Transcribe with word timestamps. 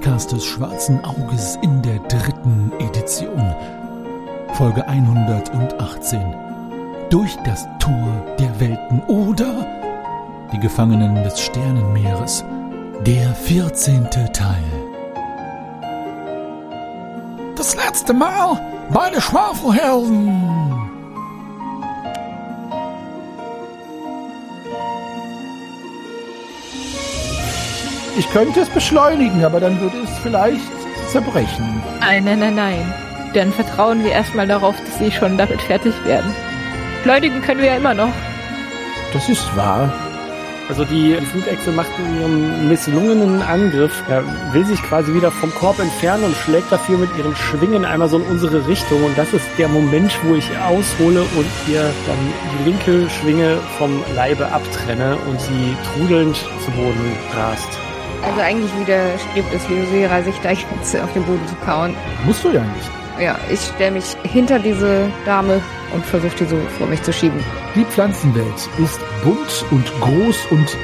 Podcast 0.00 0.32
des 0.32 0.46
Schwarzen 0.46 1.04
Auges 1.04 1.58
in 1.60 1.82
der 1.82 1.98
dritten 1.98 2.72
Edition. 2.78 3.54
Folge 4.54 4.88
118. 4.88 6.34
Durch 7.10 7.36
das 7.44 7.68
Tor 7.78 8.24
der 8.38 8.58
Welten 8.58 9.02
oder 9.08 9.66
die 10.54 10.58
Gefangenen 10.58 11.16
des 11.22 11.38
Sternenmeeres. 11.38 12.42
Der 13.04 13.34
14. 13.34 14.08
Teil. 14.32 14.64
Das 17.56 17.76
letzte 17.76 18.14
Mal 18.14 18.58
bei 18.90 19.10
den 19.10 19.20
Schwafelhelden. 19.20 20.69
Ich 28.16 28.30
könnte 28.30 28.60
es 28.60 28.68
beschleunigen, 28.68 29.44
aber 29.44 29.60
dann 29.60 29.80
würde 29.80 29.98
es 29.98 30.18
vielleicht 30.18 30.70
zerbrechen. 31.08 31.82
Nein, 32.00 32.24
nein, 32.24 32.40
nein, 32.40 32.54
nein. 32.54 32.94
Dann 33.34 33.52
vertrauen 33.52 34.02
wir 34.04 34.12
erstmal 34.12 34.46
darauf, 34.46 34.76
dass 34.84 34.98
sie 34.98 35.12
schon 35.12 35.36
damit 35.36 35.62
fertig 35.62 35.94
werden. 36.04 36.34
Beschleunigen 36.96 37.40
können 37.42 37.60
wir 37.60 37.68
ja 37.68 37.76
immer 37.76 37.94
noch. 37.94 38.12
Das 39.12 39.28
ist 39.28 39.56
wahr. 39.56 39.92
Also 40.70 40.84
die 40.84 41.16
Flugechse 41.16 41.72
macht 41.72 41.90
in 41.98 42.20
ihrem 42.20 42.68
misslungenen 42.68 43.42
Angriff, 43.42 44.04
er 44.08 44.22
will 44.52 44.64
sich 44.64 44.80
quasi 44.84 45.12
wieder 45.12 45.32
vom 45.32 45.52
Korb 45.52 45.80
entfernen 45.80 46.22
und 46.22 46.36
schlägt 46.36 46.70
dafür 46.70 46.96
mit 46.96 47.10
ihren 47.18 47.34
Schwingen 47.34 47.84
einmal 47.84 48.08
so 48.08 48.18
in 48.18 48.22
unsere 48.26 48.64
Richtung. 48.68 49.02
Und 49.02 49.18
das 49.18 49.32
ist 49.32 49.44
der 49.58 49.66
Moment, 49.66 50.16
wo 50.22 50.36
ich 50.36 50.48
aushole 50.58 51.22
und 51.22 51.46
ihr 51.66 51.82
dann 52.06 52.18
die 52.54 52.70
linke 52.70 53.10
Schwinge 53.10 53.58
vom 53.78 54.00
Leibe 54.14 54.46
abtrenne 54.52 55.16
und 55.28 55.40
sie 55.40 55.76
trudelnd 55.92 56.36
zu 56.36 56.70
Boden 56.70 57.16
rast. 57.36 57.79
Also 58.24 58.40
eigentlich 58.40 58.70
widerstrebt 58.78 59.54
es 59.54 59.68
Leosera, 59.68 60.22
sich 60.22 60.38
da 60.42 60.50
jetzt 60.50 60.96
auf 61.00 61.12
den 61.12 61.24
Boden 61.24 61.46
zu 61.46 61.54
kauen. 61.64 61.94
Musst 62.24 62.44
du 62.44 62.50
ja 62.50 62.62
nicht. 62.62 62.90
Ja, 63.20 63.36
ich 63.50 63.60
stelle 63.60 63.92
mich 63.92 64.16
hinter 64.22 64.58
diese 64.58 65.10
Dame 65.26 65.60
und 65.92 66.04
versuche 66.04 66.36
die 66.40 66.44
so 66.46 66.56
vor 66.78 66.86
mich 66.86 67.02
zu 67.02 67.12
schieben. 67.12 67.38
Die 67.74 67.84
Pflanzenwelt 67.84 68.68
ist 68.78 69.00
bunt 69.22 69.64
und 69.70 69.84
groß 70.00 70.36
und 70.50 70.76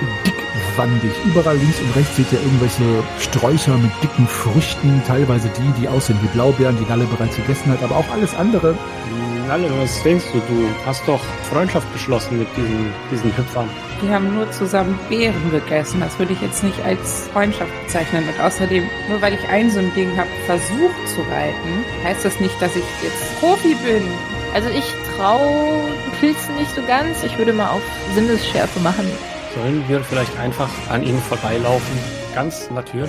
dickwandig. 0.76 1.12
Überall 1.24 1.56
links 1.56 1.80
und 1.80 1.96
rechts 1.96 2.16
seht 2.16 2.32
ihr 2.32 2.40
irgendwelche 2.40 2.84
Sträucher 3.18 3.76
mit 3.78 3.90
dicken 4.02 4.26
Früchten, 4.26 5.02
teilweise 5.06 5.48
die, 5.48 5.80
die 5.80 5.88
aussehen 5.88 6.18
wie 6.22 6.28
Blaubeeren, 6.28 6.76
die 6.78 6.88
Nalle 6.88 7.04
bereits 7.04 7.36
gegessen 7.36 7.72
hat, 7.72 7.82
aber 7.82 7.96
auch 7.96 8.08
alles 8.10 8.34
andere. 8.34 8.76
Nalle, 9.48 9.70
was 9.80 10.02
denkst 10.02 10.24
du? 10.32 10.38
Du 10.38 10.68
hast 10.84 11.06
doch 11.06 11.20
Freundschaft 11.50 11.90
geschlossen 11.92 12.38
mit 12.38 12.48
diesen, 12.56 12.92
diesen 13.12 13.36
Hüpfern. 13.36 13.68
Die 14.02 14.08
haben 14.08 14.34
nur 14.34 14.50
zusammen 14.50 14.98
Beeren 15.08 15.50
gegessen. 15.52 16.00
Das 16.00 16.18
würde 16.18 16.32
ich 16.32 16.40
jetzt 16.40 16.64
nicht 16.64 16.84
als 16.84 17.28
Freundschaft 17.32 17.70
bezeichnen. 17.84 18.24
Und 18.28 18.44
außerdem, 18.44 18.82
nur 19.08 19.22
weil 19.22 19.34
ich 19.34 19.48
ein 19.48 19.70
so 19.70 19.78
ein 19.78 19.94
Ding 19.94 20.10
habe, 20.16 20.28
versucht 20.46 21.08
zu 21.08 21.20
reiten, 21.30 21.84
heißt 22.02 22.24
das 22.24 22.40
nicht, 22.40 22.60
dass 22.60 22.74
ich 22.74 22.84
jetzt 23.02 23.40
Profi 23.40 23.76
bin. 23.84 24.02
Also 24.52 24.68
ich 24.68 24.92
traue 25.16 25.80
Pilzen 26.18 26.56
nicht 26.56 26.74
so 26.74 26.82
ganz. 26.82 27.22
Ich 27.22 27.38
würde 27.38 27.52
mal 27.52 27.68
auf 27.68 27.82
Sinnesschärfe 28.14 28.80
machen. 28.80 29.06
Sollen 29.56 29.82
wir 29.88 30.04
vielleicht 30.04 30.38
einfach 30.38 30.68
an 30.90 31.02
ihnen 31.02 31.18
vorbeilaufen? 31.18 31.98
Ganz 32.34 32.68
natürlich. 32.70 33.08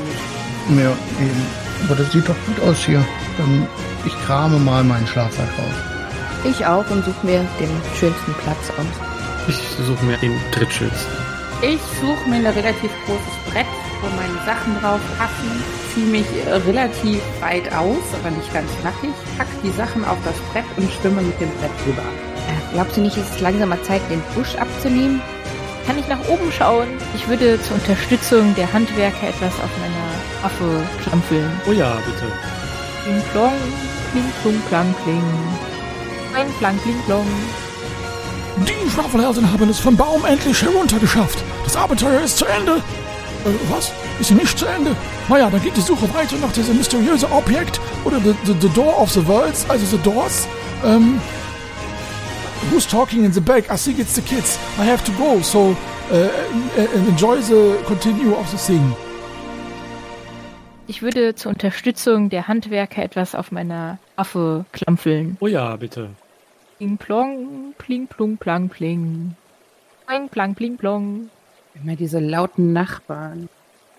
Ja, 0.69 0.91
eben. 1.19 1.46
Aber 1.84 1.96
das 1.96 2.09
sieht 2.13 2.28
doch 2.28 2.35
gut 2.46 2.69
aus 2.69 2.85
hier. 2.85 3.06
Dann 3.38 3.68
ich 4.06 4.13
krame 4.25 4.58
mal 4.58 4.81
meinen 4.81 5.06
Schlafsack 5.06 5.50
raus. 5.59 5.75
Ich 6.46 6.66
auch 6.66 6.90
und 6.90 7.03
suche 7.03 7.25
mir 7.25 7.46
den 7.59 7.69
schönsten 8.00 8.34
Platz 8.35 8.69
aus. 8.78 9.50
Ich 9.50 9.59
suche 9.85 10.06
mir 10.06 10.16
den 10.18 10.34
drittschönsten. 10.53 11.12
Ich 11.62 11.81
suche 12.00 12.30
mir 12.30 12.38
ein 12.38 12.46
relativ 12.46 12.91
großes 13.06 13.52
Brett, 13.52 13.66
wo 14.00 14.08
meine 14.16 14.40
Sachen 14.46 14.79
drauf 14.79 15.02
passen, 15.18 15.64
ziehe 15.94 16.06
mich 16.06 16.28
relativ 16.66 17.19
weit 17.41 17.74
aus, 17.74 18.03
aber 18.22 18.31
nicht 18.31 18.53
ganz 18.53 18.72
flackig, 18.79 19.12
pack 19.38 19.47
die 19.64 19.72
Sachen 19.72 20.06
auf 20.06 20.18
das 20.24 20.35
Brett 20.53 20.66
und 20.78 20.90
schwimme 20.91 21.22
mit 21.22 21.40
dem 21.41 21.50
Brett 21.59 21.72
drüber. 21.84 22.03
Äh, 22.03 22.74
glaubst 22.74 22.96
du 22.96 23.02
nicht, 23.02 23.18
ist 23.18 23.35
es 23.35 23.41
langsam 23.41 23.69
mal 23.69 23.81
Zeit, 23.84 24.02
den 24.09 24.22
Busch 24.35 24.56
abzunehmen? 24.56 25.22
Kann 25.88 25.98
ich 25.98 26.08
nach 26.09 26.20
oben 26.28 26.52
schauen? 26.52 26.90
Ich 27.16 27.30
würde 27.30 27.62
zur 27.62 27.75
Unterstützung 27.78 28.53
der 28.56 28.72
Handwerker 28.74 29.30
etwas 29.30 29.53
auf 29.53 29.70
meiner 29.80 30.44
Waffe 30.44 30.86
klampfeln. 31.02 31.50
Oh 31.66 31.72
ja, 31.72 31.96
bitte. 32.06 32.25
Kling 33.03 33.22
plong, 33.31 33.53
kling 34.12 34.31
plong, 34.42 34.62
klang 34.68 34.96
kling. 35.03 35.24
Ein 36.36 36.47
plang 36.59 36.78
kling 36.84 37.00
plong. 37.06 37.26
Die 38.68 38.90
Schwafelhelden 38.90 39.50
haben 39.50 39.70
es 39.70 39.80
vom 39.80 39.96
Baum 39.96 40.26
endlich 40.26 40.62
heruntergeschafft. 40.62 41.42
Das 41.64 41.78
Abenteuer 41.78 42.20
ist 42.20 42.38
zu 42.38 42.46
Ende. 42.46 42.81
Äh, 43.46 43.74
was? 43.74 43.94
Ist 44.20 44.28
sie 44.28 44.34
nicht 44.34 44.59
zu 44.59 44.66
Ende? 44.66 44.94
Naja, 45.30 45.50
dann 45.50 45.62
geht 45.62 45.78
die 45.78 45.81
Suche 45.81 46.14
weiter 46.14 46.36
nach 46.42 46.52
diesem 46.52 46.76
mysteriösen 46.76 47.31
Objekt 47.31 47.80
oder 48.03 48.18
the, 48.20 48.34
the, 48.44 48.56
the 48.59 48.70
Door 48.70 49.00
of 49.00 49.12
the 49.12 49.26
Worlds, 49.26 49.66
also 49.70 49.86
the 49.86 50.02
Doors. 50.03 50.47
Ähm, 50.84 51.22
who's 52.69 52.85
talking 52.85 53.23
in 53.23 53.31
the 53.31 53.41
back? 53.41 53.69
I 53.69 53.78
think 53.78 54.00
it's 54.00 54.16
the 54.16 54.22
kids. 54.22 54.57
I 54.78 54.85
have 54.85 55.03
to 55.06 55.12
go, 55.13 55.41
so 55.41 55.75
uh, 56.12 56.29
enjoy 57.07 57.41
the 57.41 57.81
continue 57.85 58.34
of 58.34 58.50
the 58.50 58.57
thing. 58.57 58.95
Ich 60.90 61.01
würde 61.01 61.35
zur 61.35 61.51
Unterstützung 61.51 62.29
der 62.29 62.47
Handwerker 62.47 63.03
etwas 63.03 63.35
auf 63.35 63.51
meiner 63.51 64.00
Waffe 64.16 64.66
klampfeln. 64.72 65.35
Oh 65.41 65.47
ja, 65.47 65.75
bitte. 65.75 66.12
Pling 66.78 66.97
plong, 66.97 67.73
pling 67.78 68.07
plong, 68.07 68.38
plang 68.38 68.69
pling. 68.69 69.35
Ein 70.06 70.29
plang 70.29 70.56
pling 70.56 70.78
plong. 70.78 71.29
Immer 71.75 71.97
diese 71.97 72.19
lauten 72.19 72.72
Nachbarn. 72.72 73.50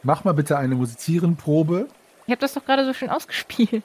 Mach 0.03 0.25
mal 0.25 0.33
bitte 0.33 0.57
eine 0.57 0.77
Musizierenprobe. 0.77 1.89
Ich 2.27 2.31
habe 2.31 2.41
das 2.41 2.55
doch 2.55 2.65
gerade 2.65 2.87
so 2.87 2.95
schön 2.95 3.11
ausgespielt. 3.11 3.83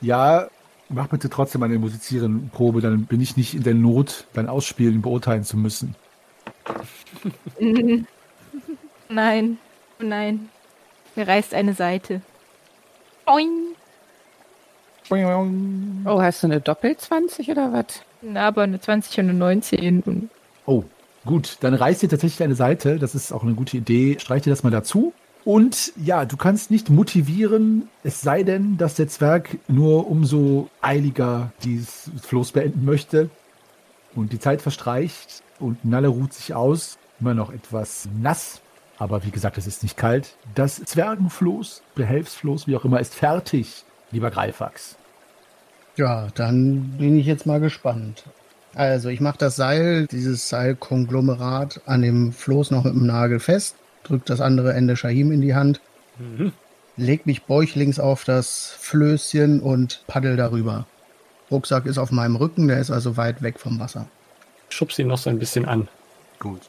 Ja, 0.00 0.48
mach 0.88 1.08
bitte 1.08 1.30
trotzdem 1.30 1.62
eine 1.62 1.78
Musizierenprobe, 1.78 2.80
dann 2.80 3.06
bin 3.06 3.20
ich 3.20 3.36
nicht 3.36 3.54
in 3.54 3.62
der 3.62 3.74
Not, 3.74 4.26
dein 4.32 4.48
Ausspielen 4.48 5.02
beurteilen 5.02 5.44
zu 5.44 5.56
müssen. 5.56 5.94
nein, 9.08 9.58
nein. 9.98 10.48
Mir 11.14 11.28
reißt 11.28 11.54
eine 11.54 11.74
Seite. 11.74 12.22
Boing. 13.26 13.74
Oh, 16.06 16.22
hast 16.22 16.42
du 16.42 16.46
eine 16.46 16.60
Doppel-20 16.60 17.50
oder 17.50 17.72
was? 17.72 18.02
Na, 18.22 18.48
aber 18.48 18.62
eine 18.62 18.80
20 18.80 19.18
und 19.18 19.28
eine 19.30 19.38
19. 19.38 20.30
Oh, 20.64 20.84
gut. 21.26 21.58
Dann 21.60 21.74
reißt 21.74 22.02
dir 22.02 22.08
tatsächlich 22.08 22.42
eine 22.42 22.54
Seite. 22.54 22.98
Das 22.98 23.14
ist 23.14 23.32
auch 23.32 23.42
eine 23.42 23.54
gute 23.54 23.76
Idee. 23.76 24.16
Streich 24.18 24.42
dir 24.42 24.50
das 24.50 24.62
mal 24.62 24.70
dazu. 24.70 25.12
Und 25.44 25.92
ja, 25.96 26.24
du 26.24 26.36
kannst 26.36 26.70
nicht 26.70 26.88
motivieren, 26.88 27.88
es 28.04 28.20
sei 28.20 28.44
denn, 28.44 28.76
dass 28.76 28.94
der 28.94 29.08
Zwerg 29.08 29.58
nur 29.66 30.08
umso 30.08 30.68
eiliger 30.80 31.52
dieses 31.64 32.10
Floß 32.22 32.52
beenden 32.52 32.84
möchte. 32.84 33.28
Und 34.14 34.32
die 34.32 34.38
Zeit 34.38 34.62
verstreicht 34.62 35.42
und 35.58 35.84
Nalle 35.84 36.08
ruht 36.08 36.32
sich 36.32 36.54
aus. 36.54 36.98
Immer 37.18 37.34
noch 37.34 37.52
etwas 37.52 38.08
nass. 38.20 38.60
Aber 38.98 39.24
wie 39.24 39.30
gesagt, 39.30 39.58
es 39.58 39.66
ist 39.66 39.82
nicht 39.82 39.96
kalt. 39.96 40.36
Das 40.54 40.76
Zwergenfloß, 40.76 41.82
Behelfsfloß, 41.94 42.66
wie 42.68 42.76
auch 42.76 42.84
immer, 42.84 43.00
ist 43.00 43.14
fertig, 43.14 43.84
lieber 44.12 44.30
Greifax. 44.30 44.96
Ja, 45.96 46.28
dann 46.34 46.98
bin 46.98 47.18
ich 47.18 47.26
jetzt 47.26 47.46
mal 47.46 47.60
gespannt. 47.60 48.24
Also, 48.74 49.08
ich 49.08 49.20
mache 49.20 49.38
das 49.38 49.56
Seil, 49.56 50.06
dieses 50.06 50.48
Seilkonglomerat, 50.48 51.82
an 51.84 52.02
dem 52.02 52.32
Floß 52.32 52.70
noch 52.70 52.84
mit 52.84 52.94
dem 52.94 53.06
Nagel 53.06 53.40
fest, 53.40 53.76
drück 54.04 54.24
das 54.26 54.40
andere 54.40 54.72
Ende 54.74 54.96
Shahim 54.96 55.32
in 55.32 55.40
die 55.40 55.54
Hand, 55.54 55.80
Mhm. 56.18 56.52
leg 56.96 57.26
mich 57.26 57.44
bäuchlings 57.44 57.98
auf 57.98 58.24
das 58.24 58.76
Flößchen 58.78 59.60
und 59.60 60.04
paddel 60.06 60.36
darüber. 60.36 60.86
Rucksack 61.50 61.86
ist 61.86 61.98
auf 61.98 62.10
meinem 62.10 62.36
Rücken, 62.36 62.68
der 62.68 62.78
ist 62.78 62.90
also 62.90 63.16
weit 63.16 63.42
weg 63.42 63.58
vom 63.58 63.78
Wasser. 63.80 64.06
Schubst 64.68 64.98
ihn 64.98 65.06
noch 65.08 65.18
so 65.18 65.30
ein 65.30 65.38
bisschen 65.38 65.66
an. 65.66 65.88
Gut. 66.38 66.60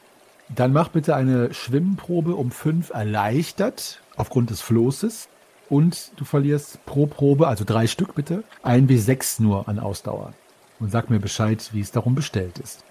Dann 0.49 0.73
mach 0.73 0.89
bitte 0.89 1.15
eine 1.15 1.53
Schwimmprobe 1.53 2.35
um 2.35 2.51
fünf 2.51 2.89
erleichtert 2.89 4.01
aufgrund 4.17 4.49
des 4.49 4.61
Floßes. 4.61 5.29
Und 5.69 6.11
du 6.17 6.25
verlierst 6.25 6.85
pro 6.85 7.05
Probe, 7.07 7.47
also 7.47 7.63
drei 7.65 7.87
Stück 7.87 8.13
bitte, 8.15 8.43
ein 8.61 8.85
bis 8.85 9.05
sechs 9.05 9.39
nur 9.39 9.67
an 9.69 9.79
Ausdauer. 9.79 10.33
Und 10.79 10.91
sag 10.91 11.09
mir 11.09 11.19
Bescheid, 11.19 11.69
wie 11.71 11.79
es 11.79 11.91
darum 11.91 12.13
bestellt 12.13 12.59
ist. 12.59 12.83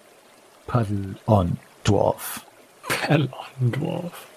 Paddle 0.65 1.15
on, 1.27 1.57
Dwarf. 1.83 2.45
Perlondorf. 2.87 4.27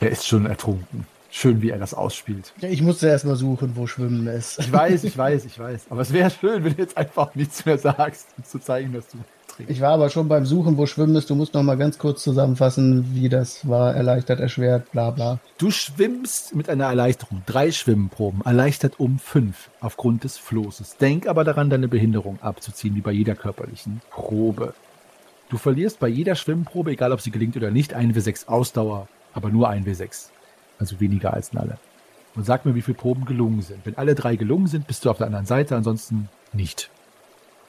Er 0.00 0.10
ist 0.10 0.26
schon 0.26 0.46
ertrunken. 0.46 1.06
Schön, 1.30 1.62
wie 1.62 1.70
er 1.70 1.78
das 1.78 1.94
ausspielt. 1.94 2.52
Ja, 2.60 2.68
ich 2.68 2.80
musste 2.80 3.08
erst 3.08 3.24
mal 3.24 3.34
suchen, 3.34 3.72
wo 3.74 3.88
Schwimmen 3.88 4.28
ist. 4.28 4.60
Ich 4.60 4.72
weiß, 4.72 5.02
ich 5.02 5.18
weiß, 5.18 5.44
ich 5.46 5.58
weiß. 5.58 5.86
Aber 5.90 6.02
es 6.02 6.12
wäre 6.12 6.30
schön, 6.30 6.62
wenn 6.62 6.76
du 6.76 6.82
jetzt 6.82 6.96
einfach 6.96 7.34
nichts 7.34 7.66
mehr 7.66 7.76
sagst, 7.76 8.28
um 8.38 8.44
zu 8.44 8.60
zeigen, 8.60 8.92
dass 8.92 9.08
du 9.08 9.18
trinkst. 9.48 9.72
Ich 9.72 9.80
war 9.80 9.94
aber 9.94 10.10
schon 10.10 10.28
beim 10.28 10.46
Suchen, 10.46 10.76
wo 10.76 10.86
Schwimmen 10.86 11.16
ist. 11.16 11.30
Du 11.30 11.34
musst 11.34 11.54
noch 11.54 11.64
mal 11.64 11.76
ganz 11.76 11.98
kurz 11.98 12.22
zusammenfassen, 12.22 13.14
wie 13.14 13.28
das 13.28 13.68
war. 13.68 13.94
Erleichtert, 13.94 14.38
erschwert, 14.38 14.92
bla 14.92 15.10
bla. 15.10 15.40
Du 15.58 15.72
schwimmst 15.72 16.54
mit 16.54 16.68
einer 16.68 16.84
Erleichterung. 16.84 17.42
Drei 17.46 17.72
Schwimmproben. 17.72 18.42
Erleichtert 18.44 19.00
um 19.00 19.18
fünf 19.18 19.70
aufgrund 19.80 20.22
des 20.22 20.38
Floßes. 20.38 20.98
Denk 20.98 21.26
aber 21.26 21.42
daran, 21.42 21.68
deine 21.68 21.88
Behinderung 21.88 22.38
abzuziehen, 22.42 22.94
wie 22.94 23.00
bei 23.00 23.12
jeder 23.12 23.34
körperlichen 23.34 24.02
Probe. 24.10 24.74
Du 25.48 25.56
verlierst 25.56 25.98
bei 25.98 26.08
jeder 26.08 26.36
Schwimmprobe, 26.36 26.92
egal 26.92 27.12
ob 27.12 27.20
sie 27.20 27.30
gelingt 27.30 27.56
oder 27.56 27.70
nicht, 27.70 27.92
1 27.92 28.16
W6 28.16 28.46
Ausdauer, 28.46 29.08
aber 29.34 29.50
nur 29.50 29.68
1 29.68 29.86
W6. 29.86 30.30
Also 30.78 31.00
weniger 31.00 31.34
als 31.34 31.52
Nalle. 31.52 31.78
und 32.34 32.44
sag 32.44 32.64
mir, 32.64 32.74
wie 32.74 32.82
viele 32.82 32.96
Proben 32.96 33.26
gelungen 33.26 33.62
sind. 33.62 33.86
Wenn 33.86 33.96
alle 33.96 34.14
drei 34.14 34.34
gelungen 34.36 34.66
sind, 34.66 34.86
bist 34.86 35.04
du 35.04 35.10
auf 35.10 35.18
der 35.18 35.26
anderen 35.26 35.46
Seite, 35.46 35.76
ansonsten 35.76 36.28
nicht. 36.52 36.90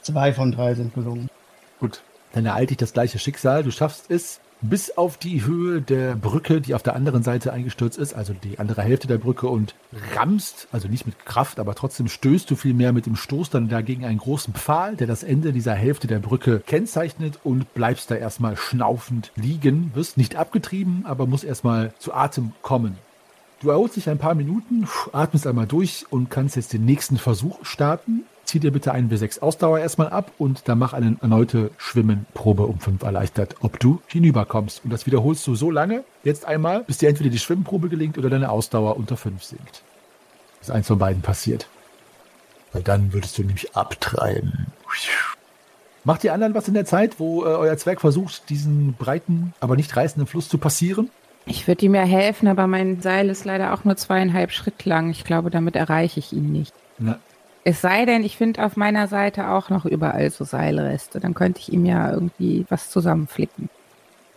Zwei 0.02 0.34
von 0.34 0.52
drei 0.52 0.74
sind 0.74 0.94
gelungen. 0.94 1.30
Gut, 1.80 2.02
dann 2.34 2.46
ereilt 2.46 2.72
dich 2.72 2.78
das 2.78 2.94
gleiche 2.94 3.20
Schicksal. 3.20 3.64
Du 3.64 3.72
schaffst 3.72 4.10
es 4.10 4.40
bis 4.62 4.98
auf 4.98 5.18
die 5.18 5.46
Höhe 5.46 5.81
der 5.81 6.16
Brücke, 6.16 6.62
die 6.62 6.74
auf 6.74 6.84
der 6.84 6.96
anderen 6.96 7.24
Seite 7.24 7.54
eingestürzt 7.54 7.98
ist, 7.98 8.13
also 8.13 8.34
die 8.34 8.60
andere 8.60 8.81
Hälfte 8.81 9.07
der 9.07 9.18
Brücke 9.18 9.48
und 9.48 9.75
rammst, 10.16 10.68
also 10.72 10.88
nicht 10.88 11.06
mit 11.06 11.25
Kraft, 11.25 11.60
aber 11.60 11.75
trotzdem 11.75 12.07
stößt 12.07 12.50
du 12.50 12.56
vielmehr 12.56 12.94
mit 12.94 13.06
dem 13.06 13.16
Stoß 13.16 13.50
dann 13.50 13.69
dagegen 13.69 14.06
einen 14.06 14.18
großen 14.18 14.54
Pfahl, 14.54 14.96
der 14.96 15.07
das 15.07 15.24
Ende 15.24 15.54
dieser 15.54 15.74
Hälfte 15.74 16.07
der 16.07 16.19
Brücke 16.19 16.62
kennzeichnet 16.66 17.40
und 17.44 17.74
bleibst 17.74 18.10
da 18.12 18.16
erstmal 18.16 18.57
schnaufend 18.57 19.31
liegen, 19.36 19.92
wirst 19.94 20.18
nicht 20.18 20.36
abgetrieben, 20.36 21.06
aber 21.06 21.28
musst 21.28 21.44
erstmal 21.44 21.94
zu 22.00 22.13
Atem 22.13 22.51
kommen. 22.62 22.98
Du 23.66 23.72
erholst 23.72 23.96
dich 23.96 24.08
ein 24.12 24.20
paar 24.20 24.36
Minuten, 24.36 24.88
atmest 25.12 25.48
einmal 25.48 25.66
durch 25.66 26.06
und 26.12 26.30
kannst 26.30 26.56
jetzt 26.56 26.72
den 26.72 26.86
nächsten 26.86 27.18
Versuch 27.18 27.66
starten. 27.66 28.22
Zieh 28.44 28.60
dir 28.60 28.70
bitte 28.70 28.92
einen 28.92 29.10
W6 29.10 29.40
Ausdauer 29.40 29.80
erstmal 29.80 30.10
ab 30.10 30.32
und 30.38 30.68
dann 30.70 30.78
mach 30.78 30.94
eine 30.94 31.18
erneute 31.20 31.72
Schwimmenprobe 31.80 32.68
um 32.68 32.80
5 32.80 33.02
erleichtert, 33.02 33.56
ob 33.62 33.80
du 33.80 34.04
hinüberkommst. 34.06 34.82
Und 34.84 34.94
das 34.94 35.08
wiederholst 35.08 35.48
du 35.48 35.56
so 35.56 35.72
lange, 35.72 36.04
jetzt 36.24 36.46
einmal, 36.46 36.84
bis 36.84 37.00
dir 37.00 37.10
entweder 37.10 37.32
die 37.32 37.40
Schwimmprobe 37.40 37.90
gelingt 37.90 38.20
oder 38.20 38.30
deine 38.30 38.52
Ausdauer 38.52 38.98
unter 38.98 39.18
5 39.18 39.44
sinkt. 39.44 39.82
Bis 40.60 40.70
eins 40.70 40.86
von 40.86 41.00
beiden 41.00 41.24
passiert. 41.24 41.68
Weil 42.72 42.84
dann 42.84 43.14
würdest 43.14 43.36
du 43.40 43.42
nämlich 43.42 43.76
abtreiben. 43.76 44.68
Macht 46.04 46.22
die 46.22 46.30
anderen 46.30 46.54
was 46.54 46.68
in 46.68 46.76
der 46.76 46.86
Zeit, 46.86 47.20
wo 47.20 47.44
äh, 47.44 47.48
euer 47.48 47.78
Zwerg 47.78 48.00
versucht, 48.00 48.48
diesen 48.52 48.94
breiten, 48.94 49.56
aber 49.60 49.76
nicht 49.76 49.98
reißenden 49.98 50.28
Fluss 50.28 50.50
zu 50.50 50.60
passieren? 50.60 51.10
Ich 51.46 51.68
würde 51.68 51.86
ihm 51.86 51.96
ja 51.96 52.04
helfen, 52.04 52.48
aber 52.48 52.68
mein 52.68 53.02
Seil 53.02 53.30
ist 53.30 53.46
leider 53.46 53.74
auch 53.74 53.84
nur 53.84 53.96
zweieinhalb 53.96 54.52
Schritt 54.52 54.86
lang. 54.86 55.10
Ich 55.12 55.24
glaube, 55.24 55.50
damit 55.52 55.76
erreiche 55.76 56.20
ich 56.20 56.34
ihn 56.34 56.52
nicht. 56.52 56.74
Na, 56.98 57.20
Es 57.64 57.82
sei 57.82 58.06
denn, 58.06 58.24
ich 58.24 58.38
finde 58.38 58.66
auf 58.66 58.78
meiner 58.78 59.08
Seite 59.08 59.50
auch 59.50 59.70
noch 59.70 59.86
überall 59.86 60.30
so 60.32 60.44
Seilreste. 60.44 61.20
Dann 61.20 61.34
könnte 61.34 61.60
ich 61.60 61.72
ihm 61.72 61.86
ja 61.86 62.12
irgendwie 62.12 62.66
was 62.70 62.90
zusammenflicken. 62.90 63.70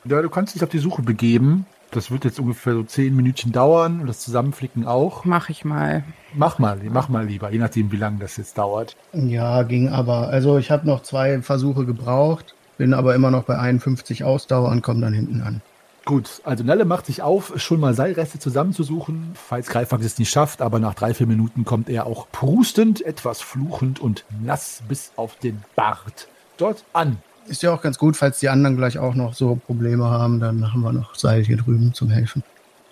Ja, 0.05 0.21
du 0.23 0.29
kannst 0.31 0.55
dich 0.55 0.63
auf 0.63 0.69
die 0.69 0.79
Suche 0.79 1.03
begeben. 1.03 1.67
Das 1.91 2.11
wird 2.11 2.27
jetzt 2.27 2.39
ungefähr 2.39 2.75
so 2.75 2.83
zehn 2.83 3.17
Minütchen 3.17 3.51
dauern 3.51 4.01
und 4.03 4.07
das 4.07 4.21
Zusammenflicken 4.21 4.87
auch. 4.87 5.25
Mach 5.25 5.49
ich 5.49 5.65
mal. 5.65 6.05
Mach 6.35 6.59
mal, 6.59 6.79
mach 6.91 7.09
mal 7.09 7.27
lieber, 7.27 7.51
je 7.51 7.59
nachdem, 7.59 7.91
wie 7.91 7.97
lange 7.97 8.19
das 8.19 8.37
jetzt 8.37 8.59
dauert. 8.59 8.95
Ja, 9.15 9.63
ging 9.63 9.89
aber. 9.89 10.29
Also 10.29 10.59
ich 10.59 10.71
habe 10.71 10.87
noch 10.87 11.03
zwei 11.03 11.41
Versuche 11.41 11.87
gebraucht, 11.87 12.55
bin 12.77 12.93
aber 12.93 13.15
immer 13.15 13.31
noch 13.31 13.45
bei 13.45 13.59
51 13.59 14.23
Ausdauer 14.25 14.69
und 14.69 14.83
komme 14.83 15.01
dann 15.01 15.15
hinten 15.15 15.41
an. 15.41 15.63
Gut, 16.09 16.41
also 16.43 16.65
Nelle 16.65 16.87
macht 16.87 17.05
sich 17.05 17.21
auf, 17.21 17.53
schon 17.61 17.81
mal 17.81 17.93
Seilreste 17.93 18.39
zusammenzusuchen, 18.39 19.33
falls 19.35 19.69
Greifax 19.69 20.03
es 20.07 20.19
nicht 20.19 20.31
schafft, 20.31 20.63
aber 20.63 20.79
nach 20.79 20.95
drei, 20.95 21.13
vier 21.13 21.27
Minuten 21.27 21.67
kommt 21.67 21.91
er 21.91 22.07
auch 22.07 22.29
prustend, 22.33 23.03
etwas 23.03 23.43
fluchend 23.43 24.01
und 24.01 24.25
nass 24.43 24.83
bis 24.89 25.13
auf 25.17 25.37
den 25.37 25.63
Bart 25.77 26.29
dort 26.57 26.83
an. 26.95 27.19
Ist 27.47 27.63
ja 27.63 27.75
auch 27.75 27.83
ganz 27.83 27.99
gut, 27.99 28.17
falls 28.17 28.39
die 28.39 28.49
anderen 28.49 28.79
gleich 28.79 28.99
auch 28.99 29.15
noch 29.15 29.35
so 29.35 29.57
Probleme 29.57 30.07
haben, 30.07 30.41
dann 30.41 30.73
haben 30.73 30.81
wir 30.81 30.95
noch 30.95 31.15
Seil 31.15 31.45
hier 31.45 31.59
drüben 31.59 31.93
zum 31.93 32.09
Helfen. 32.09 32.43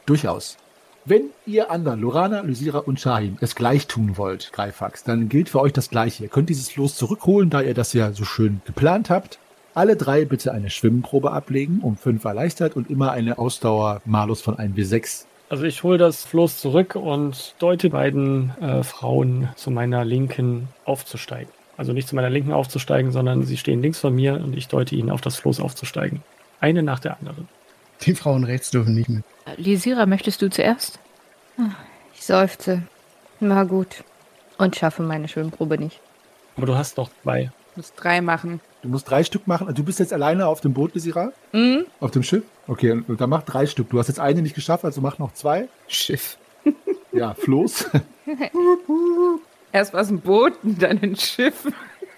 Durchaus. 0.04 0.58
Wenn 1.06 1.30
ihr 1.46 1.70
anderen, 1.70 2.00
Lorana, 2.02 2.42
Lysira 2.42 2.80
und 2.80 3.00
Shahim, 3.00 3.38
es 3.40 3.54
gleich 3.54 3.86
tun 3.86 4.18
wollt, 4.18 4.52
Greifax, 4.52 5.04
dann 5.04 5.30
gilt 5.30 5.48
für 5.48 5.60
euch 5.60 5.72
das 5.72 5.88
Gleiche. 5.88 6.24
Ihr 6.24 6.28
könnt 6.28 6.50
dieses 6.50 6.76
Los 6.76 6.96
zurückholen, 6.96 7.48
da 7.48 7.62
ihr 7.62 7.72
das 7.72 7.94
ja 7.94 8.12
so 8.12 8.26
schön 8.26 8.60
geplant 8.66 9.08
habt. 9.08 9.38
Alle 9.76 9.94
drei 9.94 10.24
bitte 10.24 10.54
eine 10.54 10.70
Schwimmprobe 10.70 11.32
ablegen, 11.32 11.80
um 11.82 11.98
fünf 11.98 12.24
erleichtert 12.24 12.76
und 12.76 12.88
immer 12.88 13.12
eine 13.12 13.38
Ausdauer-Malus 13.38 14.40
von 14.40 14.56
1W6. 14.56 15.26
Also 15.50 15.64
ich 15.64 15.82
hole 15.82 15.98
das 15.98 16.24
Floß 16.24 16.56
zurück 16.56 16.94
und 16.94 17.54
deute 17.58 17.90
beiden 17.90 18.54
äh, 18.58 18.82
Frauen 18.82 19.50
zu 19.54 19.70
meiner 19.70 20.02
Linken 20.06 20.68
aufzusteigen. 20.86 21.52
Also 21.76 21.92
nicht 21.92 22.08
zu 22.08 22.16
meiner 22.16 22.30
Linken 22.30 22.54
aufzusteigen, 22.54 23.12
sondern 23.12 23.42
sie 23.42 23.58
stehen 23.58 23.82
links 23.82 23.98
von 23.98 24.14
mir 24.14 24.40
und 24.42 24.56
ich 24.56 24.68
deute 24.68 24.94
ihnen 24.94 25.10
auf 25.10 25.20
das 25.20 25.36
Floß 25.36 25.60
aufzusteigen. 25.60 26.22
Eine 26.58 26.82
nach 26.82 27.00
der 27.00 27.18
anderen. 27.18 27.46
Die 28.00 28.14
Frauen 28.14 28.44
rechts 28.44 28.70
dürfen 28.70 28.94
nicht 28.94 29.10
mit. 29.10 29.24
Lisira, 29.58 30.06
möchtest 30.06 30.40
du 30.40 30.48
zuerst? 30.48 30.98
Ich 32.14 32.24
seufze. 32.24 32.80
Na 33.40 33.64
gut. 33.64 34.04
Und 34.56 34.74
schaffe 34.74 35.02
meine 35.02 35.28
Schwimmprobe 35.28 35.76
nicht. 35.76 36.00
Aber 36.56 36.64
du 36.64 36.76
hast 36.76 36.96
noch 36.96 37.10
zwei. 37.22 37.50
Muss 37.74 37.92
drei 37.92 38.22
machen. 38.22 38.60
Du 38.86 38.92
musst 38.92 39.10
drei 39.10 39.24
Stück 39.24 39.48
machen. 39.48 39.74
Du 39.74 39.82
bist 39.82 39.98
jetzt 39.98 40.12
alleine 40.12 40.46
auf 40.46 40.60
dem 40.60 40.72
Boot, 40.72 40.94
Lysira? 40.94 41.32
Mhm. 41.52 41.86
Auf 41.98 42.12
dem 42.12 42.22
Schiff? 42.22 42.44
Okay, 42.68 42.92
und, 42.92 43.08
und 43.08 43.20
dann 43.20 43.28
mach 43.28 43.42
drei 43.42 43.66
Stück. 43.66 43.90
Du 43.90 43.98
hast 43.98 44.06
jetzt 44.06 44.20
eine 44.20 44.42
nicht 44.42 44.54
geschafft, 44.54 44.84
also 44.84 45.00
mach 45.00 45.18
noch 45.18 45.34
zwei. 45.34 45.68
Schiff. 45.88 46.38
Ja, 47.12 47.32
Floß. 47.32 47.86
Erst 49.72 49.94
war 49.94 50.02
es 50.02 50.10
ein 50.10 50.20
Boot 50.20 50.52
und 50.62 50.82
dann 50.82 51.00
ein 51.02 51.16
Schiff. 51.16 51.66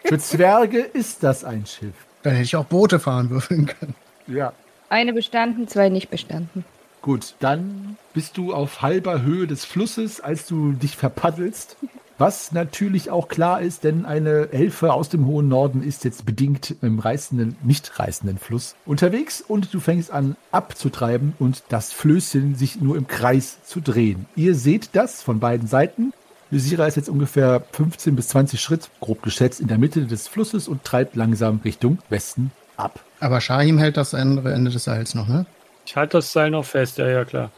Für 0.02 0.18
Zwerge 0.18 0.80
ist 0.80 1.22
das 1.22 1.44
ein 1.44 1.66
Schiff. 1.66 1.94
Dann 2.24 2.32
hätte 2.32 2.42
ich 2.44 2.56
auch 2.56 2.64
Boote 2.64 2.98
fahren 2.98 3.30
würfeln 3.30 3.66
können. 3.66 3.94
Ja. 4.26 4.52
Eine 4.88 5.12
bestanden, 5.12 5.68
zwei 5.68 5.88
nicht 5.88 6.10
bestanden. 6.10 6.64
Gut, 7.00 7.36
dann 7.38 7.96
bist 8.12 8.36
du 8.38 8.52
auf 8.52 8.82
halber 8.82 9.22
Höhe 9.22 9.46
des 9.46 9.64
Flusses, 9.64 10.20
als 10.20 10.46
du 10.46 10.72
dich 10.72 10.96
verpaddelst. 10.96 11.76
Was 12.18 12.50
natürlich 12.50 13.12
auch 13.12 13.28
klar 13.28 13.62
ist, 13.62 13.84
denn 13.84 14.04
eine 14.04 14.48
Elfe 14.50 14.92
aus 14.92 15.08
dem 15.08 15.26
hohen 15.26 15.46
Norden 15.46 15.84
ist 15.84 16.04
jetzt 16.04 16.26
bedingt 16.26 16.74
im 16.82 16.98
reißenden, 16.98 17.56
nicht 17.62 17.96
reißenden 18.00 18.38
Fluss 18.38 18.74
unterwegs 18.84 19.40
und 19.40 19.72
du 19.72 19.78
fängst 19.78 20.10
an 20.10 20.36
abzutreiben 20.50 21.34
und 21.38 21.62
das 21.68 21.92
Flößchen 21.92 22.56
sich 22.56 22.80
nur 22.80 22.96
im 22.96 23.06
Kreis 23.06 23.62
zu 23.62 23.80
drehen. 23.80 24.26
Ihr 24.34 24.56
seht 24.56 24.90
das 24.94 25.22
von 25.22 25.38
beiden 25.38 25.68
Seiten. 25.68 26.12
Lysira 26.50 26.86
ist 26.86 26.96
jetzt 26.96 27.08
ungefähr 27.08 27.62
15 27.70 28.16
bis 28.16 28.28
20 28.28 28.60
Schritt, 28.60 28.90
grob 29.00 29.22
geschätzt, 29.22 29.60
in 29.60 29.68
der 29.68 29.78
Mitte 29.78 30.06
des 30.06 30.26
Flusses 30.26 30.66
und 30.66 30.82
treibt 30.82 31.14
langsam 31.14 31.60
Richtung 31.64 31.98
Westen 32.08 32.50
ab. 32.76 32.98
Aber 33.20 33.40
Shahim 33.40 33.78
hält 33.78 33.96
das 33.96 34.14
andere 34.14 34.52
Ende 34.52 34.72
des 34.72 34.84
Seils 34.84 35.14
noch, 35.14 35.28
ne? 35.28 35.46
Ich 35.86 35.94
halte 35.94 36.18
das 36.18 36.32
Seil 36.32 36.50
noch 36.50 36.64
fest, 36.64 36.98
ja, 36.98 37.08
ja, 37.08 37.24
klar. 37.24 37.50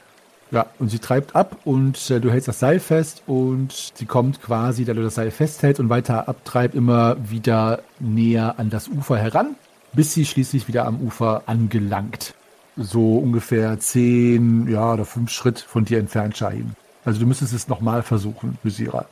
Ja, 0.50 0.66
und 0.80 0.88
sie 0.88 0.98
treibt 0.98 1.36
ab 1.36 1.58
und 1.64 2.10
äh, 2.10 2.18
du 2.20 2.30
hältst 2.30 2.48
das 2.48 2.58
Seil 2.58 2.80
fest 2.80 3.22
und 3.26 3.92
sie 3.94 4.06
kommt 4.06 4.42
quasi, 4.42 4.84
da 4.84 4.94
du 4.94 5.02
das 5.02 5.14
Seil 5.14 5.30
festhältst 5.30 5.78
und 5.78 5.88
weiter 5.88 6.28
abtreibt, 6.28 6.74
immer 6.74 7.16
wieder 7.30 7.82
näher 8.00 8.54
an 8.58 8.68
das 8.68 8.88
Ufer 8.88 9.16
heran, 9.16 9.54
bis 9.92 10.12
sie 10.12 10.26
schließlich 10.26 10.66
wieder 10.66 10.86
am 10.86 11.00
Ufer 11.00 11.44
angelangt. 11.46 12.34
So 12.76 13.18
ungefähr 13.18 13.78
zehn, 13.78 14.68
ja, 14.68 14.94
oder 14.94 15.04
fünf 15.04 15.30
Schritt 15.30 15.60
von 15.60 15.84
dir 15.84 15.98
entfernt, 15.98 16.36
Shahim. 16.36 16.72
Also 17.04 17.20
du 17.20 17.26
müsstest 17.26 17.52
es 17.52 17.68
nochmal 17.68 18.02
versuchen, 18.02 18.58
Lysira. 18.64 19.06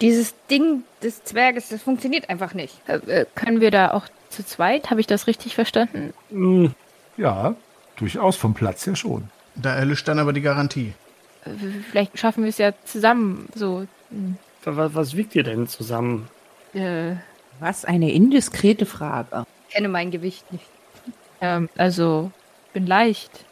Dieses 0.00 0.34
Ding 0.50 0.84
des 1.02 1.24
Zwerges, 1.24 1.68
das 1.68 1.82
funktioniert 1.82 2.30
einfach 2.30 2.54
nicht. 2.54 2.80
Äh, 2.88 2.96
äh, 3.06 3.26
können 3.34 3.60
wir 3.60 3.70
da 3.70 3.90
auch 3.90 4.06
zu 4.30 4.44
zweit? 4.46 4.90
Habe 4.90 5.00
ich 5.00 5.06
das 5.06 5.26
richtig 5.26 5.54
verstanden? 5.54 6.14
Ja, 7.16 7.54
durchaus 7.96 8.36
vom 8.36 8.54
Platz 8.54 8.86
her 8.86 8.96
schon. 8.96 9.28
Da 9.60 9.74
erlischt 9.74 10.06
dann 10.08 10.18
aber 10.18 10.32
die 10.32 10.40
Garantie. 10.40 10.94
Vielleicht 11.90 12.18
schaffen 12.18 12.42
wir 12.44 12.50
es 12.50 12.58
ja 12.58 12.72
zusammen. 12.84 13.48
So. 13.54 13.86
was, 14.64 14.94
was 14.94 15.16
wiegt 15.16 15.34
ihr 15.34 15.42
denn 15.42 15.66
zusammen? 15.66 16.28
Äh, 16.74 17.14
Was 17.60 17.84
eine 17.84 18.12
indiskrete 18.12 18.86
Frage. 18.86 19.44
Ich 19.68 19.74
kenne 19.74 19.88
mein 19.88 20.10
Gewicht 20.10 20.50
nicht. 20.52 20.66
ähm, 21.40 21.68
also, 21.76 22.30
bin 22.72 22.86
leicht. 22.86 23.44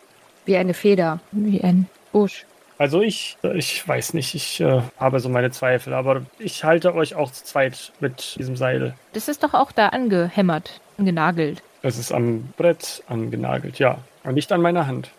Wie 0.44 0.56
eine 0.56 0.74
Feder. 0.74 1.20
Wie 1.32 1.62
ein 1.62 1.88
Busch. 2.12 2.46
Also 2.78 3.00
ich, 3.00 3.38
ich 3.54 3.88
weiß 3.88 4.12
nicht, 4.14 4.34
ich 4.34 4.60
äh, 4.60 4.82
habe 4.98 5.20
so 5.20 5.30
meine 5.30 5.50
Zweifel, 5.50 5.94
aber 5.94 6.22
ich 6.38 6.62
halte 6.62 6.94
euch 6.94 7.14
auch 7.14 7.32
zu 7.32 7.42
zweit 7.42 7.92
mit 8.00 8.36
diesem 8.38 8.54
Seil. 8.56 8.94
Das 9.14 9.28
ist 9.28 9.42
doch 9.42 9.54
auch 9.54 9.72
da 9.72 9.88
angehämmert, 9.88 10.80
genagelt. 10.98 11.62
Es 11.82 11.98
ist 11.98 12.12
am 12.12 12.52
Brett 12.58 13.02
angenagelt, 13.08 13.78
ja. 13.78 13.98
Aber 14.24 14.32
nicht 14.34 14.52
an 14.52 14.60
meiner 14.60 14.86
Hand. 14.86 15.10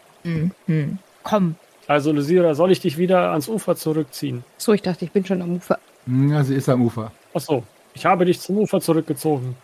Mhm. 0.67 0.99
Komm, 1.23 1.55
Also, 1.87 2.11
Lysira, 2.11 2.53
soll 2.53 2.71
ich 2.71 2.81
dich 2.81 2.97
wieder 2.97 3.31
ans 3.31 3.47
Ufer 3.47 3.75
zurückziehen? 3.75 4.43
So, 4.57 4.73
ich 4.73 4.81
dachte, 4.81 5.05
ich 5.05 5.11
bin 5.11 5.25
schon 5.25 5.41
am 5.41 5.55
Ufer. 5.55 5.79
Ja, 6.05 6.43
sie 6.43 6.55
ist 6.55 6.67
am 6.69 6.81
Ufer. 6.81 7.11
Ach 7.33 7.39
so, 7.39 7.63
ich 7.93 8.05
habe 8.05 8.25
dich 8.25 8.39
zum 8.41 8.57
Ufer 8.57 8.81
zurückgezogen. 8.81 9.55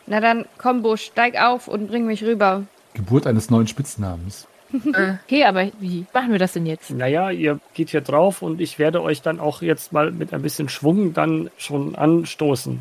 Na 0.07 0.19
dann, 0.19 0.45
komm, 0.57 0.81
Busch, 0.81 1.03
steig 1.05 1.39
auf 1.41 1.67
und 1.67 1.87
bring 1.87 2.05
mich 2.05 2.23
rüber. 2.23 2.63
Geburt 2.93 3.27
eines 3.27 3.49
neuen 3.49 3.67
Spitznamens. 3.67 4.47
okay, 5.25 5.43
aber 5.45 5.69
wie 5.79 6.05
machen 6.13 6.31
wir 6.31 6.39
das 6.39 6.53
denn 6.53 6.65
jetzt? 6.65 6.91
Naja, 6.91 7.29
ihr 7.29 7.59
geht 7.73 7.89
hier 7.89 8.01
drauf 8.01 8.41
und 8.41 8.61
ich 8.61 8.79
werde 8.79 9.01
euch 9.01 9.21
dann 9.21 9.39
auch 9.39 9.61
jetzt 9.61 9.91
mal 9.91 10.11
mit 10.11 10.33
ein 10.33 10.41
bisschen 10.41 10.69
Schwung 10.69 11.13
dann 11.13 11.49
schon 11.57 11.95
anstoßen. 11.95 12.79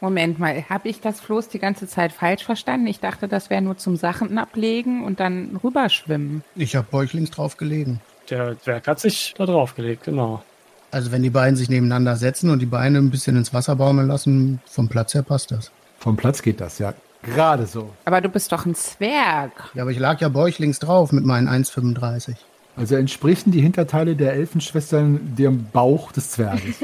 Moment 0.00 0.38
mal, 0.38 0.64
habe 0.68 0.88
ich 0.88 1.00
das 1.00 1.20
Floß 1.20 1.48
die 1.48 1.58
ganze 1.58 1.86
Zeit 1.86 2.12
falsch 2.12 2.44
verstanden? 2.44 2.86
Ich 2.86 3.00
dachte, 3.00 3.28
das 3.28 3.50
wäre 3.50 3.60
nur 3.60 3.76
zum 3.76 3.96
Sachen 3.96 4.38
ablegen 4.38 5.04
und 5.04 5.20
dann 5.20 5.60
rüberschwimmen. 5.62 6.42
Ich 6.56 6.74
habe 6.74 6.86
bäuchlings 6.90 7.30
drauf 7.30 7.56
gelegen. 7.56 8.00
Der 8.30 8.58
Zwerg 8.60 8.86
hat 8.86 9.00
sich 9.00 9.34
da 9.36 9.44
draufgelegt, 9.44 10.04
genau. 10.04 10.42
Also 10.90 11.12
wenn 11.12 11.22
die 11.22 11.30
beiden 11.30 11.56
sich 11.56 11.68
nebeneinander 11.68 12.16
setzen 12.16 12.50
und 12.50 12.60
die 12.60 12.66
Beine 12.66 12.98
ein 12.98 13.10
bisschen 13.10 13.36
ins 13.36 13.52
Wasser 13.52 13.76
baumeln 13.76 14.08
lassen, 14.08 14.60
vom 14.66 14.88
Platz 14.88 15.14
her 15.14 15.22
passt 15.22 15.50
das. 15.50 15.70
Vom 15.98 16.16
Platz 16.16 16.42
geht 16.42 16.60
das, 16.60 16.78
ja. 16.78 16.94
Gerade 17.22 17.66
so. 17.66 17.90
Aber 18.06 18.20
du 18.20 18.28
bist 18.28 18.50
doch 18.50 18.64
ein 18.64 18.74
Zwerg. 18.74 19.52
Ja, 19.74 19.82
aber 19.82 19.90
ich 19.90 19.98
lag 19.98 20.20
ja 20.20 20.28
bäuchlings 20.28 20.78
drauf 20.78 21.12
mit 21.12 21.24
meinen 21.24 21.48
1,35. 21.48 22.36
Also 22.76 22.96
entsprechen 22.96 23.50
die 23.50 23.60
Hinterteile 23.60 24.16
der 24.16 24.32
Elfenschwestern 24.32 25.34
dem 25.36 25.66
Bauch 25.70 26.12
des 26.12 26.30
Zwerges. 26.30 26.76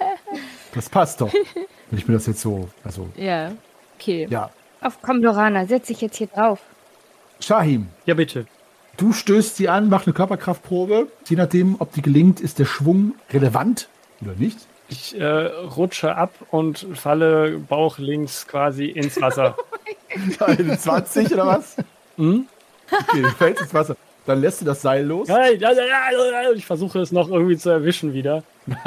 das 0.74 0.88
passt 0.88 1.20
doch. 1.20 1.32
Wenn 1.90 1.98
ich 1.98 2.08
mir 2.08 2.14
das 2.14 2.26
jetzt 2.26 2.40
so, 2.40 2.68
also, 2.84 3.08
Ja. 3.16 3.52
Okay. 3.98 4.26
ja. 4.30 4.50
Auf 4.80 4.98
komm, 5.02 5.22
Lorana, 5.22 5.66
setz 5.66 5.86
dich 5.86 6.00
jetzt 6.00 6.16
hier 6.16 6.26
drauf. 6.28 6.60
Shahim, 7.40 7.88
Ja, 8.06 8.14
bitte. 8.14 8.46
du 8.96 9.12
stößt 9.12 9.56
sie 9.56 9.68
an, 9.68 9.88
mach 9.88 10.06
eine 10.06 10.12
Körperkraftprobe. 10.14 11.08
Je 11.26 11.36
nachdem, 11.36 11.76
ob 11.80 11.92
die 11.92 12.02
gelingt, 12.02 12.40
ist 12.40 12.58
der 12.58 12.64
Schwung 12.66 13.14
relevant 13.32 13.88
oder 14.22 14.32
nicht. 14.36 14.58
Ich 14.88 15.18
äh, 15.20 15.24
rutsche 15.26 16.14
ab 16.14 16.32
und 16.50 16.86
falle 16.94 17.58
bauchlinks 17.58 18.46
quasi 18.46 18.86
ins 18.86 19.20
Wasser. 19.20 19.56
Eine 20.38 20.78
20 20.78 21.32
oder 21.32 21.46
was? 21.46 21.76
Hm? 22.16 22.46
Okay, 22.90 23.22
du 23.22 23.28
fällst 23.30 23.62
ins 23.62 23.74
Wasser. 23.74 23.96
Dann 24.26 24.40
lässt 24.40 24.60
du 24.60 24.64
das 24.64 24.82
Seil 24.82 25.04
los. 25.04 25.26
Nein, 25.28 25.58
nein, 25.60 25.76
nein, 25.76 25.88
nein, 25.88 26.30
nein. 26.32 26.46
Ich 26.56 26.66
versuche 26.66 27.00
es 27.00 27.10
noch 27.12 27.28
irgendwie 27.28 27.56
zu 27.56 27.70
erwischen 27.70 28.12
wieder. 28.14 28.42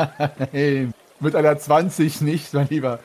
Hey, 0.51 0.89
mit 1.19 1.35
einer 1.35 1.57
20 1.57 2.21
nicht, 2.21 2.53
mein 2.53 2.67
Lieber. 2.69 2.99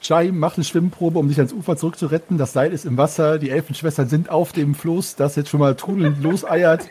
Shahim 0.00 0.38
macht 0.38 0.56
eine 0.56 0.64
Schwimmprobe, 0.64 1.18
um 1.18 1.28
dich 1.28 1.38
ans 1.38 1.52
Ufer 1.52 1.76
zurückzuretten. 1.76 2.38
Das 2.38 2.52
Seil 2.52 2.72
ist 2.72 2.84
im 2.84 2.96
Wasser. 2.96 3.38
Die 3.38 3.50
Elfenschwestern 3.50 4.08
sind 4.08 4.30
auf 4.30 4.52
dem 4.52 4.74
Floß, 4.74 5.16
das 5.16 5.36
jetzt 5.36 5.50
schon 5.50 5.60
mal 5.60 5.74
trudelnd 5.74 6.22
loseiert. 6.22 6.88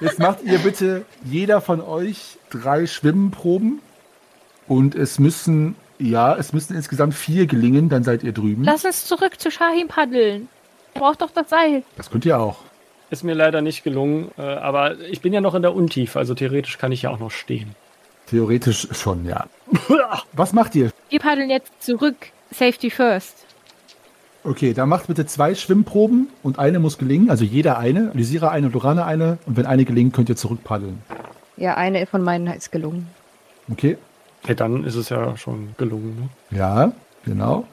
Jetzt 0.00 0.18
macht 0.18 0.42
ihr 0.42 0.58
bitte 0.58 1.04
jeder 1.24 1.60
von 1.60 1.80
euch 1.80 2.38
drei 2.50 2.86
Schwimmproben. 2.86 3.80
Und 4.68 4.94
es 4.94 5.18
müssen, 5.18 5.76
ja, 5.98 6.34
es 6.36 6.52
müssen 6.52 6.74
insgesamt 6.74 7.14
vier 7.14 7.46
gelingen, 7.46 7.88
dann 7.88 8.02
seid 8.02 8.24
ihr 8.24 8.32
drüben. 8.32 8.64
Lass 8.64 8.84
uns 8.84 9.04
zurück 9.06 9.40
zu 9.40 9.50
Shahim 9.50 9.88
paddeln. 9.88 10.48
Er 10.94 11.00
braucht 11.00 11.22
doch 11.22 11.30
das 11.30 11.48
Seil. 11.48 11.84
Das 11.96 12.10
könnt 12.10 12.24
ihr 12.24 12.38
auch. 12.38 12.58
Ist 13.10 13.22
mir 13.22 13.34
leider 13.34 13.60
nicht 13.62 13.84
gelungen, 13.84 14.30
äh, 14.36 14.42
aber 14.42 14.98
ich 15.00 15.20
bin 15.20 15.32
ja 15.32 15.40
noch 15.40 15.54
in 15.54 15.62
der 15.62 15.74
Untiefe, 15.74 16.18
also 16.18 16.34
theoretisch 16.34 16.76
kann 16.78 16.90
ich 16.90 17.02
ja 17.02 17.10
auch 17.10 17.20
noch 17.20 17.30
stehen. 17.30 17.74
Theoretisch 18.26 18.88
schon, 18.92 19.24
ja. 19.24 19.46
Was 20.32 20.52
macht 20.52 20.74
ihr? 20.74 20.90
Wir 21.10 21.20
paddeln 21.20 21.50
jetzt 21.50 21.72
zurück. 21.80 22.16
Safety 22.50 22.90
first. 22.90 23.46
Okay, 24.42 24.74
dann 24.74 24.88
macht 24.88 25.08
bitte 25.08 25.26
zwei 25.26 25.54
Schwimmproben 25.54 26.28
und 26.42 26.58
eine 26.58 26.78
muss 26.78 26.98
gelingen. 26.98 27.30
Also 27.30 27.44
jeder 27.44 27.78
eine. 27.78 28.10
Lysira 28.14 28.50
eine 28.50 28.66
und 28.66 28.72
Lorana 28.74 29.04
eine. 29.04 29.38
Und 29.46 29.56
wenn 29.56 29.66
eine 29.66 29.84
gelingt, 29.84 30.14
könnt 30.14 30.28
ihr 30.28 30.36
zurückpaddeln. 30.36 31.02
Ja, 31.56 31.74
eine 31.74 32.06
von 32.06 32.22
meinen 32.22 32.46
ist 32.48 32.70
gelungen. 32.70 33.08
Okay? 33.70 33.98
Ja, 34.46 34.54
dann 34.54 34.84
ist 34.84 34.94
es 34.94 35.08
ja 35.08 35.36
schon 35.36 35.74
gelungen. 35.78 36.30
Ne? 36.50 36.56
Ja, 36.56 36.92
genau. 37.24 37.66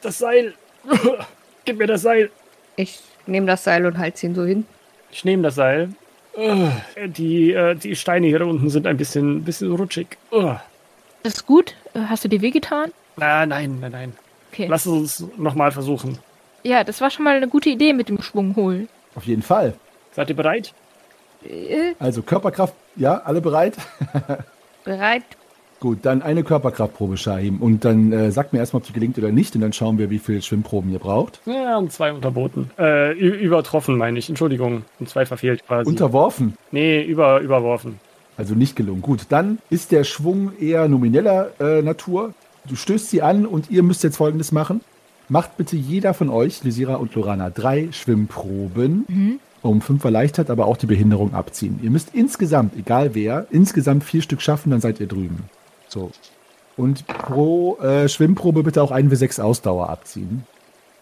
Das 0.00 0.18
Seil! 0.18 0.54
Gib 1.64 1.78
mir 1.78 1.86
das 1.86 2.02
Seil! 2.02 2.30
Ich 2.76 3.00
nehme 3.26 3.46
das 3.46 3.64
Seil 3.64 3.86
und 3.86 3.98
halte 3.98 4.26
ihn 4.26 4.34
so 4.34 4.44
hin. 4.44 4.66
Ich 5.10 5.24
nehme 5.24 5.42
das 5.42 5.54
Seil. 5.56 5.90
Äh, 6.34 7.08
Die, 7.08 7.52
äh, 7.52 7.74
die 7.74 7.94
Steine 7.96 8.26
hier 8.26 8.46
unten 8.46 8.70
sind 8.70 8.86
ein 8.86 8.96
bisschen, 8.96 9.44
bisschen 9.44 9.72
rutschig. 9.72 10.16
Uh. 10.30 10.54
Das 11.22 11.34
ist 11.34 11.46
gut. 11.46 11.74
Äh, 11.94 12.00
Hast 12.08 12.24
du 12.24 12.28
dir 12.28 12.40
wehgetan? 12.40 12.90
Na, 13.16 13.44
nein, 13.46 13.78
nein, 13.80 13.92
nein. 13.92 14.12
Okay. 14.50 14.66
Lass 14.68 14.86
uns 14.86 15.24
nochmal 15.36 15.70
versuchen. 15.72 16.18
Ja, 16.62 16.84
das 16.84 17.00
war 17.00 17.10
schon 17.10 17.24
mal 17.24 17.36
eine 17.36 17.48
gute 17.48 17.68
Idee 17.70 17.92
mit 17.92 18.08
dem 18.08 18.22
Schwung 18.22 18.56
holen. 18.56 18.88
Auf 19.14 19.24
jeden 19.24 19.42
Fall. 19.42 19.74
Seid 20.12 20.28
ihr 20.30 20.36
bereit? 20.36 20.72
Äh, 21.44 21.92
Also 21.98 22.22
Körperkraft, 22.22 22.74
ja, 22.96 23.18
alle 23.24 23.40
bereit? 23.40 23.74
Bereit? 24.84 25.24
Gut, 25.82 25.98
dann 26.02 26.22
eine 26.22 26.44
Körperkraftprobe, 26.44 27.16
Shahim. 27.16 27.56
Und 27.60 27.84
dann 27.84 28.12
äh, 28.12 28.30
sagt 28.30 28.52
mir 28.52 28.60
erstmal, 28.60 28.82
ob 28.82 28.86
die 28.86 28.92
gelingt 28.92 29.18
oder 29.18 29.32
nicht. 29.32 29.56
Und 29.56 29.62
dann 29.62 29.72
schauen 29.72 29.98
wir, 29.98 30.10
wie 30.10 30.20
viele 30.20 30.40
Schwimmproben 30.40 30.92
ihr 30.92 31.00
braucht. 31.00 31.40
Ja, 31.44 31.76
und 31.76 31.90
zwei 31.90 32.12
unterboten. 32.12 32.70
Äh, 32.78 33.14
übertroffen, 33.18 33.98
meine 33.98 34.16
ich. 34.16 34.28
Entschuldigung. 34.28 34.84
Und 35.00 35.08
zwei 35.08 35.26
verfehlt 35.26 35.66
quasi. 35.66 35.90
Unterworfen. 35.90 36.54
nee, 36.70 37.02
über, 37.02 37.40
überworfen. 37.40 37.98
Also 38.36 38.54
nicht 38.54 38.76
gelungen. 38.76 39.02
Gut, 39.02 39.22
dann 39.30 39.58
ist 39.70 39.90
der 39.90 40.04
Schwung 40.04 40.52
eher 40.60 40.86
nomineller 40.86 41.50
äh, 41.58 41.82
Natur. 41.82 42.32
Du 42.68 42.76
stößt 42.76 43.10
sie 43.10 43.22
an 43.22 43.44
und 43.44 43.68
ihr 43.68 43.82
müsst 43.82 44.04
jetzt 44.04 44.18
Folgendes 44.18 44.52
machen. 44.52 44.82
Macht 45.28 45.56
bitte 45.56 45.74
jeder 45.74 46.14
von 46.14 46.30
euch, 46.30 46.62
Lysira 46.62 46.94
und 46.94 47.12
Lorana, 47.16 47.50
drei 47.50 47.88
Schwimmproben, 47.90 49.40
um 49.62 49.80
fünf 49.80 50.04
erleichtert, 50.04 50.48
aber 50.48 50.66
auch 50.66 50.76
die 50.76 50.86
Behinderung 50.86 51.34
abziehen. 51.34 51.80
Ihr 51.82 51.90
müsst 51.90 52.14
insgesamt, 52.14 52.76
egal 52.76 53.16
wer, 53.16 53.48
insgesamt 53.50 54.04
vier 54.04 54.22
Stück 54.22 54.42
schaffen, 54.42 54.70
dann 54.70 54.80
seid 54.80 55.00
ihr 55.00 55.08
drüben. 55.08 55.48
So. 55.92 56.10
Und 56.78 57.06
pro 57.06 57.76
äh, 57.78 58.08
Schwimmprobe 58.08 58.62
bitte 58.62 58.82
auch 58.82 58.90
ein 58.90 59.10
w 59.10 59.14
6 59.14 59.40
Ausdauer 59.40 59.90
abziehen. 59.90 60.44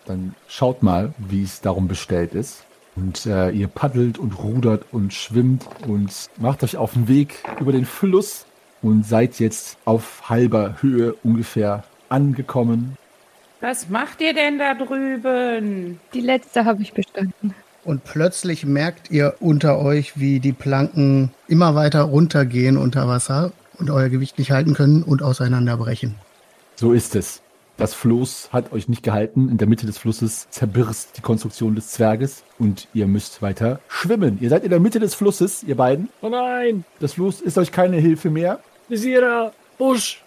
Dann 0.04 0.35
schaut 0.49 0.82
mal, 0.82 1.14
wie 1.16 1.44
es 1.44 1.61
darum 1.61 1.87
bestellt 1.87 2.35
ist. 2.35 2.64
Und 2.97 3.25
äh, 3.26 3.50
ihr 3.50 3.68
paddelt 3.68 4.18
und 4.18 4.42
rudert 4.42 4.85
und 4.90 5.14
schwimmt 5.14 5.64
und 5.87 6.11
macht 6.38 6.64
euch 6.64 6.76
auf 6.76 6.94
den 6.94 7.06
Weg 7.06 7.44
über 7.61 7.70
den 7.70 7.85
Fluss 7.85 8.47
und 8.82 9.06
seid 9.06 9.38
jetzt 9.38 9.78
auf 9.85 10.28
halber 10.28 10.76
Höhe 10.80 11.14
ungefähr 11.23 11.85
angekommen. 12.09 12.97
Was 13.61 13.88
macht 13.88 14.20
ihr 14.20 14.35
denn 14.35 14.59
da 14.59 14.75
drüben? 14.75 16.00
Die 16.14 16.20
letzte 16.20 16.64
habe 16.64 16.82
ich 16.82 16.92
bestanden. 16.94 17.54
Und 17.85 18.02
plötzlich 18.04 18.66
merkt 18.66 19.11
ihr 19.11 19.37
unter 19.38 19.78
euch, 19.78 20.18
wie 20.18 20.40
die 20.40 20.52
Planken 20.52 21.30
immer 21.47 21.75
weiter 21.76 22.02
runtergehen 22.02 22.76
unter 22.76 23.06
Wasser 23.06 23.52
und 23.80 23.90
euer 23.90 24.08
Gewicht 24.08 24.38
nicht 24.38 24.50
halten 24.50 24.75
können 24.75 25.02
und 25.02 25.22
auseinanderbrechen. 25.22 26.14
So 26.76 26.92
ist 26.92 27.16
es. 27.16 27.42
Das 27.76 27.94
Floß 27.94 28.50
hat 28.52 28.72
euch 28.72 28.88
nicht 28.88 29.02
gehalten. 29.02 29.49
In 29.49 29.56
der 29.56 29.66
Mitte 29.66 29.87
des 29.87 29.96
Flusses 29.96 30.49
zerbirst 30.50 31.16
die 31.16 31.22
Konstruktion 31.22 31.75
des 31.75 31.88
Zwerges 31.88 32.44
und 32.58 32.88
ihr 32.92 33.06
müsst 33.06 33.40
weiter 33.40 33.80
schwimmen. 33.88 34.37
Ihr 34.40 34.50
seid 34.50 34.64
in 34.64 34.70
der 34.70 34.80
Mitte 34.80 35.00
des 35.00 35.14
Flusses, 35.14 35.62
ihr 35.62 35.76
beiden. 35.76 36.10
Oh 36.20 36.28
nein! 36.28 36.84
Das 37.00 37.14
Floß 37.14 37.40
ist 37.40 37.56
euch 37.56 37.72
keine 37.72 37.96
Hilfe 37.96 38.28
mehr. 38.28 38.60
Visierer! 38.88 39.54
Busch! 39.78 40.22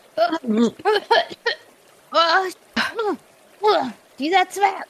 Dieser 4.17 4.50
Zwerg. 4.50 4.88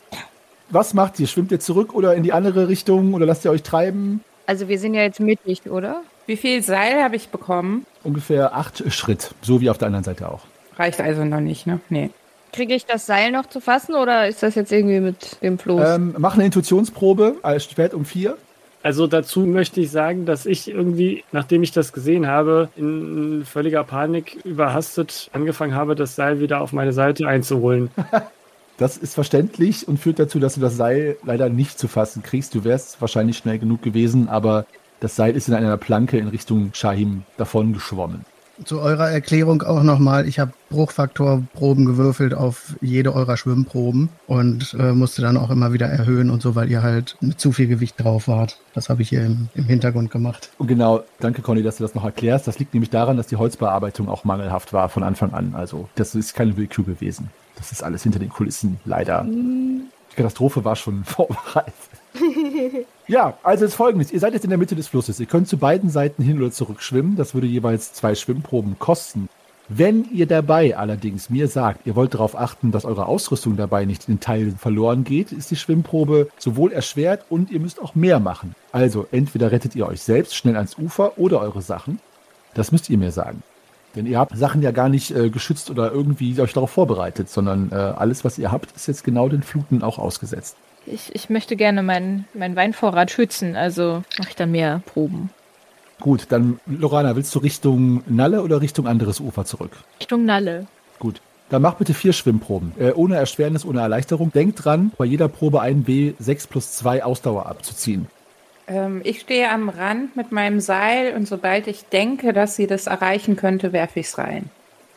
Was 0.70 0.94
macht 0.94 1.20
ihr? 1.20 1.28
Schwimmt 1.28 1.52
ihr 1.52 1.60
zurück 1.60 1.94
oder 1.94 2.16
in 2.16 2.24
die 2.24 2.32
andere 2.32 2.70
Richtung 2.70 3.14
oder 3.14 3.26
lasst 3.26 3.44
ihr 3.44 3.52
euch 3.52 3.64
treiben? 3.64 4.24
Also 4.46 4.70
wir 4.70 4.80
sind 4.80 4.94
ja 4.94 5.02
jetzt 5.02 5.20
mittig, 5.20 5.70
oder? 5.70 6.02
Wie 6.26 6.38
viel 6.38 6.62
Seil 6.64 7.04
habe 7.04 7.16
ich 7.16 7.30
bekommen? 7.30 7.86
Ungefähr 8.04 8.56
acht 8.56 8.92
Schritt, 8.94 9.34
so 9.42 9.62
wie 9.62 9.70
auf 9.70 9.78
der 9.78 9.88
anderen 9.88 10.04
Seite 10.04 10.30
auch. 10.30 10.42
Reicht 10.78 11.02
also 11.02 11.24
noch 11.26 11.40
nicht, 11.40 11.68
ne? 11.68 11.80
Nee. 11.90 12.10
Kriege 12.52 12.76
ich 12.76 12.86
das 12.86 13.06
Seil 13.06 13.32
noch 13.32 13.48
zu 13.48 13.60
fassen 13.60 13.96
oder 13.96 14.28
ist 14.28 14.44
das 14.44 14.56
jetzt 14.56 14.72
irgendwie 14.72 15.00
mit 15.00 15.42
dem 15.42 15.58
Floß? 15.58 15.96
Ähm, 15.96 16.16
mach 16.18 16.36
eine 16.36 16.46
Intuitionsprobe 16.46 17.38
als 17.42 17.66
Schwert 17.66 17.94
um 17.94 18.06
vier. 18.06 18.38
Also 18.84 19.08
dazu 19.08 19.42
möchte 19.42 19.80
ich 19.80 19.92
sagen, 19.92 20.26
dass 20.26 20.46
ich 20.46 20.70
irgendwie, 20.70 21.24
nachdem 21.32 21.64
ich 21.64 21.72
das 21.72 21.94
gesehen 21.94 22.28
habe, 22.28 22.70
in 22.76 23.46
völliger 23.46 23.84
Panik 23.84 24.38
überhastet 24.44 25.30
angefangen 25.34 25.74
habe, 25.74 25.96
das 25.96 26.16
Seil 26.16 26.42
wieder 26.42 26.62
auf 26.62 26.74
meine 26.74 26.94
Seite 26.94 27.28
einzuholen. 27.28 27.90
Das 28.78 28.98
ist 28.98 29.14
verständlich 29.14 29.88
und 29.88 30.00
führt 30.00 30.18
dazu, 30.18 30.40
dass 30.40 30.56
du 30.56 30.60
das 30.60 30.76
Seil 30.76 31.18
leider 31.24 31.48
nicht 31.48 31.78
zu 31.78 31.88
fassen 31.88 32.24
kriegst. 32.24 32.56
Du 32.56 32.64
wärst 32.64 33.00
wahrscheinlich 33.02 33.38
schnell 33.38 33.60
genug 33.60 33.84
gewesen, 33.84 34.28
aber 34.30 34.66
das 35.04 35.18
Seil 35.18 35.36
ist 35.36 35.50
in 35.50 35.54
einer 35.54 35.76
Planke 35.76 36.18
in 36.18 36.30
Richtung 36.30 36.72
Shahim 36.74 37.24
davon 37.36 37.74
geschwommen. 37.74 38.24
Zu 38.64 38.80
eurer 38.80 39.10
Erklärung 39.10 39.62
auch 39.64 39.84
nochmal, 39.84 40.28
ich 40.28 40.40
habe 40.40 40.54
Bruchfaktorproben 40.70 41.86
gewürfelt 41.86 42.34
auf 42.34 42.76
jede 42.80 43.14
eurer 43.14 43.36
Schwimmproben 43.36 44.10
und 44.28 44.76
äh, 44.80 44.94
musste 44.94 45.22
dann 45.22 45.36
auch 45.36 45.50
immer 45.50 45.74
wieder 45.74 45.88
erhöhen 45.88 46.30
und 46.30 46.42
so, 46.42 46.56
weil 46.56 46.72
ihr 46.72 46.84
halt 46.84 47.18
mit 47.20 47.40
zu 47.40 47.52
viel 47.52 47.68
Gewicht 47.68 47.96
drauf 48.02 48.30
wart. 48.30 48.60
Das 48.76 48.88
habe 48.88 49.02
ich 49.02 49.10
hier 49.10 49.26
im, 49.26 49.50
im 49.56 49.66
Hintergrund 49.66 50.10
gemacht. 50.10 50.52
Und 50.58 50.68
genau, 50.68 51.04
danke 51.20 51.42
Conny, 51.42 51.64
dass 51.64 51.78
du 51.78 51.84
das 51.84 51.96
noch 51.96 52.06
erklärst. 52.06 52.48
Das 52.48 52.60
liegt 52.60 52.74
nämlich 52.74 52.92
daran, 52.92 53.18
dass 53.18 53.28
die 53.28 53.36
Holzbearbeitung 53.36 54.08
auch 54.08 54.24
mangelhaft 54.24 54.72
war 54.72 54.88
von 54.88 55.04
Anfang 55.04 55.34
an. 55.34 55.54
Also 55.56 55.90
das 55.96 56.16
ist 56.16 56.34
keine 56.34 56.56
Willkür 56.56 56.86
gewesen. 56.86 57.30
Das 57.58 57.74
ist 57.74 57.84
alles 57.84 58.04
hinter 58.04 58.20
den 58.20 58.30
Kulissen, 58.30 58.80
leider. 58.86 59.26
Die 59.26 60.16
Katastrophe 60.16 60.64
war 60.64 60.78
schon 60.78 61.04
vorbereitet. 61.04 61.74
Ja, 63.08 63.38
also 63.44 63.66
ist 63.66 63.76
folgendes. 63.76 64.12
Ihr 64.12 64.20
seid 64.20 64.34
jetzt 64.34 64.44
in 64.44 64.50
der 64.50 64.60
Mitte 64.60 64.76
des 64.76 64.88
Flusses. 64.88 65.20
Ihr 65.20 65.26
könnt 65.26 65.48
zu 65.48 65.58
beiden 65.58 65.90
Seiten 65.90 66.24
hin 66.24 66.40
oder 66.42 66.52
zurück 66.52 66.82
schwimmen. 66.82 67.16
Das 67.16 67.34
würde 67.34 67.48
jeweils 67.48 67.94
zwei 67.94 68.16
Schwimmproben 68.16 68.78
kosten. 68.80 69.30
Wenn 69.70 70.06
ihr 70.12 70.28
dabei 70.28 70.76
allerdings 70.78 71.30
mir 71.30 71.48
sagt, 71.48 71.88
ihr 71.88 71.96
wollt 71.96 72.14
darauf 72.14 72.38
achten, 72.38 72.72
dass 72.72 72.84
eure 72.84 73.08
Ausrüstung 73.08 73.56
dabei 73.56 73.86
nicht 73.86 74.10
in 74.10 74.20
Teilen 74.20 74.58
verloren 74.58 75.06
geht, 75.06 75.32
ist 75.32 75.52
die 75.52 75.56
Schwimmprobe 75.56 76.30
sowohl 76.38 76.74
erschwert 76.74 77.26
und 77.30 77.50
ihr 77.50 77.62
müsst 77.62 77.82
auch 77.82 77.96
mehr 77.96 78.20
machen. 78.20 78.56
Also 78.74 79.08
entweder 79.12 79.52
rettet 79.52 79.76
ihr 79.76 79.88
euch 79.88 80.02
selbst 80.02 80.36
schnell 80.36 80.58
ans 80.58 80.78
Ufer 80.78 81.18
oder 81.18 81.40
eure 81.40 81.62
Sachen. 81.62 82.00
Das 82.54 82.74
müsst 82.74 82.90
ihr 82.90 82.98
mir 82.98 83.12
sagen. 83.12 83.42
Denn 83.96 84.06
ihr 84.06 84.20
habt 84.20 84.36
Sachen 84.36 84.62
ja 84.62 84.72
gar 84.72 84.90
nicht 84.90 85.12
äh, 85.12 85.30
geschützt 85.30 85.70
oder 85.70 85.92
irgendwie 85.92 86.40
euch 86.42 86.54
darauf 86.54 86.72
vorbereitet, 86.72 87.30
sondern 87.30 87.72
äh, 87.72 87.76
alles, 87.76 88.26
was 88.26 88.38
ihr 88.38 88.52
habt, 88.52 88.76
ist 88.76 88.88
jetzt 88.88 89.04
genau 89.04 89.30
den 89.30 89.44
Fluten 89.44 89.82
auch 89.82 89.98
ausgesetzt. 89.98 90.58
Ich, 90.86 91.14
ich 91.16 91.30
möchte 91.30 91.56
gerne 91.56 91.82
meinen 91.84 92.26
meinen 92.34 92.56
Weinvorrat 92.56 93.12
schützen, 93.12 93.56
also 93.56 94.04
mache 94.18 94.30
ich 94.30 94.36
dann 94.36 94.52
mehr 94.52 94.82
Proben. 94.86 95.30
Gut, 96.00 96.26
dann 96.30 96.60
Lorana, 96.66 97.16
willst 97.16 97.34
du 97.34 97.40
Richtung 97.40 98.04
Nalle 98.08 98.42
oder 98.44 98.60
Richtung 98.60 98.88
anderes 98.88 99.20
Ufer 99.22 99.46
zurück? 99.46 99.72
Richtung 100.00 100.26
Nalle. 100.26 100.68
Gut, 101.00 101.22
Dann 101.50 101.62
mach 101.62 101.76
bitte 101.76 101.94
vier 101.94 102.14
Schwimmproben. 102.14 102.74
Äh, 102.78 102.92
ohne 102.94 103.16
Erschwernis, 103.16 103.64
ohne 103.66 103.82
Erleichterung. 103.82 104.32
Denkt 104.32 104.66
dran, 104.66 104.92
bei 104.98 105.06
jeder 105.06 105.28
Probe 105.28 105.62
ein 105.62 105.86
W6 105.86 106.48
plus 106.50 106.72
2 106.74 107.04
Ausdauer 107.04 107.46
abzuziehen. 107.46 108.08
Ähm, 108.68 109.02
ich 109.04 109.22
stehe 109.22 109.50
am 109.50 109.70
Rand 109.70 110.16
mit 110.16 110.32
meinem 110.32 110.60
Seil 110.60 111.14
und 111.16 111.28
sobald 111.28 111.68
ich 111.68 111.86
denke, 111.86 112.34
dass 112.34 112.56
sie 112.56 112.68
das 112.68 112.88
erreichen 112.88 113.36
könnte, 113.36 113.72
werfe 113.74 114.00
ich 114.00 114.08
es 114.08 114.18
rein. 114.18 114.50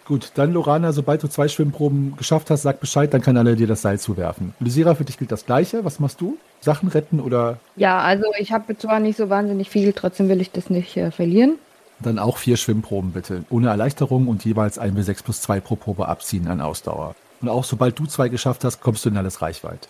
Gut, 0.06 0.30
dann 0.36 0.52
Lorana, 0.52 0.92
sobald 0.92 1.22
du 1.24 1.28
zwei 1.28 1.48
Schwimmproben 1.48 2.16
geschafft 2.16 2.50
hast, 2.50 2.62
sag 2.62 2.78
Bescheid, 2.78 3.12
dann 3.12 3.22
kann 3.22 3.36
alle 3.36 3.56
dir 3.56 3.66
das 3.66 3.82
Seil 3.82 3.98
zuwerfen. 3.98 4.54
Lysira, 4.60 4.94
für 4.94 5.04
dich 5.04 5.18
gilt 5.18 5.32
das 5.32 5.46
Gleiche. 5.46 5.84
Was 5.84 5.98
machst 5.98 6.20
du? 6.20 6.38
Sachen 6.60 6.88
retten 6.88 7.18
oder 7.18 7.58
Ja, 7.74 7.98
also 7.98 8.26
ich 8.38 8.52
habe 8.52 8.78
zwar 8.78 9.00
nicht 9.00 9.16
so 9.16 9.30
wahnsinnig 9.30 9.68
viel, 9.68 9.92
trotzdem 9.92 10.28
will 10.28 10.40
ich 10.40 10.52
das 10.52 10.70
nicht 10.70 10.96
äh, 10.96 11.10
verlieren. 11.10 11.58
dann 11.98 12.20
auch 12.20 12.36
vier 12.36 12.56
Schwimmproben 12.56 13.10
bitte. 13.12 13.44
Ohne 13.50 13.68
Erleichterung 13.68 14.28
und 14.28 14.44
jeweils 14.44 14.78
ein 14.78 14.96
W6 14.96 15.24
plus 15.24 15.40
2 15.40 15.60
pro 15.60 15.74
Probe 15.76 16.06
abziehen 16.06 16.46
an 16.46 16.60
Ausdauer. 16.60 17.16
Und 17.40 17.48
auch 17.48 17.64
sobald 17.64 17.98
du 17.98 18.06
zwei 18.06 18.28
geschafft 18.28 18.64
hast, 18.64 18.80
kommst 18.80 19.04
du 19.04 19.08
in 19.08 19.16
alles 19.16 19.42
Reichweite. 19.42 19.88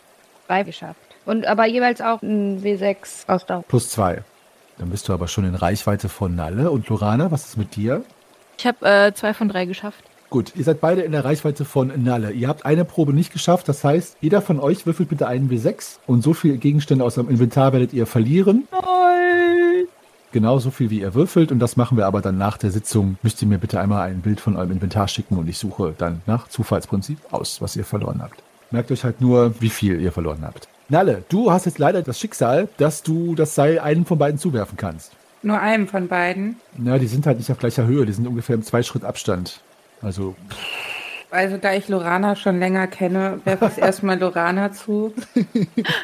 Drei 0.49 0.63
geschafft. 0.63 1.01
Und 1.27 1.45
aber 1.47 1.67
jeweils 1.67 2.01
auch 2.01 2.23
ein 2.23 2.63
W6 2.63 3.29
Ausdauer. 3.29 3.65
Plus 3.69 3.91
zwei. 3.91 4.23
Dann 4.79 4.91
bist 4.91 5.09
du 5.09 5.13
aber 5.13 5.29
schon 5.29 5.45
in 5.45 5.55
Reichweite 5.55 6.09
von 6.09 6.35
Nalle. 6.35 6.71
Und 6.71 6.89
Lorana, 6.89 7.31
was 7.31 7.47
ist 7.47 7.57
mit 7.59 7.77
dir? 7.77 8.03
Ich 8.59 8.67
habe 8.67 8.87
äh, 8.87 9.13
zwei 9.15 9.35
von 9.35 9.49
drei 9.49 9.67
geschafft. 9.67 10.05
Gut, 10.29 10.53
ihr 10.57 10.65
seid 10.65 10.81
beide 10.81 11.03
in 11.03 11.13
der 11.13 11.25
Reichweite 11.25 11.65
von 11.65 11.93
Nalle. 12.03 12.33
Ihr 12.33 12.49
habt 12.49 12.67
eine 12.67 12.85
Probe 12.85 13.13
nicht 13.13 13.33
geschafft, 13.33 13.69
das 13.69 13.85
heißt, 13.85 14.17
jeder 14.21 14.43
von 14.43 14.59
euch 14.59 14.85
würfelt 14.85 15.09
bitte 15.09 15.29
einen 15.29 15.49
W6 15.49 15.99
und 16.07 16.23
so 16.23 16.35
viele 16.35 16.57
Gegenstände 16.57 17.05
aus 17.05 17.17
eurem 17.17 17.31
Inventar 17.31 17.73
werdet 17.73 17.93
ihr 17.93 18.07
verlieren. 18.07 18.67
Genau 20.33 20.59
so 20.59 20.71
viel, 20.71 20.91
wie 20.91 21.01
ihr 21.01 21.15
würfelt 21.15 21.53
und 21.53 21.61
das 21.61 21.77
machen 21.77 21.97
wir 21.97 22.07
aber 22.07 22.21
dann 22.21 22.39
nach 22.39 22.59
der 22.59 22.73
Sitzung. 22.73 23.19
Müsst 23.23 23.41
ihr 23.41 23.49
mir 23.49 23.59
bitte 23.59 23.81
einmal 23.81 24.09
ein 24.09 24.21
Bild 24.21 24.41
von 24.41 24.57
eurem 24.57 24.73
Inventar 24.73 25.07
schicken 25.07 25.39
und 25.39 25.49
ich 25.49 25.59
suche 25.59 25.95
dann 25.97 26.23
nach 26.27 26.49
Zufallsprinzip 26.49 27.19
aus, 27.31 27.63
was 27.63 27.77
ihr 27.77 27.85
verloren 27.85 28.21
habt. 28.21 28.43
Merkt 28.73 28.91
euch 28.91 29.05
halt 29.05 29.21
nur, 29.21 29.55
wie 29.61 29.71
viel 29.71 30.01
ihr 30.01 30.11
verloren 30.11 30.43
habt. 30.43 30.69
Nalle, 30.89 31.25
du 31.29 31.53
hast 31.53 31.67
jetzt 31.67 31.79
leider 31.79 32.03
das 32.03 32.19
Schicksal, 32.19 32.69
dass 32.79 33.03
du 33.03 33.35
das 33.37 33.55
Seil 33.55 33.79
einem 33.79 34.05
von 34.05 34.19
beiden 34.19 34.39
zuwerfen 34.39 34.77
kannst. 34.77 35.13
Nur 35.43 35.61
einem 35.61 35.87
von 35.89 36.09
beiden. 36.09 36.61
Na, 36.77 36.99
die 36.99 37.07
sind 37.07 37.27
halt 37.27 37.39
nicht 37.39 37.51
auf 37.53 37.59
gleicher 37.59 37.87
Höhe, 37.87 38.05
die 38.07 38.13
sind 38.13 38.27
ungefähr 38.27 38.55
im 38.57 38.63
Zwei-Schritt 38.63 39.05
Abstand. 39.05 39.61
Also, 40.03 40.35
Also 41.31 41.57
da 41.57 41.73
ich 41.75 41.89
Lorana 41.89 42.37
schon 42.37 42.59
länger 42.59 42.87
kenne, 42.87 43.41
werfe 43.45 43.71
ich 43.75 43.79
erstmal 43.83 44.19
Lorana 44.19 44.73
zu. 44.73 45.13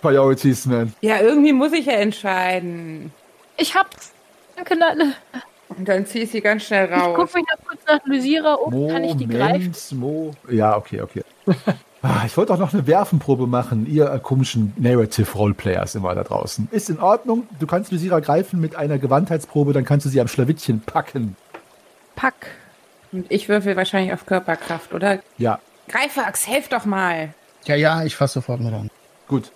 Priorities, 0.00 0.66
man. 0.66 0.92
Ja, 1.00 1.20
irgendwie 1.20 1.52
muss 1.52 1.72
ich 1.72 1.86
ja 1.86 1.92
entscheiden. 1.94 3.12
Ich 3.56 3.74
hab's. 3.74 4.12
Danke, 4.56 4.76
Nalle. 4.76 5.12
Und 5.68 5.88
dann 5.88 6.04
ziehe 6.06 6.24
ich 6.24 6.30
sie 6.30 6.40
ganz 6.40 6.64
schnell 6.64 6.86
Ich 6.92 6.98
guck 7.00 7.18
raus. 7.18 7.34
mich 7.34 7.44
noch 7.44 7.66
kurz 7.66 7.80
nach 7.86 8.04
Lysira 8.04 8.54
um. 8.54 8.88
Kann 8.88 9.04
ich 9.04 9.16
die 9.16 9.26
greifen? 9.28 9.72
Mo. 9.98 10.32
Ja, 10.50 10.76
okay, 10.76 11.00
okay. 11.00 11.22
Ah, 12.02 12.22
Ich 12.26 12.36
wollte 12.36 12.52
auch 12.52 12.58
noch 12.58 12.72
eine 12.72 12.86
Werfenprobe 12.86 13.46
machen, 13.46 13.86
ihr 13.86 14.06
komischen 14.18 14.72
Narrative-Roleplayers 14.76 15.94
immer 15.94 16.14
da 16.14 16.24
draußen. 16.24 16.68
Ist 16.72 16.90
in 16.90 16.98
Ordnung. 17.00 17.46
Du 17.60 17.66
kannst 17.66 17.92
Lysira 17.92 18.18
greifen 18.20 18.60
mit 18.60 18.74
einer 18.74 18.98
Gewandheitsprobe, 18.98 19.72
dann 19.72 19.84
kannst 19.84 20.06
du 20.06 20.10
sie 20.10 20.20
am 20.20 20.26
Schlawittchen 20.28 20.80
packen. 20.80 21.36
Pack. 22.16 22.34
Und 23.12 23.30
ich 23.30 23.48
würfel 23.48 23.76
wahrscheinlich 23.76 24.12
auf 24.12 24.26
Körperkraft, 24.26 24.92
oder? 24.94 25.20
Ja, 25.38 25.60
Greifax, 25.88 26.46
helf 26.48 26.68
doch 26.68 26.84
mal. 26.86 27.34
Ja, 27.66 27.74
ja, 27.76 28.02
ich 28.04 28.16
fasse 28.16 28.34
sofort 28.34 28.60
mit 28.60 28.72
an. 28.72 28.90
gut. 29.28 29.52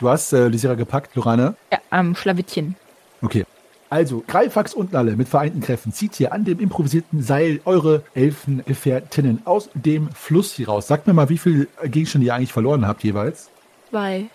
Du 0.00 0.08
hast 0.08 0.32
äh, 0.32 0.46
Lysira 0.46 0.74
gepackt, 0.74 1.16
Lorana. 1.16 1.54
Ja, 1.72 1.78
am 1.90 2.14
Schlawittchen. 2.14 2.76
Okay. 3.20 3.44
Also, 3.90 4.22
Greifax 4.26 4.74
und 4.74 4.92
Nalle 4.92 5.16
mit 5.16 5.28
vereinten 5.28 5.60
Kräften 5.60 5.92
zieht 5.92 6.14
hier 6.14 6.32
an 6.32 6.44
dem 6.44 6.60
improvisierten 6.60 7.22
Seil 7.22 7.60
eure 7.64 8.02
Elfengefährtinnen 8.14 9.42
aus 9.46 9.70
dem 9.74 10.10
Fluss 10.12 10.52
hier 10.52 10.68
raus. 10.68 10.86
Sagt 10.86 11.06
mir 11.06 11.14
mal, 11.14 11.28
wie 11.30 11.38
viel 11.38 11.68
Gegenstände 11.84 12.26
ihr 12.26 12.34
eigentlich 12.34 12.52
verloren 12.52 12.86
habt 12.86 13.02
jeweils. 13.04 13.48
Zwei. 13.90 14.26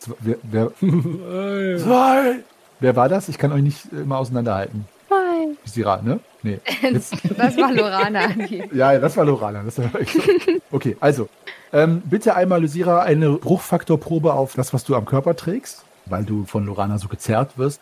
Zw- 0.00 0.14
Wer, 0.20 0.36
wer, 0.42 0.72
Zwei. 1.78 2.36
wer 2.80 2.96
war 2.96 3.08
das? 3.08 3.28
Ich 3.28 3.38
kann 3.38 3.52
euch 3.52 3.62
nicht 3.62 3.92
immer 3.92 4.18
auseinanderhalten. 4.18 4.86
Zwei. 5.08 5.48
Sira, 5.64 6.00
ne? 6.02 6.20
Nee. 6.42 6.60
Jetzt, 6.82 7.14
Das 7.36 7.56
war 7.56 7.72
Lorana. 7.72 8.28
Die 8.48 8.62
ja, 8.72 8.96
das 8.98 9.16
war 9.16 9.24
Lorana. 9.24 9.62
Das 9.64 9.78
war 9.78 9.90
okay, 10.70 10.96
also, 11.00 11.28
ähm, 11.72 12.02
bitte 12.04 12.34
einmal, 12.36 12.60
Lysira, 12.62 13.00
eine 13.02 13.32
Bruchfaktorprobe 13.32 14.32
auf 14.32 14.54
das, 14.54 14.72
was 14.72 14.84
du 14.84 14.94
am 14.94 15.04
Körper 15.04 15.34
trägst, 15.36 15.84
weil 16.06 16.24
du 16.24 16.44
von 16.44 16.64
Lorana 16.64 16.98
so 16.98 17.08
gezerrt 17.08 17.58
wirst. 17.58 17.80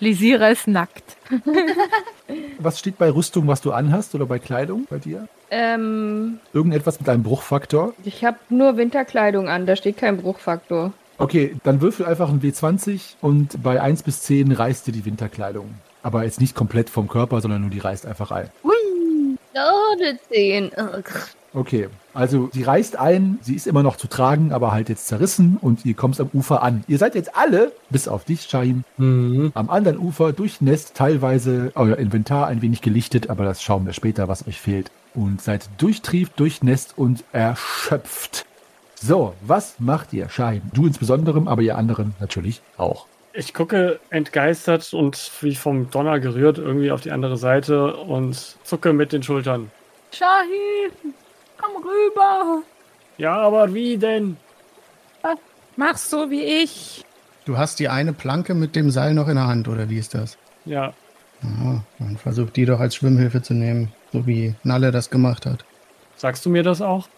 Lysira 0.00 0.48
ist 0.48 0.66
nackt. 0.68 1.16
Was 2.58 2.78
steht 2.78 2.98
bei 2.98 3.10
Rüstung, 3.10 3.46
was 3.46 3.60
du 3.60 3.72
anhast 3.72 4.14
oder 4.14 4.26
bei 4.26 4.38
Kleidung 4.38 4.86
bei 4.88 4.98
dir? 4.98 5.28
ähm, 5.50 6.38
Irgendetwas 6.52 6.98
mit 6.98 7.08
einem 7.08 7.22
Bruchfaktor? 7.22 7.94
ich 8.04 8.24
habe 8.24 8.38
nur 8.48 8.76
Winterkleidung 8.76 9.48
an, 9.48 9.66
da 9.66 9.76
steht 9.76 9.98
kein 9.98 10.16
Bruchfaktor. 10.16 10.92
Okay, 11.18 11.54
dann 11.62 11.80
würfel 11.80 12.06
einfach 12.06 12.28
ein 12.28 12.40
W20 12.40 13.14
und 13.20 13.62
bei 13.62 13.80
1 13.80 14.02
bis 14.02 14.22
10 14.22 14.50
reißt 14.52 14.86
dir 14.86 14.92
die 14.92 15.04
Winterkleidung. 15.04 15.74
Aber 16.02 16.24
jetzt 16.24 16.40
nicht 16.40 16.54
komplett 16.56 16.90
vom 16.90 17.08
Körper, 17.08 17.40
sondern 17.40 17.60
nur 17.60 17.70
die 17.70 17.78
reißt 17.78 18.04
einfach 18.06 18.30
ein. 18.30 18.50
Hui. 18.64 18.72
Oh, 19.54 19.96
eine 20.00 20.18
10. 20.32 20.72
Okay, 21.54 21.88
also 22.14 22.50
sie 22.52 22.64
reißt 22.64 22.96
ein, 22.98 23.38
sie 23.40 23.54
ist 23.54 23.68
immer 23.68 23.84
noch 23.84 23.96
zu 23.96 24.08
tragen, 24.08 24.52
aber 24.52 24.72
halt 24.72 24.88
jetzt 24.88 25.06
zerrissen 25.06 25.56
und 25.60 25.86
ihr 25.86 25.94
kommt 25.94 26.18
am 26.20 26.28
Ufer 26.34 26.64
an. 26.64 26.82
Ihr 26.88 26.98
seid 26.98 27.14
jetzt 27.14 27.36
alle, 27.36 27.70
bis 27.90 28.08
auf 28.08 28.24
dich, 28.24 28.42
Shahim, 28.42 28.82
Mhm. 28.96 29.52
am 29.54 29.70
anderen 29.70 29.98
Ufer 29.98 30.32
durchnässt, 30.32 30.94
teilweise 30.96 31.70
euer 31.76 31.96
Inventar 31.96 32.48
ein 32.48 32.60
wenig 32.60 32.80
gelichtet, 32.82 33.30
aber 33.30 33.44
das 33.44 33.62
schauen 33.62 33.86
wir 33.86 33.92
später, 33.92 34.26
was 34.26 34.48
euch 34.48 34.60
fehlt. 34.60 34.90
Und 35.14 35.40
seid 35.40 35.68
durchtrieft, 35.78 36.38
durchnässt 36.40 36.98
und 36.98 37.22
erschöpft. 37.32 38.46
So, 38.96 39.34
was 39.40 39.76
macht 39.78 40.12
ihr, 40.12 40.28
Shahim? 40.28 40.62
Du 40.72 40.86
insbesondere, 40.86 41.40
aber 41.46 41.62
ihr 41.62 41.78
anderen 41.78 42.14
natürlich 42.18 42.62
auch. 42.78 43.06
Ich 43.32 43.54
gucke 43.54 44.00
entgeistert 44.10 44.92
und 44.92 45.30
wie 45.40 45.54
vom 45.54 45.90
Donner 45.90 46.18
gerührt 46.18 46.58
irgendwie 46.58 46.90
auf 46.90 47.00
die 47.00 47.12
andere 47.12 47.36
Seite 47.36 47.94
und 47.96 48.56
zucke 48.64 48.92
mit 48.92 49.12
den 49.12 49.22
Schultern. 49.22 49.70
Shahid, 50.12 50.92
komm 51.58 51.82
rüber. 51.82 52.62
Ja, 53.18 53.36
aber 53.36 53.72
wie 53.74 53.96
denn? 53.96 54.36
Mach's 55.76 56.08
so 56.10 56.30
wie 56.30 56.42
ich. 56.42 57.04
Du 57.46 57.58
hast 57.58 57.78
die 57.80 57.88
eine 57.88 58.12
Planke 58.12 58.54
mit 58.54 58.76
dem 58.76 58.90
Seil 58.90 59.12
noch 59.14 59.28
in 59.28 59.34
der 59.34 59.46
Hand, 59.46 59.66
oder 59.68 59.90
wie 59.90 59.98
ist 59.98 60.14
das? 60.14 60.38
Ja, 60.64 60.92
Ja, 61.42 61.82
dann 61.98 62.16
versuch 62.16 62.50
die 62.50 62.64
doch 62.64 62.80
als 62.80 62.94
Schwimmhilfe 62.94 63.42
zu 63.42 63.54
nehmen, 63.54 63.92
so 64.12 64.26
wie 64.26 64.54
Nalle 64.62 64.92
das 64.92 65.10
gemacht 65.10 65.44
hat. 65.46 65.64
sagst 66.16 66.46
du 66.46 66.50
mir 66.50 66.62
das 66.62 66.80
auch? 66.80 67.08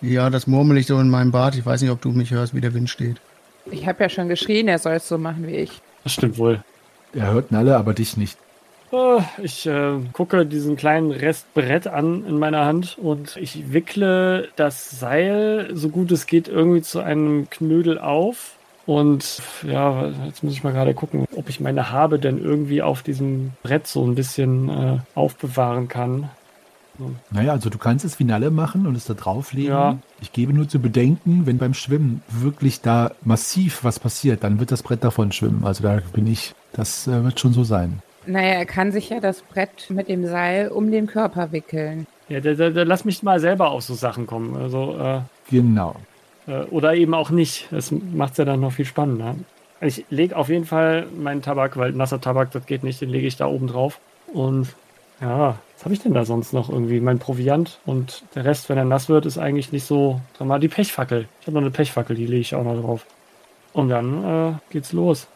Ja, 0.00 0.28
das 0.28 0.46
murmel 0.46 0.76
ich 0.78 0.86
so 0.86 0.98
in 1.00 1.08
meinem 1.08 1.30
Bart. 1.32 1.54
Ich 1.56 1.64
weiß 1.64 1.80
nicht, 1.82 1.90
ob 1.90 2.00
du 2.00 2.10
mich 2.10 2.30
hörst, 2.30 2.54
wie 2.54 2.60
der 2.60 2.74
Wind 2.74 2.90
steht. 2.90 3.20
Ich 3.66 3.86
habe 3.86 4.02
ja 4.02 4.08
schon 4.08 4.28
geschrien, 4.28 4.68
er 4.68 4.78
soll 4.78 4.94
es 4.94 5.08
so 5.08 5.18
machen 5.18 5.46
wie 5.46 5.56
ich. 5.56 5.80
Das 6.04 6.12
stimmt 6.12 6.36
wohl. 6.38 6.62
Er 7.14 7.32
hört 7.32 7.50
Nalle, 7.52 7.76
aber 7.76 7.94
dich 7.94 8.16
nicht. 8.16 8.38
Äh, 8.92 9.20
Ich 9.42 9.66
äh, 9.66 9.98
gucke 10.12 10.46
diesen 10.46 10.76
kleinen 10.76 11.10
Rest 11.10 11.52
Brett 11.54 11.86
an 11.86 12.24
in 12.26 12.38
meiner 12.38 12.64
Hand 12.64 12.98
und 12.98 13.36
ich 13.36 13.72
wickle 13.72 14.48
das 14.56 14.90
Seil, 14.98 15.70
so 15.74 15.88
gut 15.88 16.10
es 16.10 16.26
geht, 16.26 16.48
irgendwie 16.48 16.82
zu 16.82 17.00
einem 17.00 17.48
Knödel 17.50 17.98
auf. 17.98 18.54
Und 18.86 19.42
ja, 19.64 20.08
jetzt 20.24 20.42
muss 20.42 20.54
ich 20.54 20.64
mal 20.64 20.72
gerade 20.72 20.94
gucken, 20.94 21.26
ob 21.36 21.50
ich 21.50 21.60
meine 21.60 21.90
Habe 21.90 22.18
denn 22.18 22.42
irgendwie 22.42 22.80
auf 22.80 23.02
diesem 23.02 23.52
Brett 23.62 23.86
so 23.86 24.02
ein 24.06 24.14
bisschen 24.14 24.70
äh, 24.70 24.98
aufbewahren 25.14 25.88
kann. 25.88 26.30
Naja, 27.30 27.52
also 27.52 27.68
du 27.70 27.78
kannst 27.78 28.04
es 28.04 28.18
wie 28.18 28.24
Nalle 28.24 28.50
machen 28.50 28.86
und 28.86 28.96
es 28.96 29.04
da 29.04 29.14
drauflegen. 29.14 29.70
Ja. 29.70 29.98
Ich 30.20 30.32
gebe 30.32 30.52
nur 30.52 30.68
zu 30.68 30.80
bedenken, 30.80 31.42
wenn 31.44 31.58
beim 31.58 31.74
Schwimmen 31.74 32.22
wirklich 32.28 32.80
da 32.80 33.12
massiv 33.22 33.84
was 33.84 34.00
passiert, 34.00 34.42
dann 34.42 34.58
wird 34.58 34.72
das 34.72 34.82
Brett 34.82 35.04
davon 35.04 35.32
schwimmen. 35.32 35.64
Also 35.64 35.82
da 35.82 36.00
bin 36.12 36.26
ich, 36.26 36.54
das 36.72 37.06
äh, 37.06 37.22
wird 37.24 37.38
schon 37.38 37.52
so 37.52 37.64
sein. 37.64 38.02
Naja, 38.26 38.54
er 38.54 38.66
kann 38.66 38.92
sich 38.92 39.08
ja 39.10 39.20
das 39.20 39.42
Brett 39.42 39.88
mit 39.90 40.08
dem 40.08 40.26
Seil 40.26 40.68
um 40.68 40.90
den 40.90 41.06
Körper 41.06 41.52
wickeln. 41.52 42.06
Ja, 42.28 42.40
da, 42.40 42.52
da, 42.54 42.70
da 42.70 42.82
lass 42.82 43.04
mich 43.04 43.22
mal 43.22 43.40
selber 43.40 43.70
auf 43.70 43.82
so 43.82 43.94
Sachen 43.94 44.26
kommen. 44.26 44.56
Also, 44.56 44.96
äh, 44.98 45.20
Genau. 45.50 45.96
Äh, 46.46 46.62
Oder 46.64 46.94
eben 46.94 47.14
auch 47.14 47.30
nicht. 47.30 47.68
Das 47.70 47.90
macht 47.90 48.32
es 48.32 48.38
ja 48.38 48.44
dann 48.44 48.60
noch 48.60 48.72
viel 48.72 48.84
spannender. 48.84 49.36
Ich 49.80 50.04
lege 50.10 50.36
auf 50.36 50.48
jeden 50.48 50.64
Fall 50.64 51.06
meinen 51.16 51.42
Tabak, 51.42 51.76
weil 51.76 51.92
nasser 51.92 52.20
Tabak, 52.20 52.50
das 52.50 52.66
geht 52.66 52.82
nicht, 52.82 53.00
den 53.00 53.10
lege 53.10 53.26
ich 53.26 53.36
da 53.36 53.46
oben 53.46 53.68
drauf. 53.68 54.00
Und 54.32 54.74
ja, 55.20 55.56
was 55.74 55.84
habe 55.84 55.94
ich 55.94 56.00
denn 56.00 56.14
da 56.14 56.24
sonst 56.24 56.52
noch 56.52 56.68
irgendwie? 56.68 57.00
Mein 57.00 57.18
Proviant 57.18 57.78
und 57.86 58.24
der 58.34 58.44
Rest, 58.44 58.68
wenn 58.68 58.78
er 58.78 58.84
nass 58.84 59.08
wird, 59.08 59.24
ist 59.26 59.38
eigentlich 59.38 59.72
nicht 59.72 59.84
so 59.84 60.20
dramatisch. 60.36 60.68
Die 60.68 60.74
Pechfackel. 60.74 61.28
Ich 61.40 61.46
habe 61.46 61.54
noch 61.54 61.62
eine 61.62 61.70
Pechfackel, 61.70 62.16
die 62.16 62.26
lege 62.26 62.40
ich 62.40 62.54
auch 62.54 62.64
noch 62.64 62.80
drauf. 62.80 63.06
Und 63.72 63.88
dann 63.88 64.24
äh, 64.24 64.52
geht's 64.70 64.92
los. 64.92 65.28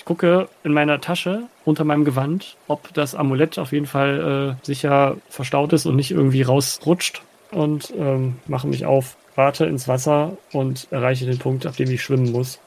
Ich 0.00 0.06
gucke 0.06 0.48
in 0.64 0.72
meiner 0.72 1.02
Tasche 1.02 1.42
unter 1.66 1.84
meinem 1.84 2.06
Gewand, 2.06 2.56
ob 2.68 2.94
das 2.94 3.14
Amulett 3.14 3.58
auf 3.58 3.72
jeden 3.72 3.84
Fall 3.84 4.56
äh, 4.58 4.64
sicher 4.66 5.18
verstaut 5.28 5.74
ist 5.74 5.84
und 5.84 5.94
nicht 5.94 6.10
irgendwie 6.10 6.40
rausrutscht. 6.40 7.20
Und 7.50 7.92
ähm, 7.98 8.36
mache 8.46 8.66
mich 8.66 8.86
auf, 8.86 9.18
warte 9.34 9.66
ins 9.66 9.88
Wasser 9.88 10.38
und 10.54 10.88
erreiche 10.90 11.26
den 11.26 11.36
Punkt, 11.36 11.66
ab 11.66 11.76
dem 11.76 11.90
ich 11.90 12.02
schwimmen 12.02 12.32
muss. 12.32 12.60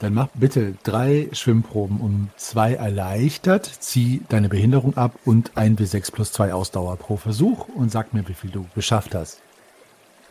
Dann 0.00 0.12
mach 0.12 0.28
bitte 0.34 0.74
drei 0.82 1.30
Schwimmproben 1.32 1.98
um 1.98 2.28
zwei 2.36 2.74
erleichtert, 2.74 3.64
zieh 3.64 4.20
deine 4.28 4.50
Behinderung 4.50 4.98
ab 4.98 5.14
und 5.24 5.52
ein 5.54 5.78
W6 5.78 6.12
plus 6.12 6.30
zwei 6.30 6.52
Ausdauer 6.52 6.98
pro 6.98 7.16
Versuch 7.16 7.68
und 7.68 7.90
sag 7.90 8.12
mir, 8.12 8.28
wie 8.28 8.34
viel 8.34 8.50
du 8.50 8.66
geschafft 8.74 9.14
hast. 9.14 9.40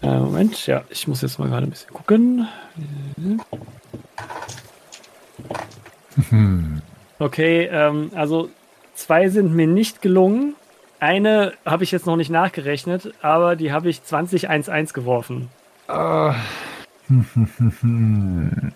Äh, 0.04 0.16
Moment, 0.16 0.68
ja, 0.68 0.84
ich 0.92 1.08
muss 1.08 1.24
jetzt 1.24 1.40
mal 1.40 1.50
gerade 1.50 1.66
ein 1.66 1.72
bisschen 1.72 1.92
gucken. 1.92 2.48
Okay, 7.20 7.70
ähm, 7.72 8.12
also 8.16 8.50
zwei 8.96 9.30
sind 9.30 9.54
mir 9.54 9.68
nicht 9.68 10.02
gelungen. 10.02 10.56
Eine 11.00 11.54
habe 11.66 11.84
ich 11.84 11.92
jetzt 11.92 12.06
noch 12.06 12.16
nicht 12.16 12.30
nachgerechnet, 12.30 13.14
aber 13.22 13.56
die 13.56 13.72
habe 13.72 13.90
ich 13.90 14.02
20-1-1 14.02 14.94
geworfen. 14.94 15.50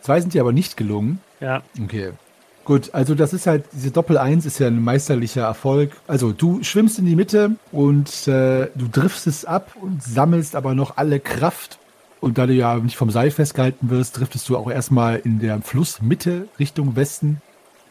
Zwei 0.00 0.20
sind 0.20 0.34
dir 0.34 0.40
aber 0.40 0.52
nicht 0.52 0.76
gelungen. 0.76 1.20
Ja, 1.40 1.62
Okay. 1.82 2.12
Gut, 2.66 2.92
also 2.94 3.14
das 3.14 3.32
ist 3.32 3.46
halt, 3.46 3.64
diese 3.70 3.92
Doppel-Eins 3.92 4.44
ist 4.44 4.58
ja 4.58 4.66
ein 4.66 4.82
meisterlicher 4.82 5.42
Erfolg. 5.42 5.92
Also 6.08 6.32
du 6.32 6.64
schwimmst 6.64 6.98
in 6.98 7.06
die 7.06 7.14
Mitte 7.14 7.52
und 7.70 8.26
äh, 8.26 8.66
du 8.74 8.88
driftest 8.90 9.46
ab 9.46 9.76
und 9.80 10.02
sammelst 10.02 10.56
aber 10.56 10.74
noch 10.74 10.96
alle 10.96 11.20
Kraft. 11.20 11.78
Und 12.20 12.38
da 12.38 12.46
du 12.46 12.54
ja 12.54 12.76
nicht 12.76 12.96
vom 12.96 13.10
Seil 13.10 13.30
festgehalten 13.30 13.90
wirst, 13.90 14.18
driftest 14.18 14.48
du 14.48 14.56
auch 14.56 14.70
erstmal 14.70 15.16
in 15.16 15.38
der 15.38 15.60
Flussmitte 15.60 16.48
Richtung 16.58 16.96
Westen. 16.96 17.40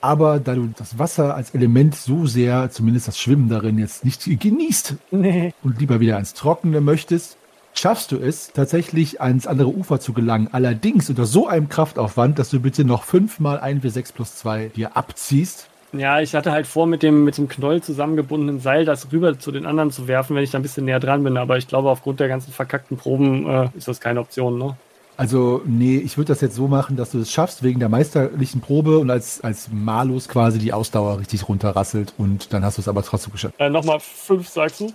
Aber 0.01 0.39
da 0.39 0.55
du 0.55 0.69
das 0.77 0.99
Wasser 0.99 1.35
als 1.35 1.51
Element 1.55 1.95
so 1.95 2.25
sehr, 2.25 2.69
zumindest 2.69 3.07
das 3.07 3.17
Schwimmen 3.17 3.49
darin, 3.49 3.79
jetzt 3.79 4.05
nicht 4.05 4.23
genießt 4.39 4.95
nee. 5.11 5.53
und 5.63 5.79
lieber 5.79 5.99
wieder 5.99 6.15
ans 6.15 6.33
Trockene 6.33 6.81
möchtest, 6.81 7.37
schaffst 7.73 8.11
du 8.11 8.17
es, 8.17 8.51
tatsächlich 8.53 9.21
ans 9.21 9.47
andere 9.47 9.69
Ufer 9.69 9.99
zu 9.99 10.13
gelangen. 10.13 10.49
Allerdings 10.51 11.09
unter 11.09 11.25
so 11.25 11.47
einem 11.47 11.69
Kraftaufwand, 11.69 12.39
dass 12.39 12.49
du 12.49 12.59
bitte 12.59 12.85
noch 12.85 13.03
fünfmal 13.03 13.59
ein 13.59 13.81
W6 13.81 14.13
plus 14.13 14.35
2 14.35 14.69
dir 14.75 14.95
abziehst. 14.95 15.69
Ja, 15.99 16.19
ich 16.21 16.35
hatte 16.35 16.51
halt 16.51 16.67
vor, 16.67 16.87
mit 16.87 17.03
dem, 17.03 17.23
mit 17.23 17.37
dem 17.37 17.47
Knoll 17.47 17.81
zusammengebundenen 17.81 18.59
Seil 18.59 18.85
das 18.85 19.11
rüber 19.11 19.37
zu 19.37 19.51
den 19.51 19.65
anderen 19.65 19.91
zu 19.91 20.07
werfen, 20.07 20.35
wenn 20.35 20.43
ich 20.43 20.51
da 20.51 20.59
ein 20.59 20.61
bisschen 20.61 20.85
näher 20.85 20.99
dran 20.99 21.23
bin. 21.23 21.37
Aber 21.37 21.57
ich 21.57 21.67
glaube, 21.67 21.89
aufgrund 21.89 22.19
der 22.19 22.27
ganzen 22.27 22.51
verkackten 22.51 22.97
Proben 22.97 23.49
äh, 23.49 23.69
ist 23.75 23.87
das 23.87 23.99
keine 23.99 24.19
Option, 24.19 24.57
ne? 24.57 24.75
Also, 25.17 25.61
nee, 25.65 25.97
ich 25.97 26.17
würde 26.17 26.27
das 26.29 26.41
jetzt 26.41 26.55
so 26.55 26.67
machen, 26.67 26.97
dass 26.97 27.11
du 27.11 27.19
es 27.19 27.31
schaffst, 27.31 27.63
wegen 27.63 27.79
der 27.79 27.87
meisterlichen 27.87 28.59
Probe 28.59 28.97
und 28.97 29.09
als, 29.09 29.41
als 29.41 29.69
Malus 29.71 30.27
quasi 30.27 30.59
die 30.59 30.73
Ausdauer 30.73 31.19
richtig 31.19 31.47
runterrasselt 31.47 32.13
und 32.17 32.51
dann 32.51 32.65
hast 32.65 32.77
du 32.77 32.81
es 32.81 32.89
aber 32.89 33.01
trotzdem 33.01 33.31
geschafft. 33.31 33.55
Äh, 33.57 33.69
Nochmal 33.69 33.99
fünf, 34.01 34.49
sagst 34.49 34.81
du? 34.81 34.91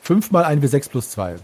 Fünfmal 0.00 0.44
ein 0.44 0.62
W6 0.62 0.88
plus 0.88 1.10
2. 1.10 1.36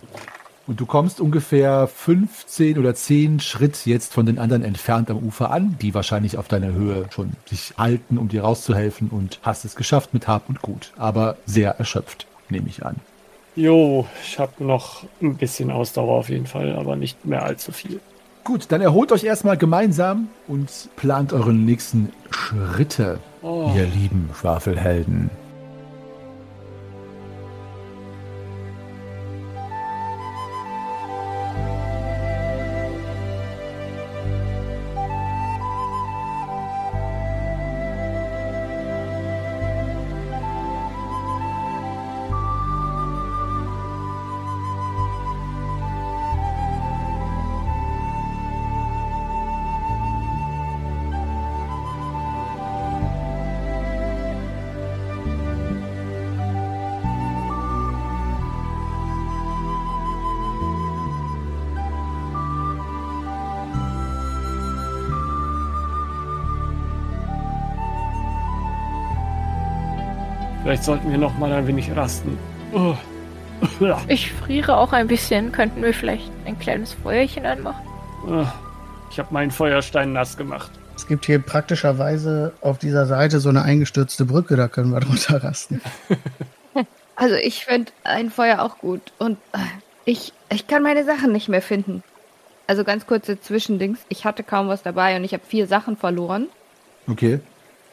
Und 0.66 0.80
du 0.80 0.86
kommst 0.86 1.20
ungefähr 1.20 1.86
15 1.86 2.78
oder 2.78 2.94
10 2.94 3.40
Schritt 3.40 3.84
jetzt 3.84 4.14
von 4.14 4.24
den 4.24 4.38
anderen 4.38 4.62
entfernt 4.64 5.10
am 5.10 5.18
Ufer 5.18 5.50
an, 5.50 5.76
die 5.82 5.92
wahrscheinlich 5.92 6.38
auf 6.38 6.48
deiner 6.48 6.72
Höhe 6.72 7.04
schon 7.10 7.32
sich 7.44 7.74
halten, 7.76 8.16
um 8.16 8.28
dir 8.28 8.42
rauszuhelfen 8.44 9.08
und 9.10 9.40
hast 9.42 9.66
es 9.66 9.76
geschafft 9.76 10.14
mit 10.14 10.26
Hab 10.26 10.48
und 10.48 10.62
Gut, 10.62 10.92
aber 10.96 11.36
sehr 11.44 11.72
erschöpft, 11.78 12.26
nehme 12.48 12.68
ich 12.68 12.84
an. 12.84 12.96
Jo, 13.56 14.06
ich 14.24 14.38
habe 14.38 14.64
noch 14.64 15.04
ein 15.20 15.36
bisschen 15.36 15.70
Ausdauer 15.70 16.18
auf 16.18 16.28
jeden 16.30 16.46
Fall, 16.46 16.74
aber 16.76 16.96
nicht 16.96 17.24
mehr 17.26 17.42
allzu 17.44 17.70
viel. 17.70 18.00
Gut, 18.42 18.66
dann 18.70 18.80
erholt 18.80 19.12
euch 19.12 19.24
erstmal 19.24 19.56
gemeinsam 19.56 20.28
und 20.48 20.70
plant 20.96 21.32
eure 21.32 21.52
nächsten 21.52 22.10
Schritte, 22.30 23.18
Oh. 23.42 23.70
ihr 23.76 23.84
lieben 23.84 24.30
Schwafelhelden. 24.40 25.30
Vielleicht 70.64 70.82
sollten 70.82 71.10
wir 71.10 71.18
noch 71.18 71.36
mal 71.38 71.52
ein 71.52 71.66
wenig 71.66 71.94
rasten. 71.94 72.36
Oh. 72.72 72.94
Ich 74.08 74.32
friere 74.32 74.76
auch 74.76 74.92
ein 74.92 75.06
bisschen. 75.06 75.52
Könnten 75.52 75.82
wir 75.82 75.94
vielleicht 75.94 76.30
ein 76.46 76.58
kleines 76.58 76.92
Feuerchen 76.94 77.46
anmachen? 77.46 77.86
Ah, 78.28 78.52
Ich 79.10 79.18
habe 79.18 79.32
meinen 79.32 79.50
Feuerstein 79.50 80.12
nass 80.12 80.36
gemacht. 80.36 80.70
Es 80.96 81.06
gibt 81.06 81.26
hier 81.26 81.38
praktischerweise 81.38 82.52
auf 82.62 82.78
dieser 82.78 83.04
Seite 83.06 83.40
so 83.40 83.48
eine 83.50 83.62
eingestürzte 83.62 84.24
Brücke, 84.24 84.56
da 84.56 84.66
können 84.68 84.90
wir 84.90 85.00
drunter 85.06 85.42
rasten. 85.44 85.80
Also 87.16 87.36
ich 87.36 87.64
finde 87.64 87.92
ein 88.02 88.28
Feuer 88.28 88.60
auch 88.60 88.78
gut. 88.78 89.12
Und 89.20 89.38
äh, 89.52 89.58
ich, 90.04 90.32
ich 90.50 90.66
kann 90.66 90.82
meine 90.82 91.04
Sachen 91.04 91.30
nicht 91.30 91.48
mehr 91.48 91.62
finden. 91.62 92.02
Also 92.66 92.82
ganz 92.82 93.06
kurze 93.06 93.40
Zwischendings. 93.40 94.00
Ich 94.08 94.24
hatte 94.24 94.42
kaum 94.42 94.66
was 94.66 94.82
dabei 94.82 95.14
und 95.14 95.22
ich 95.22 95.32
habe 95.32 95.44
vier 95.46 95.68
Sachen 95.68 95.96
verloren. 95.96 96.48
Okay. 97.06 97.38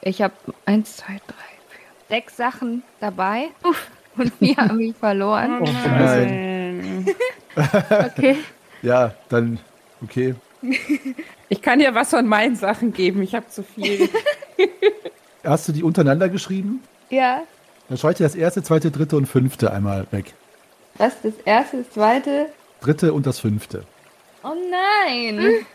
Ich 0.02 0.24
habe 0.24 0.34
eins, 0.66 0.98
zwei, 0.98 1.22
drei, 1.28 1.51
sechs 2.12 2.36
Sachen 2.36 2.84
dabei. 3.00 3.48
Und 4.18 4.34
vier 4.40 4.58
habe 4.58 4.84
ich 4.84 4.96
verloren. 4.96 5.62
Oh, 5.62 5.70
Nein. 5.88 7.08
Okay. 7.56 8.38
Ja, 8.82 9.14
dann, 9.28 9.60
okay. 10.02 10.36
Ich 11.50 11.62
kann 11.62 11.80
dir 11.80 11.94
was 11.94 12.10
von 12.12 12.26
meinen 12.26 12.56
Sachen 12.56 12.94
geben. 12.94 13.22
Ich 13.24 13.36
habe 13.36 13.48
zu 13.50 13.62
viel. 13.64 14.10
Hast 15.44 15.68
du 15.68 15.74
die 15.74 15.84
untereinander 15.84 16.30
geschrieben? 16.30 16.82
Ja. 17.10 17.42
Dann 17.90 17.98
schreib 17.98 18.16
dir 18.16 18.24
das 18.24 18.36
erste, 18.36 18.64
zweite, 18.64 18.90
dritte 18.90 19.18
und 19.18 19.26
fünfte 19.26 19.72
einmal 19.72 20.08
weg. 20.12 20.34
Das 20.98 21.14
ist 21.16 21.26
das 21.26 21.34
erste, 21.46 21.78
das 21.80 21.90
zweite. 21.92 22.48
Dritte 22.80 23.14
und 23.14 23.26
das 23.26 23.40
fünfte. 23.40 23.84
Oh 24.44 24.56
nein. 25.06 25.66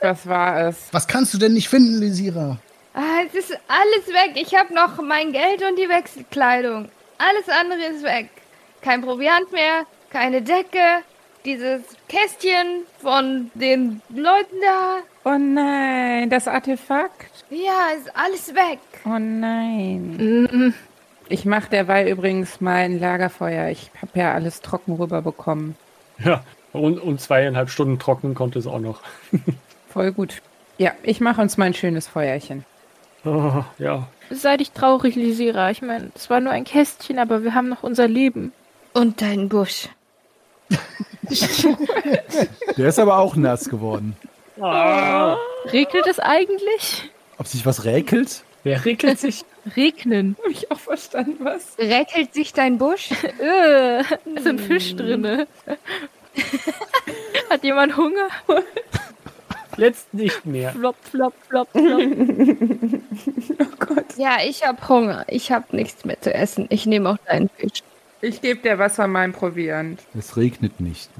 Das 0.00 0.26
war 0.28 0.68
es. 0.68 0.88
Was 0.92 1.08
kannst 1.08 1.34
du 1.34 1.38
denn 1.38 1.54
nicht 1.54 1.68
finden, 1.68 2.00
Lysira? 2.00 2.58
Ah, 2.94 3.22
es 3.26 3.34
ist 3.34 3.58
alles 3.66 4.06
weg. 4.06 4.32
Ich 4.36 4.54
habe 4.54 4.72
noch 4.72 5.02
mein 5.02 5.32
Geld 5.32 5.62
und 5.68 5.76
die 5.76 5.88
Wechselkleidung. 5.88 6.88
Alles 7.18 7.48
andere 7.48 7.88
ist 7.92 8.04
weg. 8.04 8.30
Kein 8.82 9.02
Proviant 9.02 9.50
mehr, 9.50 9.84
keine 10.10 10.42
Decke, 10.42 11.02
dieses 11.44 11.82
Kästchen 12.08 12.84
von 12.98 13.50
den 13.54 14.00
Leuten 14.10 14.56
da. 14.62 14.98
Oh 15.24 15.36
nein, 15.38 16.30
das 16.30 16.46
Artefakt. 16.46 17.44
Ja, 17.50 17.90
ist 17.98 18.14
alles 18.14 18.54
weg. 18.54 18.78
Oh 19.04 19.18
nein. 19.18 20.72
Ich 21.28 21.44
mache 21.44 21.70
derweil 21.70 22.08
übrigens 22.08 22.60
mal 22.60 22.84
ein 22.84 23.00
Lagerfeuer. 23.00 23.70
Ich 23.70 23.90
habe 24.00 24.18
ja 24.18 24.32
alles 24.34 24.60
trocken 24.60 24.94
rüberbekommen. 24.94 25.74
Ja, 26.24 26.44
und, 26.72 27.00
und 27.00 27.20
zweieinhalb 27.20 27.70
Stunden 27.70 27.98
trocknen 27.98 28.34
konnte 28.34 28.58
es 28.60 28.66
auch 28.66 28.78
noch. 28.78 29.00
Voll 29.88 30.12
gut. 30.12 30.42
Ja, 30.78 30.92
ich 31.02 31.20
mache 31.20 31.40
uns 31.40 31.56
mal 31.56 31.66
ein 31.66 31.74
schönes 31.74 32.06
Feuerchen. 32.06 32.64
Oh, 33.24 33.64
ja, 33.78 34.06
Sei 34.30 34.56
dich 34.56 34.72
traurig, 34.72 35.16
Lisira. 35.16 35.70
Ich 35.70 35.82
meine, 35.82 36.10
es 36.14 36.30
war 36.30 36.40
nur 36.40 36.52
ein 36.52 36.64
Kästchen, 36.64 37.18
aber 37.18 37.44
wir 37.44 37.54
haben 37.54 37.68
noch 37.68 37.82
unser 37.82 38.08
Leben. 38.08 38.52
Und 38.92 39.20
dein 39.20 39.48
Busch. 39.48 39.88
Der 42.76 42.88
ist 42.88 42.98
aber 42.98 43.18
auch 43.18 43.36
nass 43.36 43.68
geworden. 43.68 44.16
Regnet 44.56 46.06
es 46.06 46.18
eigentlich? 46.18 47.10
Ob 47.38 47.46
sich 47.46 47.66
was 47.66 47.84
räkelt? 47.84 48.44
wer 48.62 48.84
regelt 48.84 49.18
sich? 49.18 49.44
Regnen. 49.76 50.36
Habe 50.40 50.52
ich 50.52 50.70
auch 50.70 50.78
verstanden, 50.78 51.36
was? 51.44 51.76
Räkelt 51.78 52.34
sich 52.34 52.52
dein 52.52 52.78
Busch? 52.78 53.10
Äh, 53.38 54.02
da 54.24 54.42
sind 54.42 54.60
Fisch 54.60 54.94
drinne. 54.96 55.46
Hat 57.50 57.64
jemand 57.64 57.96
Hunger? 57.96 58.28
Jetzt 59.76 60.12
nicht 60.14 60.46
mehr. 60.46 60.70
Flop, 60.72 60.96
flop, 61.02 61.34
flop, 61.48 61.68
flop. 61.70 62.00
Oh 63.60 63.86
Gott. 63.86 64.16
Ja, 64.16 64.38
ich 64.44 64.66
hab 64.66 64.88
Hunger. 64.88 65.24
Ich 65.28 65.52
hab 65.52 65.72
nichts 65.72 66.04
mehr 66.04 66.20
zu 66.20 66.32
essen. 66.32 66.66
Ich 66.70 66.86
nehme 66.86 67.10
auch 67.10 67.18
deinen 67.26 67.48
Fisch. 67.50 67.82
Ich 68.20 68.40
gebe 68.40 68.60
dir 68.60 68.78
was 68.78 68.96
von 68.96 69.10
meinem 69.10 69.32
Proviant. 69.32 70.00
Es 70.18 70.36
regnet 70.36 70.80
nicht. 70.80 71.10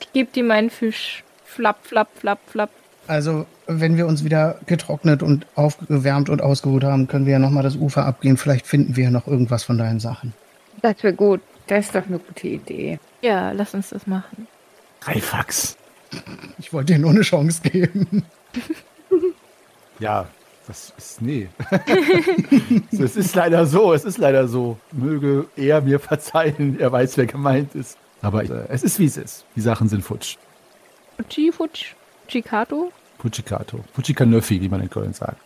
Ich 0.00 0.12
geb 0.12 0.32
dir 0.32 0.44
meinen 0.44 0.70
Fisch. 0.70 1.24
Flapp, 1.44 1.84
flapp, 1.84 2.08
flapp, 2.16 2.38
flapp. 2.46 2.70
Also, 3.06 3.46
wenn 3.66 3.96
wir 3.96 4.06
uns 4.06 4.24
wieder 4.24 4.58
getrocknet 4.66 5.22
und 5.22 5.46
aufgewärmt 5.56 6.28
und 6.30 6.42
ausgeruht 6.42 6.84
haben, 6.84 7.06
können 7.08 7.26
wir 7.26 7.34
ja 7.34 7.38
nochmal 7.38 7.62
das 7.62 7.76
Ufer 7.76 8.06
abgehen. 8.06 8.36
Vielleicht 8.36 8.66
finden 8.66 8.96
wir 8.96 9.04
ja 9.04 9.10
noch 9.10 9.26
irgendwas 9.26 9.64
von 9.64 9.78
deinen 9.78 10.00
Sachen. 10.00 10.32
Das 10.80 11.02
wäre 11.02 11.14
gut. 11.14 11.40
Das 11.66 11.86
ist 11.86 11.94
doch 11.94 12.06
eine 12.06 12.18
gute 12.18 12.46
Idee. 12.46 12.98
Ja, 13.20 13.52
lass 13.52 13.74
uns 13.74 13.90
das 13.90 14.06
machen. 14.06 14.46
Reifax. 15.02 15.76
Ich 16.58 16.72
wollte 16.72 16.92
dir 16.92 16.98
nur 16.98 17.10
eine 17.10 17.22
Chance 17.22 17.62
geben. 17.62 18.24
Ja, 19.98 20.26
das 20.66 20.92
ist, 20.96 21.22
nee. 21.22 21.48
es 22.90 23.16
ist 23.16 23.34
leider 23.34 23.66
so, 23.66 23.92
es 23.92 24.04
ist 24.04 24.18
leider 24.18 24.48
so. 24.48 24.78
Möge 24.92 25.46
er 25.56 25.82
mir 25.82 25.98
verzeihen, 26.00 26.80
er 26.80 26.90
weiß, 26.90 27.16
wer 27.16 27.26
gemeint 27.26 27.74
ist. 27.74 27.98
Aber 28.22 28.42
äh, 28.42 28.66
es 28.68 28.82
ist, 28.82 28.98
wie 28.98 29.04
es 29.04 29.16
ist. 29.16 29.44
Die 29.54 29.60
Sachen 29.60 29.88
sind 29.88 30.02
futsch. 30.02 30.36
Fuji, 31.16 31.52
Futsch, 31.52 31.94
Chikato? 32.28 32.92
Fuchikato. 33.18 33.84
Fuchikanöffi, 33.94 34.60
wie 34.60 34.68
man 34.68 34.80
in 34.80 34.90
Köln 34.90 35.12
sagt. 35.12 35.40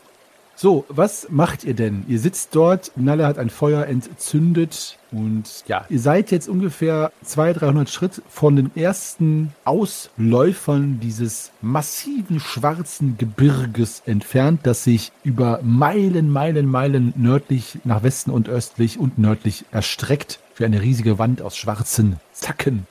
So, 0.60 0.84
was 0.88 1.28
macht 1.30 1.62
ihr 1.62 1.74
denn? 1.74 2.04
Ihr 2.08 2.18
sitzt 2.18 2.56
dort, 2.56 2.90
Nalle 2.96 3.28
hat 3.28 3.38
ein 3.38 3.48
Feuer 3.48 3.86
entzündet 3.86 4.98
und 5.12 5.44
ja, 5.68 5.86
ihr 5.88 6.00
seid 6.00 6.32
jetzt 6.32 6.48
ungefähr 6.48 7.12
200, 7.22 7.62
300 7.62 7.88
Schritt 7.88 8.22
von 8.28 8.56
den 8.56 8.74
ersten 8.74 9.54
Ausläufern 9.64 10.98
dieses 10.98 11.52
massiven 11.60 12.40
schwarzen 12.40 13.16
Gebirges 13.18 14.02
entfernt, 14.04 14.62
das 14.64 14.82
sich 14.82 15.12
über 15.22 15.60
Meilen, 15.62 16.28
Meilen, 16.28 16.66
Meilen 16.66 17.12
nördlich 17.14 17.78
nach 17.84 18.02
Westen 18.02 18.32
und 18.32 18.48
östlich 18.48 18.98
und 18.98 19.16
nördlich 19.16 19.64
erstreckt 19.70 20.40
für 20.54 20.64
eine 20.64 20.82
riesige 20.82 21.20
Wand 21.20 21.40
aus 21.40 21.56
schwarzen 21.56 22.16
Zacken. 22.32 22.88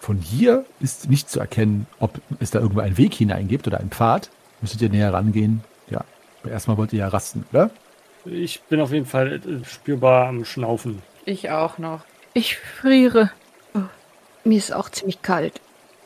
Von 0.00 0.16
hier 0.16 0.64
ist 0.80 1.10
nicht 1.10 1.28
zu 1.28 1.38
erkennen, 1.38 1.86
ob 2.00 2.18
es 2.40 2.50
da 2.50 2.60
irgendwo 2.60 2.80
einen 2.80 2.96
Weg 2.96 3.12
hinein 3.12 3.46
gibt 3.46 3.66
oder 3.66 3.80
einen 3.80 3.90
Pfad. 3.90 4.30
Müsstet 4.62 4.80
ihr 4.80 4.88
näher 4.88 5.12
rangehen. 5.12 5.60
Erstmal 6.46 6.76
wollt 6.76 6.92
ihr 6.92 7.00
ja 7.00 7.08
rasten, 7.08 7.44
oder? 7.52 7.70
Ich 8.24 8.62
bin 8.62 8.80
auf 8.80 8.92
jeden 8.92 9.06
Fall 9.06 9.34
äh, 9.34 9.64
spürbar 9.64 10.28
am 10.28 10.44
Schnaufen. 10.44 11.02
Ich 11.24 11.50
auch 11.50 11.78
noch. 11.78 12.00
Ich 12.32 12.56
friere. 12.56 13.30
Mir 14.44 14.58
ist 14.58 14.74
auch 14.74 14.90
ziemlich 14.90 15.22
kalt. 15.22 15.60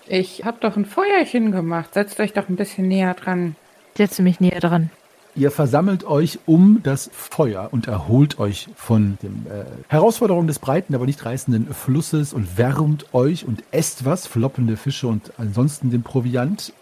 Ich 0.07 0.45
hab 0.45 0.61
doch 0.61 0.77
ein 0.77 0.85
Feuerchen 0.87 1.53
gemacht. 1.53 1.95
Setzt 1.95 2.21
euch 2.21 2.33
doch 2.33 2.49
ein 2.49 2.57
bisschen 2.57 2.89
näher 2.89 3.15
dran. 3.15 3.57
Setze 3.97 4.23
mich 4.23 4.41
näher 4.41 4.61
dran. 4.61 4.91
Ihr 5.35 5.51
versammelt 5.51 6.05
euch 6.05 6.41
um 6.47 6.81
das 6.83 7.11
Feuer 7.13 7.69
und 7.71 7.87
erholt 7.87 8.41
euch 8.41 8.69
von 8.75 9.19
den 9.23 9.47
äh, 9.47 9.65
Herausforderungen 9.87 10.49
des 10.49 10.59
breiten, 10.59 10.95
aber 10.95 11.07
nicht 11.07 11.25
reißenden 11.25 11.73
Flusses 11.73 12.33
und 12.33 12.59
wärmt 12.59 13.15
euch 13.15 13.47
und 13.47 13.63
esst 13.71 14.05
was, 14.05 14.27
floppende 14.27 14.77
Fische 14.77 15.07
und 15.07 15.33
ansonsten 15.39 15.91
den 15.91 16.03
Proviant. 16.03 16.73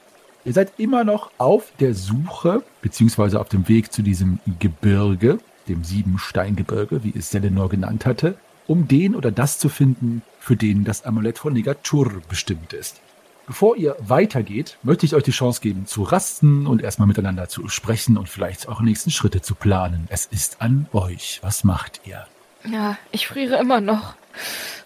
Ihr 0.46 0.52
seid 0.52 0.74
immer 0.78 1.02
noch 1.02 1.32
auf 1.38 1.72
der 1.80 1.92
Suche, 1.92 2.62
beziehungsweise 2.80 3.40
auf 3.40 3.48
dem 3.48 3.68
Weg 3.68 3.92
zu 3.92 4.02
diesem 4.02 4.38
Gebirge, 4.61 5.40
dem 5.66 5.82
Siebensteingebirge, 5.82 7.02
wie 7.02 7.12
es 7.18 7.30
Selenor 7.30 7.68
genannt 7.68 8.06
hatte, 8.06 8.37
um 8.68 8.87
den 8.87 9.16
oder 9.16 9.32
das 9.32 9.59
zu 9.59 9.68
finden, 9.68 10.22
für 10.38 10.54
den 10.54 10.85
das 10.85 11.04
Amulett 11.04 11.38
von 11.38 11.52
Negatur 11.52 12.22
bestimmt 12.28 12.72
ist. 12.72 13.00
Bevor 13.48 13.76
ihr 13.76 13.96
weitergeht, 13.98 14.78
möchte 14.85 15.04
ich 15.04 15.16
euch 15.16 15.24
die 15.24 15.32
Chance 15.32 15.61
geben, 15.61 15.87
zu 15.87 16.04
rasten 16.04 16.68
und 16.68 16.80
erstmal 16.80 17.09
miteinander 17.09 17.48
zu 17.48 17.68
sprechen 17.68 18.16
und 18.16 18.28
vielleicht 18.28 18.68
eure 18.68 18.85
nächsten 18.85 19.11
Schritte 19.11 19.42
zu 19.42 19.56
planen. 19.56 20.06
Es 20.11 20.26
ist 20.26 20.62
an 20.62 20.87
euch. 20.92 21.40
Was 21.42 21.64
macht 21.64 22.02
ihr? 22.04 22.24
Ja, 22.70 22.96
ich 23.11 23.26
friere 23.26 23.56
immer 23.56 23.80
noch. 23.80 24.14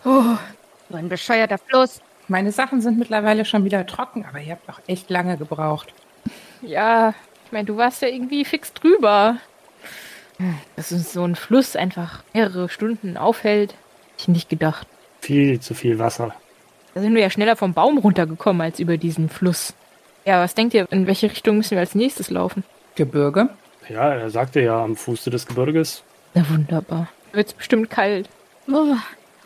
Oh, 0.07 0.37
So 0.89 0.97
ein 0.97 1.11
bescheuerter 1.11 1.59
Fluss. 1.59 2.01
Meine 2.31 2.53
Sachen 2.53 2.81
sind 2.81 2.97
mittlerweile 2.97 3.45
schon 3.45 3.65
wieder 3.65 3.85
trocken, 3.87 4.25
aber 4.25 4.39
ihr 4.39 4.53
habt 4.53 4.69
auch 4.71 4.79
echt 4.87 5.11
lange 5.11 5.37
gebraucht. 5.37 5.93
ja, 6.63 7.13
ich 7.45 7.51
meine, 7.51 7.65
du 7.65 7.77
warst 7.77 8.03
ja 8.03 8.09
irgendwie 8.09 8.45
fix 8.45 8.73
drüber. 8.73 9.39
Dass 10.77 10.93
uns 10.93 11.13
so 11.13 11.25
ein 11.25 11.35
Fluss 11.35 11.75
einfach 11.75 12.23
mehrere 12.33 12.69
Stunden 12.69 13.17
aufhält, 13.17 13.73
hätte 13.73 14.21
ich 14.21 14.29
nicht 14.29 14.49
gedacht. 14.49 14.87
Viel 15.21 15.59
zu 15.59 15.75
viel 15.75 15.99
Wasser. 15.99 16.33
Da 16.95 17.01
sind 17.01 17.17
wir 17.17 17.21
ja 17.21 17.31
schneller 17.31 17.57
vom 17.57 17.75
Baum 17.75 17.99
runtergekommen 17.99 18.63
als 18.63 18.79
über 18.79 18.97
diesen 18.97 19.29
Fluss. 19.29 19.75
Ja, 20.25 20.41
was 20.41 20.55
denkt 20.55 20.73
ihr, 20.73 20.87
in 20.93 21.09
welche 21.09 21.33
Richtung 21.33 21.57
müssen 21.57 21.73
wir 21.73 21.81
als 21.81 21.97
nächstes 21.97 22.31
laufen? 22.31 22.63
Gebirge? 22.95 23.49
Ja, 23.89 24.09
er 24.09 24.31
sagte 24.31 24.61
ja 24.61 24.85
am 24.85 24.95
Fuße 24.95 25.31
des 25.31 25.49
Gebirges. 25.49 26.05
Na 26.35 26.49
wunderbar. 26.49 27.09
Wird's 27.33 27.55
bestimmt 27.55 27.91
kalt. 27.91 28.29
Oh, 28.71 28.95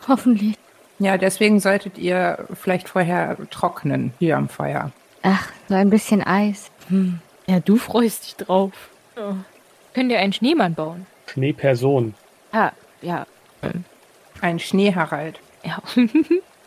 hoffentlich. 0.07 0.55
Ja, 0.99 1.17
deswegen 1.17 1.59
solltet 1.59 1.97
ihr 1.97 2.45
vielleicht 2.53 2.89
vorher 2.89 3.37
trocknen 3.49 4.13
hier 4.19 4.37
am 4.37 4.47
Feuer. 4.47 4.91
Ach, 5.23 5.49
so 5.67 5.75
ein 5.75 5.89
bisschen 5.89 6.23
Eis. 6.23 6.71
Hm. 6.87 7.19
Ja, 7.47 7.59
du 7.59 7.77
freust 7.77 8.25
dich 8.25 8.35
drauf. 8.35 8.71
Oh. 9.17 9.33
Können 9.93 10.09
wir 10.09 10.19
einen 10.19 10.33
Schneemann 10.33 10.73
bauen? 10.73 11.05
Schneeperson. 11.27 12.13
Ah, 12.51 12.71
ja. 13.01 13.25
Ein 14.41 14.59
Schneeharald. 14.59 15.39
Ja. 15.63 15.81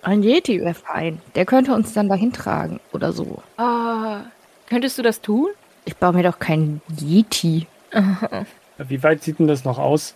Ein 0.02 0.22
Yeti 0.22 0.60
wäre 0.60 0.74
fein. 0.74 1.20
Der 1.34 1.44
könnte 1.44 1.74
uns 1.74 1.92
dann 1.92 2.08
dahin 2.08 2.32
tragen 2.32 2.80
oder 2.92 3.12
so. 3.12 3.42
Ah, 3.56 4.20
könntest 4.68 4.96
du 4.98 5.02
das 5.02 5.20
tun? 5.20 5.48
Ich 5.84 5.96
baue 5.96 6.12
mir 6.12 6.22
doch 6.22 6.38
keinen 6.38 6.80
Yeti. 7.00 7.66
Wie 8.78 9.02
weit 9.02 9.22
sieht 9.22 9.38
denn 9.38 9.48
das 9.48 9.64
noch 9.64 9.78
aus? 9.78 10.14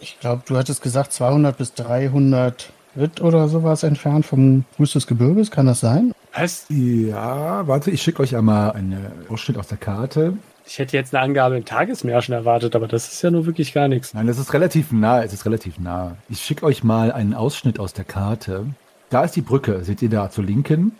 Ich 0.00 0.18
glaube, 0.20 0.42
du 0.46 0.56
hattest 0.56 0.82
gesagt 0.82 1.12
200 1.12 1.56
bis 1.56 1.74
300 1.74 2.72
Ritt 2.96 3.20
oder 3.20 3.48
sowas 3.48 3.82
entfernt 3.82 4.26
vom 4.26 4.64
Fuß 4.76 4.92
des 4.92 5.06
Gebirges. 5.06 5.50
Kann 5.50 5.66
das 5.66 5.80
sein? 5.80 6.12
Was? 6.34 6.66
Ja, 6.68 7.66
warte, 7.66 7.90
ich 7.90 8.02
schicke 8.02 8.22
euch 8.22 8.36
einmal 8.36 8.72
einen 8.72 9.10
Ausschnitt 9.28 9.58
aus 9.58 9.68
der 9.68 9.78
Karte. 9.78 10.34
Ich 10.64 10.78
hätte 10.78 10.96
jetzt 10.96 11.14
eine 11.14 11.24
Angabe 11.24 11.56
in 11.56 11.64
Tagesmärschen 11.64 12.34
erwartet, 12.34 12.76
aber 12.76 12.86
das 12.86 13.12
ist 13.12 13.22
ja 13.22 13.30
nur 13.30 13.46
wirklich 13.46 13.74
gar 13.74 13.88
nichts. 13.88 14.14
Nein, 14.14 14.26
das 14.26 14.38
ist 14.38 14.52
relativ 14.52 14.92
nah, 14.92 15.22
es 15.22 15.32
ist 15.32 15.44
relativ 15.44 15.78
nah. 15.78 16.16
Ich 16.28 16.40
schicke 16.40 16.64
euch 16.64 16.84
mal 16.84 17.12
einen 17.12 17.34
Ausschnitt 17.34 17.80
aus 17.80 17.92
der 17.92 18.04
Karte. 18.04 18.66
Da 19.12 19.24
ist 19.24 19.36
die 19.36 19.42
Brücke, 19.42 19.84
seht 19.84 20.00
ihr 20.00 20.08
da 20.08 20.30
zur 20.30 20.42
Linken. 20.42 20.92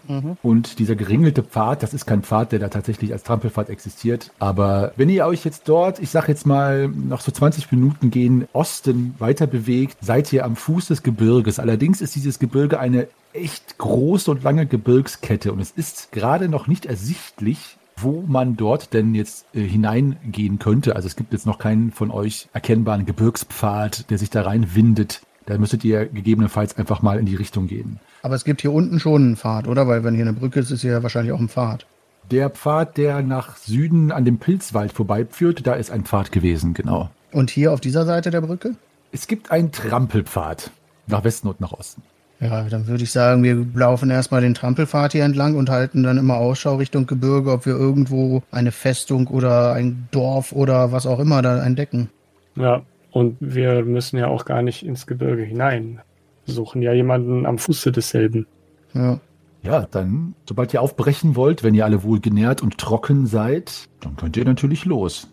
Und 0.43 0.79
dieser 0.79 0.97
geringelte 0.97 1.43
Pfad, 1.43 1.83
das 1.83 1.95
ist 1.95 2.05
kein 2.05 2.23
Pfad, 2.23 2.53
der 2.53 2.59
da 2.59 2.69
tatsächlich 2.69 3.11
als 3.11 3.23
Trampelpfad 3.23 3.71
existiert. 3.71 4.31
Aber 4.39 4.93
wenn 4.97 5.09
ihr 5.09 5.25
euch 5.25 5.47
jetzt 5.47 5.67
dort, 5.67 5.99
ich 5.99 6.11
sag 6.11 6.29
jetzt 6.29 6.45
mal, 6.45 6.89
noch 6.89 7.23
so 7.23 7.33
20 7.33 7.73
Minuten 7.73 8.11
gehen, 8.11 8.49
Osten 8.53 9.15
weiter 9.19 9.47
bewegt, 9.47 9.97
seid 10.03 10.31
ihr 10.31 10.45
am 10.45 10.57
Fuß 10.57 10.89
des 10.89 11.03
Gebirges. 11.03 11.59
Allerdings 11.59 12.03
ist 12.03 12.15
dieses 12.15 12.39
Gebirge 12.39 12.79
eine 12.79 13.09
echt 13.33 13.79
große 13.79 14.31
und 14.31 14.43
lange 14.43 14.67
Gebirgskette 14.67 15.51
und 15.51 15.61
es 15.61 15.71
ist 15.71 16.13
gerade 16.13 16.51
noch 16.51 16.67
nicht 16.67 16.85
ersichtlich, 16.85 17.79
wo 17.97 18.25
man 18.27 18.59
dort 18.59 18.93
denn 18.93 19.15
jetzt 19.15 19.47
äh, 19.55 19.63
hineingehen 19.63 20.59
könnte. 20.59 20.97
Also 20.97 21.07
es 21.07 21.17
gibt 21.17 21.33
jetzt 21.33 21.47
noch 21.47 21.59
keinen 21.59 21.93
von 21.93 22.11
euch 22.11 22.49
erkennbaren 22.53 23.07
Gebirgspfad, 23.07 24.11
der 24.11 24.19
sich 24.19 24.29
da 24.29 24.43
reinwindet. 24.43 25.23
Da 25.53 25.59
müsstet 25.59 25.85
ihr 25.85 26.07
gegebenenfalls 26.07 26.79
einfach 26.79 27.03
mal 27.03 27.19
in 27.19 27.27
die 27.27 27.35
Richtung 27.35 27.67
gehen. 27.67 28.01
Aber 28.23 28.35
es 28.35 28.45
gibt 28.45 28.63
hier 28.63 28.73
unten 28.73 28.99
schon 28.99 29.23
einen 29.23 29.37
Pfad, 29.37 29.69
oder? 29.69 29.87
Weil 29.87 30.03
wenn 30.03 30.15
hier 30.15 30.25
eine 30.25 30.33
Brücke 30.33 30.61
ist, 30.61 30.71
ist 30.71 30.81
hier 30.81 31.03
wahrscheinlich 31.03 31.33
auch 31.33 31.41
ein 31.41 31.51
Pfad. 31.51 31.85
Der 32.31 32.49
Pfad, 32.49 32.97
der 32.97 33.21
nach 33.21 33.57
Süden 33.57 34.13
an 34.13 34.25
dem 34.25 34.39
Pilzwald 34.39 34.93
vorbeiführt, 34.93 35.67
da 35.67 35.75
ist 35.75 35.91
ein 35.91 36.05
Pfad 36.05 36.33
gewesen, 36.33 36.73
genau. 36.73 37.11
Und 37.33 37.51
hier 37.51 37.73
auf 37.73 37.81
dieser 37.81 38.07
Seite 38.07 38.31
der 38.31 38.41
Brücke? 38.41 38.77
Es 39.11 39.27
gibt 39.27 39.51
einen 39.51 39.73
Trampelpfad 39.73 40.71
nach 41.07 41.23
Westen 41.23 41.49
und 41.49 41.61
nach 41.61 41.73
Osten. 41.73 42.03
Ja, 42.41 42.63
dann 42.63 42.87
würde 42.87 43.05
ich 43.05 43.13
sagen, 43.13 43.43
wir 43.43 43.67
laufen 43.75 44.11
erstmal 44.11 44.41
den 44.41 44.55
Trampelpfad 44.55 45.13
hier 45.13 45.25
entlang 45.25 45.55
und 45.55 45.69
halten 45.69 46.03
dann 46.03 46.17
immer 46.17 46.37
Ausschau 46.37 46.77
Richtung 46.77 47.07
Gebirge, 47.07 47.53
ob 47.53 47.67
wir 47.67 47.75
irgendwo 47.75 48.43
eine 48.51 48.73
Festung 48.73 49.27
oder 49.27 49.75
ein 49.75 50.09
Dorf 50.13 50.53
oder 50.53 50.93
was 50.93 51.07
auch 51.07 51.21
immer 51.21 51.43
da 51.43 51.63
entdecken. 51.63 52.09
Ja, 52.57 52.83
und 53.13 53.37
wir 53.41 53.85
müssen 53.85 54.17
ja 54.17 54.27
auch 54.27 54.45
gar 54.45 54.63
nicht 54.63 54.85
ins 54.85 55.07
Gebirge 55.07 55.43
hinein. 55.43 56.01
Wir 56.45 56.55
suchen 56.55 56.83
ja 56.83 56.93
jemanden 56.93 57.47
am 57.47 57.59
Fuße 57.59 57.93
desselben. 57.93 58.47
Ja. 58.95 59.21
Ja, 59.63 59.87
dann, 59.89 60.35
sobald 60.49 60.75
ihr 60.75 60.83
aufbrechen 60.83 61.37
wollt, 61.37 61.63
wenn 61.63 61.75
ihr 61.75 61.85
alle 61.85 62.03
wohl 62.03 62.19
genährt 62.19 62.63
und 62.63 62.79
trocken 62.79 63.27
seid, 63.27 63.89
dann 64.01 64.17
könnt 64.17 64.37
ihr 64.37 64.45
natürlich 64.45 64.85
los. 64.87 65.29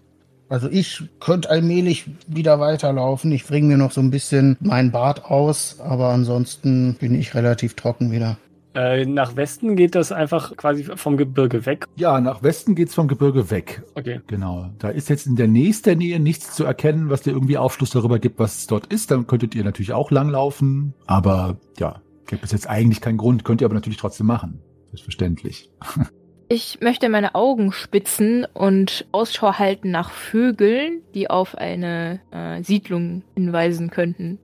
Also 0.50 0.70
ich 0.70 1.04
könnte 1.20 1.50
allmählich 1.50 2.06
wieder 2.28 2.60
weiterlaufen. 2.60 3.32
Ich 3.32 3.46
bringe 3.46 3.68
mir 3.68 3.78
noch 3.78 3.92
so 3.92 4.02
ein 4.02 4.12
bisschen 4.12 4.58
mein 4.60 4.92
Bart 4.92 5.26
aus, 5.26 5.80
aber 5.80 6.10
ansonsten 6.10 6.96
bin 6.96 7.16
ich 7.16 7.34
relativ 7.34 7.76
trocken 7.76 8.12
wieder. 8.12 8.38
Äh, 8.80 9.06
nach 9.06 9.36
Westen 9.36 9.76
geht 9.76 9.94
das 9.94 10.14
einfach 10.14 10.56
quasi 10.56 10.86
vom 10.86 11.18
Gebirge 11.18 11.66
weg. 11.66 11.86
Ja, 11.98 12.22
nach 12.22 12.44
Westen 12.44 12.76
geht's 12.76 12.96
vom 12.96 13.10
Gebirge 13.10 13.52
weg. 13.52 13.84
Okay. 13.96 14.22
Genau. 14.28 14.70
Da 14.80 14.88
ist 14.88 15.10
jetzt 15.10 15.28
in 15.28 15.36
der 15.36 15.50
nächsten 15.50 15.98
Nähe 15.98 16.18
nichts 16.22 16.54
zu 16.56 16.64
erkennen, 16.64 17.10
was 17.10 17.22
dir 17.24 17.32
irgendwie 17.32 17.58
Aufschluss 17.58 17.90
darüber 17.90 18.20
gibt, 18.20 18.40
was 18.40 18.60
es 18.60 18.68
dort 18.68 18.86
ist. 18.86 19.12
Dann 19.12 19.28
könntet 19.28 19.54
ihr 19.54 19.66
natürlich 19.66 19.92
auch 19.92 20.12
langlaufen. 20.12 20.94
Aber 21.08 21.58
ja, 21.78 22.02
gibt 22.26 22.46
es 22.46 22.54
jetzt 22.54 22.70
eigentlich 22.70 23.02
keinen 23.02 23.18
Grund. 23.18 23.44
Könnt 23.44 23.60
ihr 23.60 23.66
aber 23.66 23.76
natürlich 23.76 23.98
trotzdem 23.98 24.28
machen. 24.28 24.62
Selbstverständlich. 24.88 25.70
Ich 26.52 26.80
möchte 26.82 27.10
meine 27.10 27.36
Augen 27.36 27.72
spitzen 27.72 28.44
und 28.56 29.06
Ausschau 29.12 29.60
halten 29.60 29.92
nach 29.92 30.10
Vögeln, 30.10 31.04
die 31.14 31.30
auf 31.30 31.54
eine 31.54 32.22
äh, 32.32 32.64
Siedlung 32.64 33.22
hinweisen 33.36 33.92
könnten. 33.92 34.40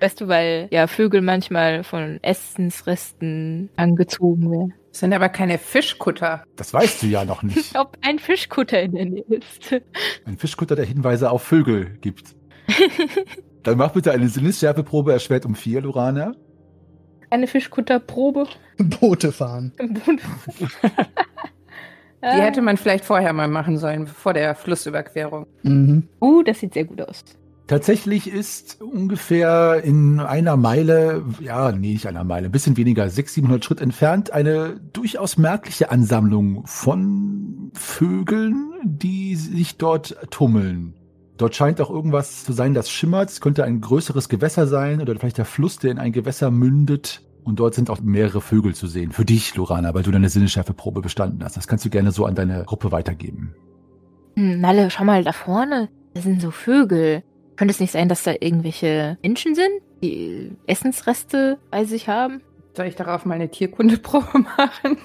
Weißt 0.00 0.20
du, 0.20 0.28
weil 0.28 0.68
ja 0.70 0.86
Vögel 0.86 1.22
manchmal 1.22 1.84
von 1.84 2.18
Essensresten 2.22 3.70
angezogen 3.76 4.50
werden. 4.50 4.74
Das 4.90 5.00
sind 5.00 5.12
aber 5.12 5.28
keine 5.28 5.58
Fischkutter. 5.58 6.44
Das 6.56 6.72
weißt 6.72 7.02
du 7.02 7.06
ja 7.06 7.24
noch 7.24 7.42
nicht. 7.42 7.76
Ob 7.78 7.98
ein 8.02 8.18
Fischkutter 8.18 8.80
in 8.80 8.92
der 8.92 9.04
Nähe 9.06 9.24
ist. 9.28 9.82
Ein 10.24 10.38
Fischkutter, 10.38 10.76
der 10.76 10.86
Hinweise 10.86 11.30
auf 11.30 11.42
Vögel 11.42 11.98
gibt. 12.00 12.34
Dann 13.62 13.78
mach 13.78 13.92
bitte 13.92 14.12
eine 14.12 14.28
Sinnesschärfeprobe 14.28 15.12
erschwert 15.12 15.44
um 15.44 15.54
vier, 15.54 15.80
Lorana. 15.80 16.32
Eine 17.30 17.46
Fischkutterprobe. 17.46 18.46
Boote 18.78 19.32
fahren. 19.32 19.72
Die 22.22 22.40
hätte 22.40 22.62
man 22.62 22.76
vielleicht 22.76 23.04
vorher 23.04 23.32
mal 23.32 23.48
machen 23.48 23.78
sollen, 23.78 24.06
vor 24.06 24.34
der 24.34 24.54
Flussüberquerung. 24.54 25.46
Mhm. 25.62 26.08
Uh, 26.20 26.42
das 26.42 26.60
sieht 26.60 26.74
sehr 26.74 26.84
gut 26.84 27.00
aus. 27.02 27.24
Tatsächlich 27.66 28.30
ist 28.30 28.80
ungefähr 28.80 29.82
in 29.82 30.20
einer 30.20 30.56
Meile, 30.56 31.24
ja, 31.40 31.72
nee, 31.72 31.94
nicht 31.94 32.06
einer 32.06 32.22
Meile, 32.22 32.46
ein 32.46 32.52
bisschen 32.52 32.76
weniger, 32.76 33.10
600, 33.10 33.34
700 33.34 33.64
Schritt 33.64 33.80
entfernt, 33.80 34.32
eine 34.32 34.80
durchaus 34.92 35.36
merkliche 35.36 35.90
Ansammlung 35.90 36.64
von 36.66 37.72
Vögeln, 37.74 38.72
die 38.84 39.34
sich 39.34 39.78
dort 39.78 40.16
tummeln. 40.30 40.94
Dort 41.38 41.56
scheint 41.56 41.80
auch 41.80 41.90
irgendwas 41.90 42.44
zu 42.44 42.52
sein, 42.52 42.72
das 42.72 42.88
schimmert. 42.88 43.30
Es 43.30 43.40
könnte 43.40 43.64
ein 43.64 43.80
größeres 43.80 44.28
Gewässer 44.28 44.66
sein 44.66 45.00
oder 45.00 45.14
vielleicht 45.16 45.38
der 45.38 45.44
Fluss, 45.44 45.78
der 45.78 45.90
in 45.90 45.98
ein 45.98 46.12
Gewässer 46.12 46.50
mündet. 46.50 47.22
Und 47.42 47.60
dort 47.60 47.74
sind 47.74 47.90
auch 47.90 48.00
mehrere 48.00 48.40
Vögel 48.40 48.74
zu 48.74 48.86
sehen. 48.86 49.12
Für 49.12 49.24
dich, 49.24 49.54
Lorana, 49.54 49.92
weil 49.92 50.02
du 50.02 50.10
deine 50.10 50.28
Sinneschärfeprobe 50.28 51.00
bestanden 51.00 51.44
hast. 51.44 51.56
Das 51.56 51.68
kannst 51.68 51.84
du 51.84 51.90
gerne 51.90 52.10
so 52.10 52.26
an 52.26 52.34
deine 52.34 52.64
Gruppe 52.64 52.90
weitergeben. 52.90 53.54
Hm, 54.36 54.60
Nalle, 54.60 54.90
schau 54.90 55.04
mal 55.04 55.22
da 55.22 55.32
vorne. 55.32 55.88
Da 56.14 56.22
sind 56.22 56.40
so 56.40 56.50
Vögel. 56.50 57.22
Könnte 57.56 57.72
es 57.72 57.80
nicht 57.80 57.92
sein, 57.92 58.08
dass 58.08 58.22
da 58.22 58.32
irgendwelche 58.32 59.18
Menschen 59.22 59.54
sind, 59.54 59.80
die 60.02 60.52
Essensreste 60.66 61.58
bei 61.70 61.84
sich 61.84 62.08
haben? 62.08 62.42
Soll 62.74 62.86
ich 62.86 62.96
darauf 62.96 63.24
mal 63.24 63.34
eine 63.34 63.50
Tierkundeprobe 63.50 64.38
machen? 64.56 64.98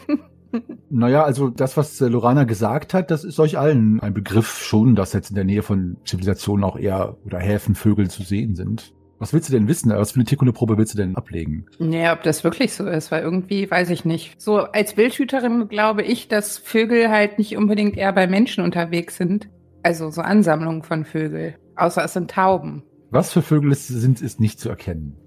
Naja, 0.90 1.24
also 1.24 1.50
das, 1.50 1.78
was 1.78 2.02
äh, 2.02 2.08
Lorana 2.08 2.44
gesagt 2.44 2.94
hat, 2.94 3.10
das 3.10 3.24
ist 3.24 3.40
euch 3.40 3.58
allen 3.58 4.02
ein 4.02 4.14
Begriff 4.14 4.62
schon, 4.62 4.96
dass 4.96 5.14
jetzt 5.14 5.30
in 5.30 5.36
der 5.36 5.46
Nähe 5.46 5.62
von 5.62 5.96
Zivilisationen 6.04 6.66
auch 6.66 6.78
eher 6.78 7.16
oder 7.26 7.40
Häfen 7.40 7.74
Vögel 7.74 8.10
zu 8.10 8.24
sehen 8.24 8.56
sind. 8.56 8.94
Was 9.18 9.34
willst 9.34 9.48
du 9.48 9.54
denn 9.54 9.68
wissen? 9.68 9.92
Was 9.92 10.12
für 10.12 10.16
eine 10.16 10.26
Tierkundeprobe 10.26 10.78
willst 10.78 10.96
du 10.96 10.98
denn 10.98 11.16
ablegen? 11.16 11.68
Nee, 11.78 12.10
ob 12.10 12.24
das 12.24 12.44
wirklich 12.44 12.74
so 12.74 12.88
ist, 12.88 13.12
weil 13.12 13.22
irgendwie 13.22 13.70
weiß 13.70 13.92
ich 13.92 14.04
nicht. 14.04 14.42
So 14.42 14.58
als 14.58 14.98
Wildhüterin 14.98 15.70
glaube 15.70 16.02
ich, 16.02 16.28
dass 16.28 16.58
Vögel 16.58 17.10
halt 17.10 17.38
nicht 17.38 17.56
unbedingt 17.56 17.96
eher 17.96 18.12
bei 18.14 18.28
Menschen 18.28 18.64
unterwegs 18.64 19.18
sind. 19.18 19.48
Also 19.84 20.10
so 20.10 20.22
Ansammlungen 20.22 20.82
von 20.84 21.06
Vögeln. 21.06 21.54
Außer 21.76 22.04
es 22.04 22.14
sind 22.14 22.32
Tauben. 22.32 22.84
Was 23.10 23.32
für 23.32 23.42
Vögel 23.42 23.72
es 23.72 23.88
sind, 23.88 24.22
ist 24.22 24.40
nicht 24.40 24.60
zu 24.60 24.70
erkennen. 24.70 25.18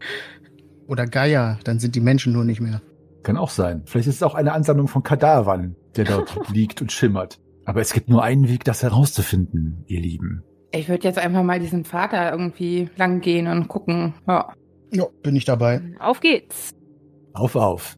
Oder 0.87 1.07
Geier, 1.07 1.59
dann 1.65 1.79
sind 1.79 1.95
die 1.95 2.01
Menschen 2.01 2.33
nur 2.33 2.45
nicht 2.45 2.61
mehr. 2.61 2.81
Kann 3.23 3.37
auch 3.37 3.51
sein. 3.51 3.83
Vielleicht 3.87 4.09
ist 4.09 4.17
es 4.17 4.23
auch 4.23 4.35
eine 4.35 4.53
Ansammlung 4.53 4.89
von 4.89 5.03
Kadavern, 5.03 5.77
der 5.97 6.05
dort 6.05 6.49
liegt 6.53 6.83
und 6.83 6.93
schimmert. 6.93 7.41
Aber 7.65 7.81
es 7.81 7.93
gibt 7.93 8.09
nur 8.09 8.23
einen 8.23 8.49
Weg, 8.49 8.65
das 8.65 8.83
herauszufinden, 8.83 9.85
ihr 9.87 10.01
Lieben. 10.01 10.43
Ich 10.73 10.89
würde 10.89 11.05
jetzt 11.05 11.19
einfach 11.19 11.43
mal 11.43 11.61
diesen 11.61 11.85
Vater 11.85 12.31
irgendwie 12.33 12.91
lang 12.97 13.21
gehen 13.21 13.47
und 13.47 13.69
gucken. 13.69 14.15
Ja. 14.27 14.53
Ja, 14.91 15.07
bin 15.23 15.37
ich 15.37 15.45
dabei. 15.45 15.81
Auf 15.99 16.21
geht's. 16.21 16.73
Auf, 17.33 17.57
auf. 17.57 17.97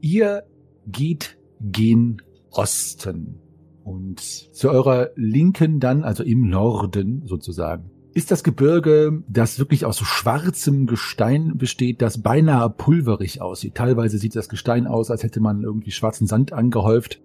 Ihr 0.00 0.44
geht 0.86 1.38
gen 1.60 2.20
Osten. 2.50 3.40
Und 3.84 4.20
zu 4.20 4.70
eurer 4.70 5.10
Linken 5.14 5.78
dann, 5.78 6.04
also 6.04 6.24
im 6.24 6.48
Norden 6.48 7.22
sozusagen, 7.26 7.90
ist 8.14 8.30
das 8.30 8.44
Gebirge, 8.44 9.22
das 9.28 9.58
wirklich 9.58 9.84
aus 9.84 9.96
so 9.96 10.04
schwarzem 10.04 10.86
Gestein 10.86 11.58
besteht, 11.58 12.00
das 12.00 12.22
beinahe 12.22 12.70
pulverig 12.70 13.42
aussieht. 13.42 13.74
Teilweise 13.74 14.18
sieht 14.18 14.36
das 14.36 14.48
Gestein 14.48 14.86
aus, 14.86 15.10
als 15.10 15.22
hätte 15.22 15.40
man 15.40 15.62
irgendwie 15.62 15.90
schwarzen 15.90 16.26
Sand 16.26 16.52
angehäuft. 16.52 17.20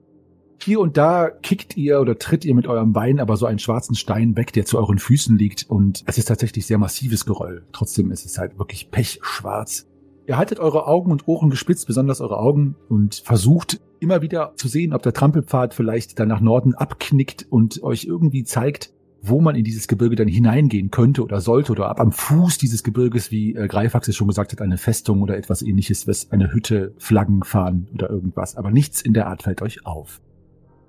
Hier 0.62 0.82
und 0.82 0.98
da 0.98 1.30
kickt 1.30 1.78
ihr 1.78 2.02
oder 2.02 2.18
tritt 2.18 2.44
ihr 2.44 2.56
mit 2.56 2.68
eurem 2.68 2.92
Bein 2.92 3.20
aber 3.20 3.38
so 3.38 3.46
einen 3.46 3.60
schwarzen 3.60 3.96
Stein 3.96 4.36
weg, 4.36 4.52
der 4.52 4.66
zu 4.66 4.78
euren 4.78 5.00
Füßen 5.00 5.38
liegt. 5.38 5.70
Und 5.70 6.04
es 6.08 6.18
ist 6.18 6.26
tatsächlich 6.28 6.66
sehr 6.66 6.80
massives 6.80 7.26
Geröll. 7.26 7.66
Trotzdem 7.72 8.12
ist 8.12 8.26
es 8.26 8.38
halt 8.38 8.58
wirklich 8.60 8.92
pechschwarz. 8.92 9.88
Ihr 10.28 10.38
haltet 10.38 10.60
eure 10.60 10.86
Augen 10.86 11.12
und 11.12 11.28
Ohren 11.28 11.50
gespitzt, 11.50 11.88
besonders 11.88 12.20
eure 12.20 12.38
Augen, 12.38 12.76
und 12.90 13.16
versucht 13.16 13.80
immer 14.02 14.22
wieder 14.22 14.54
zu 14.56 14.68
sehen, 14.68 14.94
ob 14.94 15.04
der 15.04 15.14
Trampelpfad 15.14 15.74
vielleicht 15.74 16.20
dann 16.20 16.28
nach 16.28 16.42
Norden 16.42 16.76
abknickt 16.76 17.46
und 17.50 17.84
euch 17.84 18.06
irgendwie 18.06 18.44
zeigt, 18.44 18.94
wo 19.22 19.42
man 19.42 19.56
in 19.56 19.64
dieses 19.64 19.88
Gebirge 19.88 20.16
dann 20.16 20.28
hineingehen 20.28 20.92
könnte 20.92 21.24
oder 21.24 21.42
sollte 21.42 21.72
oder 21.72 21.90
ab 21.90 22.00
am 22.00 22.12
Fuß 22.12 22.58
dieses 22.58 22.84
Gebirges, 22.84 23.32
wie 23.32 23.56
äh, 23.56 23.68
Greifax 23.68 24.08
es 24.08 24.16
schon 24.16 24.28
gesagt 24.28 24.52
hat, 24.52 24.62
eine 24.62 24.78
Festung 24.78 25.22
oder 25.22 25.38
etwas 25.38 25.62
ähnliches, 25.62 26.08
was 26.08 26.32
eine 26.32 26.54
Hütte, 26.54 26.94
Flaggen 26.98 27.44
fahren 27.44 27.88
oder 27.94 28.10
irgendwas. 28.10 28.56
Aber 28.56 28.72
nichts 28.72 29.02
in 29.02 29.14
der 29.14 29.28
Art 29.28 29.44
fällt 29.44 29.62
euch 29.62 29.86
auf. 29.86 30.22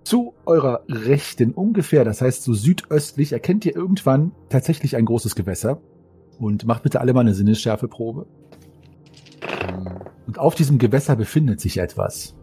Zu 0.04 0.34
eurer 0.46 0.84
Rechten 0.88 1.52
ungefähr, 1.52 2.04
das 2.04 2.22
heißt 2.22 2.42
so 2.42 2.54
südöstlich, 2.54 3.32
erkennt 3.32 3.66
ihr 3.66 3.76
irgendwann 3.76 4.32
tatsächlich 4.48 4.96
ein 4.96 5.04
großes 5.04 5.34
Gewässer. 5.34 5.80
Und 6.38 6.64
macht 6.64 6.84
bitte 6.84 7.00
alle 7.00 7.12
mal 7.12 7.20
eine 7.20 7.34
Sinnesschärfeprobe. 7.34 8.26
Und 10.26 10.38
auf 10.38 10.54
diesem 10.54 10.78
Gewässer 10.78 11.16
befindet 11.16 11.60
sich 11.60 11.76
etwas. 11.76 12.34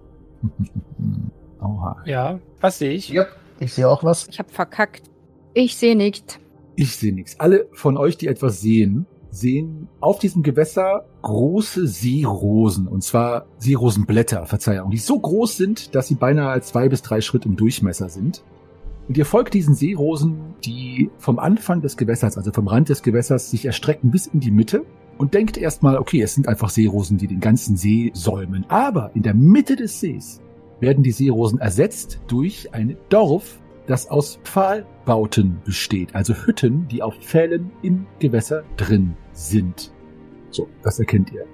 Oha. 1.61 1.97
Ja, 2.05 2.39
was 2.61 2.79
sehe 2.79 2.91
ich? 2.91 3.09
Ja. 3.09 3.25
Ich 3.59 3.73
sehe 3.73 3.87
auch 3.87 4.03
was. 4.03 4.27
Ich 4.27 4.39
hab 4.39 4.51
verkackt. 4.51 5.09
Ich 5.53 5.75
sehe 5.75 5.95
nicht. 5.95 6.39
Ich 6.75 6.95
sehe 6.95 7.13
nichts. 7.13 7.39
Alle 7.39 7.67
von 7.73 7.97
euch, 7.97 8.17
die 8.17 8.27
etwas 8.27 8.61
sehen, 8.61 9.07
sehen 9.31 9.87
auf 9.99 10.19
diesem 10.19 10.43
Gewässer 10.43 11.05
große 11.23 11.87
Seerosen. 11.87 12.87
Und 12.87 13.03
zwar 13.03 13.47
Seerosenblätter, 13.57 14.45
Verzeihung, 14.45 14.91
die 14.91 14.97
so 14.97 15.19
groß 15.19 15.57
sind, 15.57 15.95
dass 15.95 16.07
sie 16.07 16.15
beinahe 16.15 16.61
zwei 16.61 16.89
bis 16.89 17.01
drei 17.01 17.21
Schritt 17.21 17.45
im 17.45 17.55
Durchmesser 17.55 18.09
sind. 18.09 18.43
Und 19.07 19.17
ihr 19.17 19.25
folgt 19.25 19.53
diesen 19.53 19.73
Seerosen, 19.73 20.53
die 20.65 21.09
vom 21.17 21.39
Anfang 21.39 21.81
des 21.81 21.97
Gewässers, 21.97 22.37
also 22.37 22.51
vom 22.51 22.67
Rand 22.67 22.89
des 22.89 23.01
Gewässers, 23.03 23.49
sich 23.49 23.65
erstrecken 23.65 24.11
bis 24.11 24.27
in 24.27 24.39
die 24.39 24.51
Mitte 24.51 24.85
und 25.17 25.33
denkt 25.33 25.57
erstmal, 25.57 25.97
okay, 25.97 26.21
es 26.21 26.33
sind 26.35 26.47
einfach 26.47 26.69
Seerosen, 26.69 27.17
die 27.17 27.27
den 27.27 27.39
ganzen 27.39 27.75
See 27.75 28.11
säumen. 28.13 28.65
Aber 28.69 29.11
in 29.13 29.23
der 29.23 29.33
Mitte 29.33 29.75
des 29.75 29.99
Sees 29.99 30.41
werden 30.79 31.03
die 31.03 31.11
Seerosen 31.11 31.59
ersetzt 31.59 32.21
durch 32.27 32.73
ein 32.73 32.97
Dorf, 33.09 33.59
das 33.87 34.09
aus 34.09 34.39
Pfahlbauten 34.43 35.61
besteht, 35.63 36.13
also 36.13 36.33
Hütten, 36.33 36.87
die 36.89 37.01
auf 37.01 37.15
Pfählen 37.15 37.71
im 37.81 38.05
Gewässer 38.19 38.63
drin 38.75 39.15
sind. 39.31 39.93
So, 40.49 40.67
das 40.83 40.99
erkennt 40.99 41.31
ihr. 41.31 41.45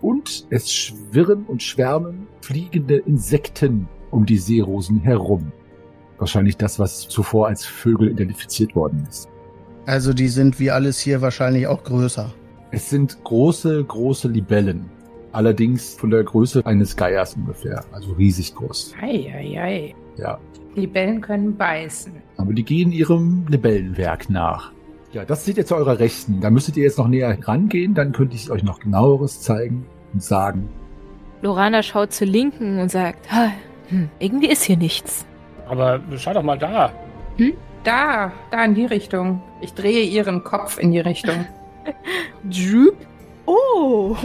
Und 0.00 0.46
es 0.50 0.72
schwirren 0.72 1.44
und 1.44 1.62
schwärmen 1.62 2.26
fliegende 2.40 2.98
Insekten 2.98 3.88
um 4.10 4.26
die 4.26 4.38
Seerosen 4.38 5.00
herum. 5.00 5.52
Wahrscheinlich 6.18 6.56
das, 6.56 6.78
was 6.78 7.08
zuvor 7.08 7.48
als 7.48 7.64
Vögel 7.64 8.10
identifiziert 8.10 8.76
worden 8.76 9.06
ist. 9.08 9.28
Also 9.86 10.12
die 10.12 10.28
sind 10.28 10.60
wie 10.60 10.70
alles 10.70 11.00
hier 11.00 11.22
wahrscheinlich 11.22 11.66
auch 11.66 11.82
größer. 11.82 12.32
Es 12.72 12.88
sind 12.88 13.22
große, 13.22 13.84
große 13.84 14.28
Libellen. 14.28 14.90
Allerdings 15.32 15.94
von 15.94 16.10
der 16.10 16.24
Größe 16.24 16.64
eines 16.64 16.96
Geiers 16.96 17.34
ungefähr. 17.34 17.84
Also 17.92 18.12
riesig 18.12 18.54
groß. 18.54 18.94
Ei, 19.00 19.30
ei, 19.34 19.60
ei. 19.60 19.94
Ja. 20.16 20.38
Libellen 20.74 21.20
können 21.20 21.56
beißen. 21.56 22.12
Aber 22.38 22.54
die 22.54 22.64
gehen 22.64 22.90
ihrem 22.90 23.46
Libellenwerk 23.48 24.30
nach. 24.30 24.72
Ja, 25.12 25.26
das 25.26 25.44
seht 25.44 25.58
ihr 25.58 25.66
zu 25.66 25.76
eurer 25.76 25.98
Rechten. 25.98 26.40
Da 26.40 26.48
müsstet 26.48 26.78
ihr 26.78 26.84
jetzt 26.84 26.96
noch 26.96 27.08
näher 27.08 27.36
rangehen, 27.46 27.92
dann 27.92 28.12
könnte 28.12 28.36
ich 28.36 28.50
euch 28.50 28.62
noch 28.62 28.80
genaueres 28.80 29.42
zeigen 29.42 29.84
und 30.14 30.22
sagen. 30.22 30.70
Lorana 31.42 31.82
schaut 31.82 32.12
zur 32.12 32.26
Linken 32.26 32.78
und 32.78 32.90
sagt, 32.90 33.26
"Ah, 33.30 33.50
hm, 33.88 34.08
irgendwie 34.18 34.48
ist 34.48 34.62
hier 34.62 34.78
nichts. 34.78 35.26
Aber 35.68 36.00
schau 36.16 36.32
doch 36.32 36.42
mal 36.42 36.58
da. 36.58 36.92
Da, 37.84 38.32
da 38.50 38.64
in 38.64 38.74
die 38.74 38.86
Richtung. 38.86 39.42
Ich 39.60 39.74
drehe 39.74 40.04
ihren 40.04 40.44
Kopf 40.44 40.78
in 40.78 40.92
die 40.92 41.00
Richtung. 41.00 41.44
Droop? 42.44 42.96
Oh. 43.46 44.16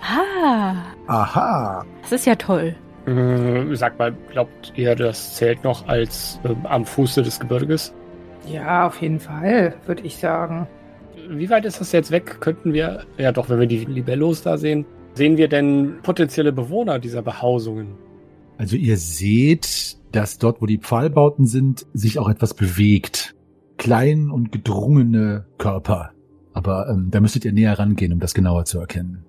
Ah, 0.00 0.74
Aha. 1.06 1.84
das 2.02 2.12
ist 2.12 2.26
ja 2.26 2.36
toll. 2.36 2.74
Äh, 3.06 3.74
Sag 3.74 3.98
mal, 3.98 4.14
glaubt 4.30 4.72
ihr, 4.76 4.94
das 4.94 5.34
zählt 5.34 5.64
noch 5.64 5.88
als 5.88 6.40
ähm, 6.44 6.64
am 6.64 6.84
Fuße 6.84 7.22
des 7.22 7.40
Gebirges? 7.40 7.94
Ja, 8.46 8.86
auf 8.86 9.00
jeden 9.02 9.20
Fall, 9.20 9.74
würde 9.86 10.02
ich 10.02 10.16
sagen. 10.16 10.66
Wie 11.28 11.50
weit 11.50 11.64
ist 11.64 11.80
das 11.80 11.92
jetzt 11.92 12.10
weg? 12.10 12.40
Könnten 12.40 12.72
wir, 12.72 13.04
ja 13.18 13.32
doch, 13.32 13.48
wenn 13.50 13.60
wir 13.60 13.66
die 13.66 13.84
Libellos 13.84 14.42
da 14.42 14.56
sehen, 14.56 14.86
sehen 15.14 15.36
wir 15.36 15.48
denn 15.48 15.98
potenzielle 16.02 16.52
Bewohner 16.52 16.98
dieser 16.98 17.22
Behausungen? 17.22 17.96
Also 18.56 18.76
ihr 18.76 18.96
seht, 18.96 19.98
dass 20.12 20.38
dort, 20.38 20.62
wo 20.62 20.66
die 20.66 20.78
Pfahlbauten 20.78 21.46
sind, 21.46 21.86
sich 21.92 22.18
auch 22.18 22.28
etwas 22.28 22.54
bewegt. 22.54 23.34
Klein 23.76 24.30
und 24.30 24.52
gedrungene 24.52 25.46
Körper. 25.58 26.12
Aber 26.58 26.88
ähm, 26.88 27.06
da 27.12 27.20
müsstet 27.20 27.44
ihr 27.44 27.52
näher 27.52 27.78
rangehen, 27.78 28.12
um 28.12 28.18
das 28.18 28.34
genauer 28.34 28.64
zu 28.64 28.80
erkennen. 28.80 29.24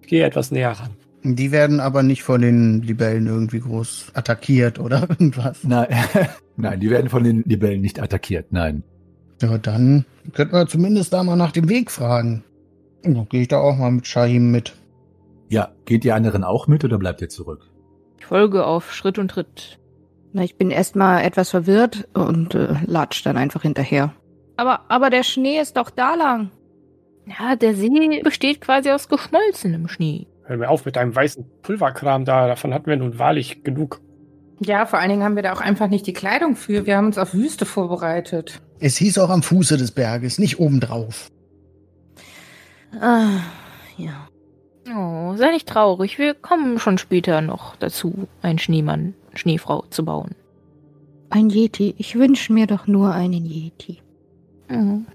Ich 0.00 0.06
gehe 0.06 0.24
etwas 0.24 0.52
näher 0.52 0.70
ran. 0.70 0.90
Die 1.24 1.50
werden 1.50 1.80
aber 1.80 2.04
nicht 2.04 2.22
von 2.22 2.40
den 2.40 2.82
Libellen 2.82 3.26
irgendwie 3.26 3.58
groß 3.58 4.12
attackiert 4.14 4.78
oder 4.78 5.00
irgendwas. 5.08 5.64
Nein, 5.64 5.88
nein, 6.56 6.78
die 6.78 6.88
werden 6.88 7.10
von 7.10 7.24
den 7.24 7.42
Libellen 7.42 7.80
nicht 7.80 8.00
attackiert, 8.00 8.52
nein. 8.52 8.84
Ja, 9.42 9.58
dann 9.58 10.04
könnten 10.32 10.54
wir 10.54 10.68
zumindest 10.68 11.12
da 11.12 11.24
mal 11.24 11.34
nach 11.34 11.50
dem 11.50 11.68
Weg 11.68 11.90
fragen. 11.90 12.44
Dann 13.02 13.28
gehe 13.28 13.42
ich 13.42 13.48
da 13.48 13.58
auch 13.58 13.76
mal 13.76 13.90
mit 13.90 14.06
Shahim 14.06 14.52
mit. 14.52 14.76
Ja, 15.48 15.72
geht 15.84 16.04
die 16.04 16.12
anderen 16.12 16.44
auch 16.44 16.68
mit 16.68 16.84
oder 16.84 16.98
bleibt 16.98 17.20
ihr 17.22 17.28
zurück? 17.28 17.68
Ich 18.20 18.26
folge 18.26 18.64
auf 18.64 18.94
Schritt 18.94 19.18
und 19.18 19.32
Tritt. 19.32 19.80
Na, 20.32 20.44
ich 20.44 20.56
bin 20.56 20.70
erstmal 20.70 21.24
etwas 21.24 21.50
verwirrt 21.50 22.06
und 22.14 22.54
äh, 22.54 22.76
latsch 22.86 23.26
dann 23.26 23.36
einfach 23.36 23.62
hinterher. 23.62 24.14
Aber, 24.56 24.82
aber 24.88 25.10
der 25.10 25.24
Schnee 25.24 25.58
ist 25.58 25.76
doch 25.76 25.90
da 25.90 26.14
lang. 26.14 26.50
Ja, 27.28 27.56
der 27.56 27.74
See 27.74 28.22
besteht 28.22 28.60
quasi 28.60 28.90
aus 28.90 29.08
geschmolzenem 29.08 29.88
Schnee. 29.88 30.26
Hör 30.44 30.56
mir 30.56 30.70
auf 30.70 30.84
mit 30.84 30.96
deinem 30.96 31.14
weißen 31.14 31.44
Pulverkram 31.62 32.24
da, 32.24 32.46
davon 32.46 32.72
hatten 32.72 32.86
wir 32.86 32.96
nun 32.96 33.18
wahrlich 33.18 33.64
genug. 33.64 34.00
Ja, 34.60 34.86
vor 34.86 34.98
allen 34.98 35.10
Dingen 35.10 35.22
haben 35.22 35.36
wir 35.36 35.42
da 35.42 35.52
auch 35.52 35.60
einfach 35.60 35.88
nicht 35.88 36.06
die 36.06 36.12
Kleidung 36.12 36.56
für. 36.56 36.86
Wir 36.86 36.96
haben 36.96 37.06
uns 37.06 37.18
auf 37.18 37.34
Wüste 37.34 37.64
vorbereitet. 37.66 38.60
Es 38.80 38.96
hieß 38.96 39.18
auch 39.18 39.30
am 39.30 39.42
Fuße 39.42 39.76
des 39.76 39.92
Berges, 39.92 40.38
nicht 40.38 40.58
obendrauf. 40.58 41.30
Ah, 43.00 43.40
ja. 43.96 44.28
Oh, 44.90 45.36
sei 45.36 45.50
nicht 45.50 45.68
traurig. 45.68 46.18
Wir 46.18 46.34
kommen 46.34 46.78
schon 46.78 46.98
später 46.98 47.40
noch 47.40 47.76
dazu, 47.76 48.26
einen 48.42 48.58
Schneemann, 48.58 49.14
Schneefrau 49.34 49.84
zu 49.90 50.04
bauen. 50.04 50.34
Ein 51.30 51.50
Yeti. 51.50 51.94
Ich 51.98 52.18
wünsche 52.18 52.52
mir 52.52 52.66
doch 52.66 52.86
nur 52.86 53.12
einen 53.12 53.44
Yeti. 53.44 54.00
Mhm. 54.68 55.06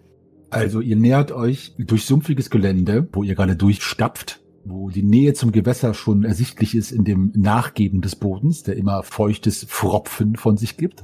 Also 0.54 0.82
ihr 0.82 0.96
nähert 0.96 1.32
euch 1.32 1.74
durch 1.78 2.06
sumpfiges 2.06 2.50
Gelände, 2.50 3.08
wo 3.12 3.24
ihr 3.24 3.36
gerade 3.36 3.56
durchstapft, 3.56 4.42
wo 4.66 4.90
die 4.90 5.04
Nähe 5.04 5.34
zum 5.34 5.52
Gewässer 5.52 5.94
schon 5.94 6.24
ersichtlich 6.24 6.76
ist 6.76 6.92
in 6.92 7.04
dem 7.04 7.32
Nachgeben 7.36 8.02
des 8.02 8.16
Bodens, 8.16 8.64
der 8.64 8.78
immer 8.78 9.04
feuchtes 9.04 9.66
Fropfen 9.68 10.36
von 10.36 10.58
sich 10.58 10.78
gibt. 10.78 11.04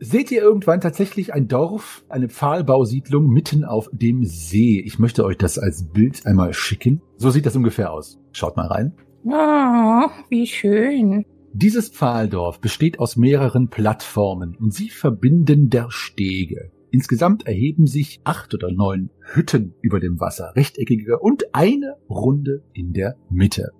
Seht 0.00 0.30
ihr 0.30 0.42
irgendwann 0.42 0.80
tatsächlich 0.80 1.34
ein 1.34 1.48
Dorf, 1.48 2.04
eine 2.08 2.28
Pfahlbausiedlung 2.28 3.28
mitten 3.28 3.64
auf 3.64 3.88
dem 3.92 4.24
See? 4.24 4.80
Ich 4.80 4.98
möchte 4.98 5.24
euch 5.24 5.36
das 5.36 5.58
als 5.58 5.88
Bild 5.88 6.24
einmal 6.24 6.54
schicken. 6.54 7.02
So 7.16 7.30
sieht 7.30 7.46
das 7.46 7.56
ungefähr 7.56 7.92
aus. 7.92 8.20
Schaut 8.32 8.56
mal 8.56 8.68
rein. 8.68 8.94
Oh, 9.24 10.08
wie 10.28 10.46
schön. 10.46 11.24
Dieses 11.52 11.88
Pfahldorf 11.88 12.60
besteht 12.60 13.00
aus 13.00 13.16
mehreren 13.16 13.68
Plattformen 13.68 14.56
und 14.56 14.72
sie 14.72 14.90
verbinden 14.90 15.70
der 15.70 15.86
Stege. 15.90 16.70
Insgesamt 16.90 17.46
erheben 17.46 17.86
sich 17.86 18.20
acht 18.24 18.54
oder 18.54 18.70
neun 18.72 19.10
Hütten 19.20 19.74
über 19.82 20.00
dem 20.00 20.20
Wasser, 20.20 20.52
rechteckige 20.56 21.18
und 21.18 21.54
eine 21.54 21.96
runde 22.08 22.62
in 22.72 22.92
der 22.92 23.16
Mitte. 23.30 23.72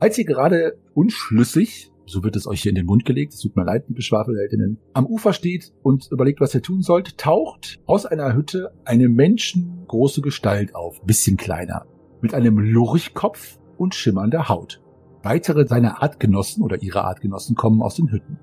Als 0.00 0.18
ihr 0.18 0.24
gerade 0.24 0.78
unschlüssig, 0.94 1.92
so 2.04 2.24
wird 2.24 2.34
es 2.34 2.48
euch 2.48 2.62
hier 2.62 2.70
in 2.70 2.76
den 2.76 2.86
Mund 2.86 3.04
gelegt, 3.04 3.32
es 3.32 3.40
tut 3.40 3.54
mir 3.54 3.64
leid, 3.64 3.84
liebe 3.86 4.02
Schwafelheldinnen, 4.02 4.78
am 4.92 5.06
Ufer 5.06 5.32
steht 5.32 5.72
und 5.84 6.08
überlegt, 6.10 6.40
was 6.40 6.54
ihr 6.54 6.62
tun 6.62 6.82
sollt, 6.82 7.16
taucht 7.18 7.80
aus 7.86 8.06
einer 8.06 8.34
Hütte 8.34 8.72
eine 8.84 9.08
menschengroße 9.08 10.20
Gestalt 10.20 10.74
auf, 10.74 11.00
bisschen 11.04 11.36
kleiner, 11.36 11.86
mit 12.20 12.34
einem 12.34 12.58
Lurchkopf 12.58 13.60
und 13.76 13.94
schimmernder 13.94 14.48
Haut. 14.48 14.82
Weitere 15.22 15.68
seiner 15.68 16.02
Artgenossen 16.02 16.64
oder 16.64 16.82
ihre 16.82 17.04
Artgenossen 17.04 17.54
kommen 17.54 17.80
aus 17.80 17.94
den 17.94 18.10
Hütten. 18.10 18.38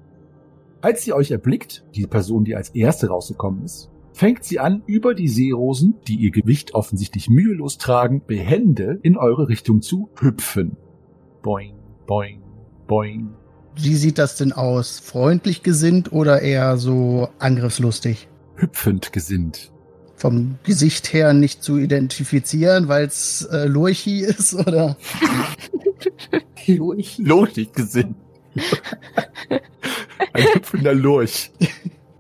Als 0.82 1.04
sie 1.04 1.12
euch 1.12 1.32
erblickt, 1.32 1.84
die 1.94 2.08
Person, 2.08 2.46
die 2.46 2.56
als 2.56 2.70
erste 2.70 3.10
rausgekommen 3.10 3.66
ist, 3.66 3.90
fängt 4.14 4.46
sie 4.46 4.60
an, 4.60 4.82
über 4.86 5.14
die 5.14 5.28
Seerosen, 5.28 5.96
die 6.08 6.16
ihr 6.16 6.32
Gewicht 6.32 6.74
offensichtlich 6.74 7.30
mühelos 7.30 7.78
tragen, 7.78 8.22
behende 8.26 8.98
in 9.04 9.18
eure 9.18 9.50
Richtung 9.50 9.82
zu 9.82 10.10
hüpfen. 10.18 10.78
Boing, 11.42 11.76
boing, 12.08 12.42
boing. 12.88 13.30
Wie 13.76 13.96
sieht 13.96 14.18
das 14.18 14.38
denn 14.38 14.54
aus? 14.54 15.00
Freundlich 15.00 15.64
gesinnt 15.64 16.14
oder 16.14 16.42
eher 16.42 16.78
so 16.78 17.28
angriffslustig? 17.40 18.30
Hüpfend 18.56 19.12
gesinnt. 19.12 19.74
Vom 20.16 20.60
Gesicht 20.64 21.12
her 21.12 21.34
nicht 21.34 21.62
zu 21.62 21.78
identifizieren, 21.78 22.88
weil 22.88 23.06
es 23.06 23.48
äh, 23.52 23.66
Lurchi 23.66 24.20
ist, 24.22 24.54
oder? 24.54 24.98
Lurch. 26.68 27.18
Lurchig 27.18 27.74
gesinnt. 27.74 28.16
Ein 30.34 30.44
hüpfender 30.54 30.94
Lurch. 30.94 31.52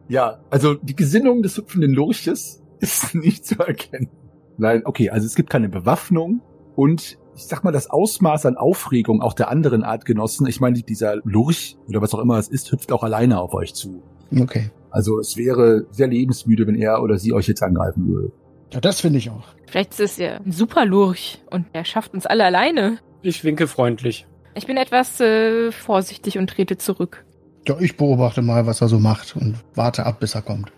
Ja, 0.09 0.39
also 0.49 0.73
die 0.73 0.95
Gesinnung 0.95 1.43
des 1.43 1.55
hüpfenden 1.55 1.93
Lurches 1.93 2.63
ist 2.79 3.13
nicht 3.13 3.45
zu 3.45 3.59
erkennen. 3.59 4.09
Nein, 4.57 4.81
okay, 4.83 5.11
also 5.11 5.25
es 5.27 5.35
gibt 5.35 5.51
keine 5.51 5.69
Bewaffnung 5.69 6.41
und 6.75 7.19
ich 7.35 7.45
sag 7.45 7.63
mal, 7.63 7.71
das 7.71 7.89
Ausmaß 7.89 8.47
an 8.47 8.57
Aufregung 8.57 9.21
auch 9.21 9.33
der 9.33 9.49
anderen 9.49 9.83
Artgenossen, 9.83 10.47
ich 10.47 10.59
meine, 10.59 10.81
dieser 10.81 11.17
Lurch 11.23 11.77
oder 11.87 12.01
was 12.01 12.13
auch 12.13 12.19
immer 12.19 12.37
es 12.39 12.49
ist, 12.49 12.71
hüpft 12.71 12.91
auch 12.91 13.03
alleine 13.03 13.39
auf 13.39 13.53
euch 13.53 13.75
zu. 13.75 14.01
Okay. 14.35 14.71
Also 14.89 15.19
es 15.19 15.37
wäre 15.37 15.85
sehr 15.91 16.07
lebensmüde, 16.07 16.67
wenn 16.67 16.75
er 16.75 17.01
oder 17.03 17.17
sie 17.17 17.31
euch 17.31 17.47
jetzt 17.47 17.61
angreifen 17.61 18.07
würde. 18.07 18.31
Ja, 18.73 18.81
das 18.81 19.01
finde 19.01 19.19
ich 19.19 19.29
auch. 19.29 19.45
Vielleicht 19.67 19.91
ist 19.93 19.99
es 19.99 20.17
ja 20.17 20.37
ein 20.37 20.51
super 20.51 20.85
Lurch 20.85 21.41
und 21.49 21.67
er 21.71 21.85
schafft 21.85 22.13
uns 22.13 22.25
alle 22.25 22.43
alleine. 22.45 22.97
Ich 23.21 23.43
winke 23.43 23.67
freundlich. 23.67 24.27
Ich 24.55 24.65
bin 24.65 24.77
etwas 24.77 25.19
äh, 25.21 25.71
vorsichtig 25.71 26.37
und 26.37 26.49
trete 26.49 26.77
zurück. 26.77 27.23
Ja, 27.69 27.75
ich 27.79 27.97
beobachte 27.97 28.41
mal, 28.41 28.65
was 28.65 28.81
er 28.81 28.87
so 28.87 28.97
macht 28.97 29.35
und 29.35 29.53
warte 29.75 30.07
ab, 30.07 30.19
bis 30.19 30.33
er 30.33 30.41
kommt. 30.41 30.71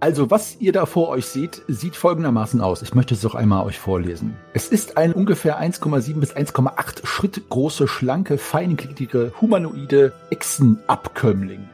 Also, 0.00 0.30
was 0.30 0.58
ihr 0.58 0.72
da 0.72 0.86
vor 0.86 1.10
euch 1.10 1.26
seht, 1.26 1.60
sieht 1.68 1.96
folgendermaßen 1.96 2.62
aus. 2.62 2.80
Ich 2.80 2.94
möchte 2.94 3.12
es 3.12 3.20
doch 3.20 3.34
einmal 3.34 3.66
euch 3.66 3.78
vorlesen. 3.78 4.34
Es 4.54 4.68
ist 4.68 4.96
ein 4.96 5.12
ungefähr 5.12 5.60
1,7 5.60 6.14
bis 6.18 6.34
1,8 6.34 7.04
Schritt 7.04 7.50
große, 7.50 7.86
schlanke, 7.86 8.38
feingliedrige, 8.38 9.34
humanoide 9.38 10.14
Echsenabkömmling. 10.30 11.68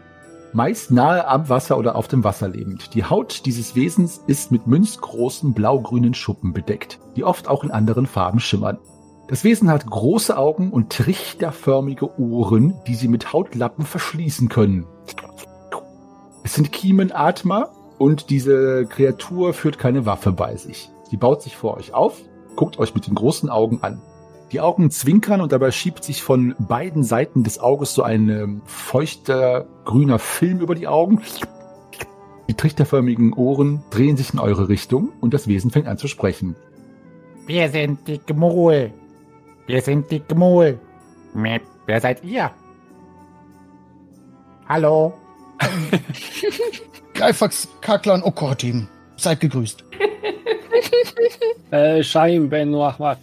Meist 0.53 0.91
nahe 0.91 1.29
am 1.29 1.49
Wasser 1.49 1.79
oder 1.79 1.95
auf 1.95 2.09
dem 2.09 2.25
Wasser 2.25 2.49
lebend. 2.49 2.93
Die 2.95 3.05
Haut 3.05 3.47
dieses 3.47 3.77
Wesens 3.77 4.21
ist 4.27 4.51
mit 4.51 4.67
münzgroßen 4.67 5.55
blaugrünen 5.55 6.15
Schuppen 6.15 6.53
bedeckt, 6.53 6.99
die 7.15 7.23
oft 7.23 7.47
auch 7.47 7.63
in 7.63 7.71
anderen 7.71 8.09
Farben 8.09 8.41
schimmern. 8.41 8.79
Das 9.29 9.43
Wesen 9.43 9.71
hat 9.71 9.87
große 9.87 10.37
Augen 10.37 10.71
und 10.71 10.91
trichterförmige 10.91 12.19
Ohren, 12.19 12.75
die 12.87 12.95
sie 12.95 13.09
mit 13.09 13.33
Hautlappen 13.33 13.85
verschließen 13.85 14.49
können. 14.49 14.87
Es 16.45 16.55
sind 16.55 16.71
Kiemenatmer 16.71 17.71
und 17.99 18.31
diese 18.31 18.87
Kreatur 18.87 19.53
führt 19.53 19.79
keine 19.79 20.07
Waffe 20.07 20.31
bei 20.31 20.55
sich. 20.55 20.91
Sie 21.11 21.17
baut 21.17 21.43
sich 21.43 21.57
vor 21.57 21.77
euch 21.77 21.93
auf, 21.93 22.21
guckt 22.55 22.79
euch 22.79 22.95
mit 22.95 23.09
den 23.09 23.17
großen 23.17 23.51
Augen 23.51 23.81
an. 23.83 24.01
Die 24.53 24.61
Augen 24.61 24.93
zwinkern 24.93 25.41
und 25.41 25.51
dabei 25.51 25.73
schiebt 25.73 26.05
sich 26.05 26.23
von 26.23 26.55
beiden 26.61 27.03
Seiten 27.03 27.43
des 27.43 27.59
Auges 27.59 27.95
so 27.95 28.05
ein 28.05 28.29
ähm, 28.29 28.63
feuchter 28.65 29.67
grüner 29.85 30.21
Film 30.21 30.61
über 30.61 30.77
die 30.77 30.87
Augen. 30.87 31.21
Die 32.49 32.55
trichterförmigen 32.55 33.33
Ohren 33.33 33.83
drehen 33.91 34.17
sich 34.17 34.33
in 34.33 34.39
eure 34.39 34.69
Richtung 34.69 35.11
und 35.21 35.35
das 35.35 35.49
Wesen 35.49 35.73
fängt 35.73 35.89
an 35.89 35.99
zu 35.99 36.07
sprechen. 36.07 36.55
Wir 37.45 37.71
sind 37.71 38.07
die 38.07 38.21
Gmul. 38.25 38.93
Wir 39.67 39.81
sind 39.83 40.11
die 40.11 40.21
Gmul. 40.21 40.79
Mäh, 41.35 41.61
Wer 41.87 42.01
seid 42.01 42.25
ihr? 42.25 42.51
Hallo? 44.69 45.15
Greifax, 47.15 47.69
Kaklan, 47.81 48.23
Okortim. 48.23 48.89
Seid 49.17 49.41
gegrüßt. 49.41 49.85
Äh, 51.73 52.05
Shaim 52.05 52.49
Ben 52.49 52.73
Ahmad. 52.77 53.19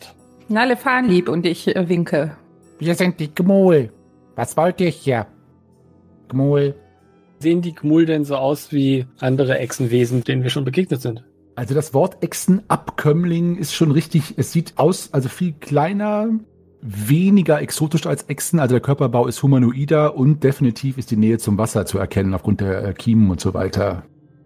Nalle 0.49 0.75
Fahnlieb 0.75 1.29
und 1.29 1.45
ich 1.45 1.73
äh, 1.73 1.87
winke. 1.87 2.35
Wir 2.77 2.93
sind 2.93 3.17
die 3.21 3.33
Gmul. 3.33 3.89
Was 4.35 4.57
wollt 4.57 4.81
ihr 4.81 4.89
hier? 4.89 5.27
Gmul. 6.27 6.75
Sehen 7.39 7.61
die 7.61 7.73
Gmul 7.73 8.05
denn 8.05 8.25
so 8.25 8.35
aus 8.35 8.73
wie 8.73 9.05
andere 9.19 9.59
Echsenwesen, 9.59 10.25
denen 10.25 10.43
wir 10.43 10.49
schon 10.49 10.65
begegnet 10.65 11.01
sind? 11.01 11.23
Also 11.55 11.75
das 11.75 11.93
Wort 11.93 12.23
Echsenabkömmling 12.23 13.57
ist 13.57 13.75
schon 13.75 13.91
richtig, 13.91 14.33
es 14.37 14.51
sieht 14.51 14.73
aus, 14.77 15.13
also 15.13 15.29
viel 15.29 15.53
kleiner, 15.53 16.29
weniger 16.81 17.61
exotisch 17.61 18.07
als 18.07 18.23
Echsen, 18.23 18.59
also 18.59 18.73
der 18.73 18.81
Körperbau 18.81 19.27
ist 19.27 19.41
humanoider 19.43 20.15
und 20.15 20.43
definitiv 20.43 20.97
ist 20.97 21.11
die 21.11 21.15
Nähe 21.15 21.37
zum 21.37 21.57
Wasser 21.57 21.85
zu 21.85 21.99
erkennen 21.99 22.33
aufgrund 22.33 22.61
der 22.61 22.83
äh, 22.83 22.93
Kiemen 22.93 23.29
und 23.29 23.39
so 23.39 23.53
weiter. 23.53 24.03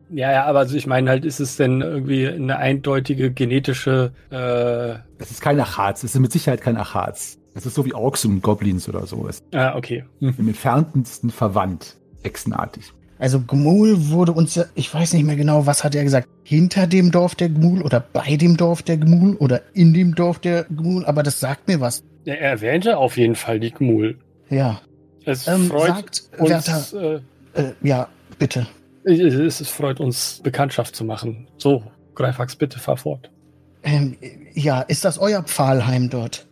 Ja, 0.10 0.32
ja, 0.32 0.46
aber 0.46 0.60
also 0.60 0.76
ich 0.76 0.88
meine 0.88 1.10
halt, 1.10 1.26
ist 1.26 1.40
es 1.40 1.58
denn 1.58 1.82
irgendwie 1.82 2.28
eine 2.28 2.58
eindeutige 2.58 3.32
genetische, 3.32 4.12
äh, 4.30 5.00
Es 5.18 5.32
ist 5.32 5.42
kein 5.42 5.60
Achatz, 5.60 6.04
es 6.04 6.14
ist 6.14 6.20
mit 6.20 6.32
Sicherheit 6.32 6.62
kein 6.62 6.78
Achatz. 6.78 7.40
Es 7.54 7.66
ist 7.66 7.74
so 7.74 7.86
wie 7.86 7.94
Orks 7.94 8.24
und 8.24 8.42
Goblins 8.42 8.88
oder 8.88 9.08
so. 9.08 9.28
Es 9.28 9.44
ah, 9.54 9.76
okay. 9.76 10.06
Hm. 10.20 10.36
im 10.38 10.48
entferntesten 10.48 11.32
verwandt, 11.32 11.98
echsenartig. 12.24 12.94
Also 13.20 13.40
Gmul 13.42 14.10
wurde 14.10 14.32
uns 14.32 14.56
ja, 14.56 14.66
ich 14.76 14.94
weiß 14.94 15.14
nicht 15.14 15.26
mehr 15.26 15.36
genau, 15.36 15.66
was 15.66 15.84
hat 15.84 15.96
er 15.96 16.04
gesagt, 16.04 16.28
hinter 16.44 16.86
dem 16.86 17.12
Dorf 17.12 17.34
der 17.36 17.50
Gmul 17.50 17.82
oder 17.82 18.00
bei 18.00 18.36
dem 18.38 18.58
Dorf 18.58 18.84
der 18.84 18.98
Gmul 18.98 19.36
oder 19.38 19.62
in 19.74 19.94
dem 19.94 20.14
Dorf 20.14 20.40
der 20.40 20.66
Gmul, 20.66 21.04
aber 21.06 21.24
das 21.24 21.40
sagt 21.40 21.68
mir 21.68 21.80
was. 21.82 22.04
Er 22.26 22.40
erwähnte 22.40 22.98
auf 22.98 23.18
jeden 23.18 23.36
Fall 23.36 23.60
die 23.60 23.72
Gmul. 23.72 24.18
Ja, 24.50 24.82
Es 25.26 25.48
Ähm, 25.48 25.68
freut 25.68 25.88
sagt 25.88 26.24
uns, 26.38 26.50
Werther- 26.50 27.22
äh, 27.56 27.62
äh, 27.62 27.74
ja, 27.82 28.08
bitte. 28.40 28.68
es, 29.04 29.60
es 29.62 29.68
freut 29.70 30.00
uns, 30.00 30.40
Bekanntschaft 30.44 30.96
zu 30.96 31.04
machen. 31.04 31.48
So, 31.58 31.84
Greifax, 32.16 32.56
bitte 32.56 32.80
fahr 32.80 32.98
fort. 32.98 33.30
Ähm, 33.84 34.16
ja, 34.54 34.82
ist 34.82 35.06
das 35.06 35.18
euer 35.18 35.44
Pfahlheim 35.44 36.10
dort? 36.10 36.48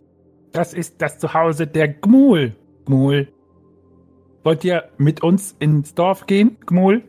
Das 0.52 0.72
ist 0.74 0.94
das 0.98 1.18
Zuhause 1.18 1.66
der 1.66 1.88
Gmul. 1.88 2.54
Gmul. 2.86 3.28
Wollt 4.46 4.62
ihr 4.62 4.84
mit 4.96 5.24
uns 5.24 5.56
ins 5.58 5.94
Dorf 5.94 6.26
gehen, 6.26 6.56
Gmul? 6.66 7.02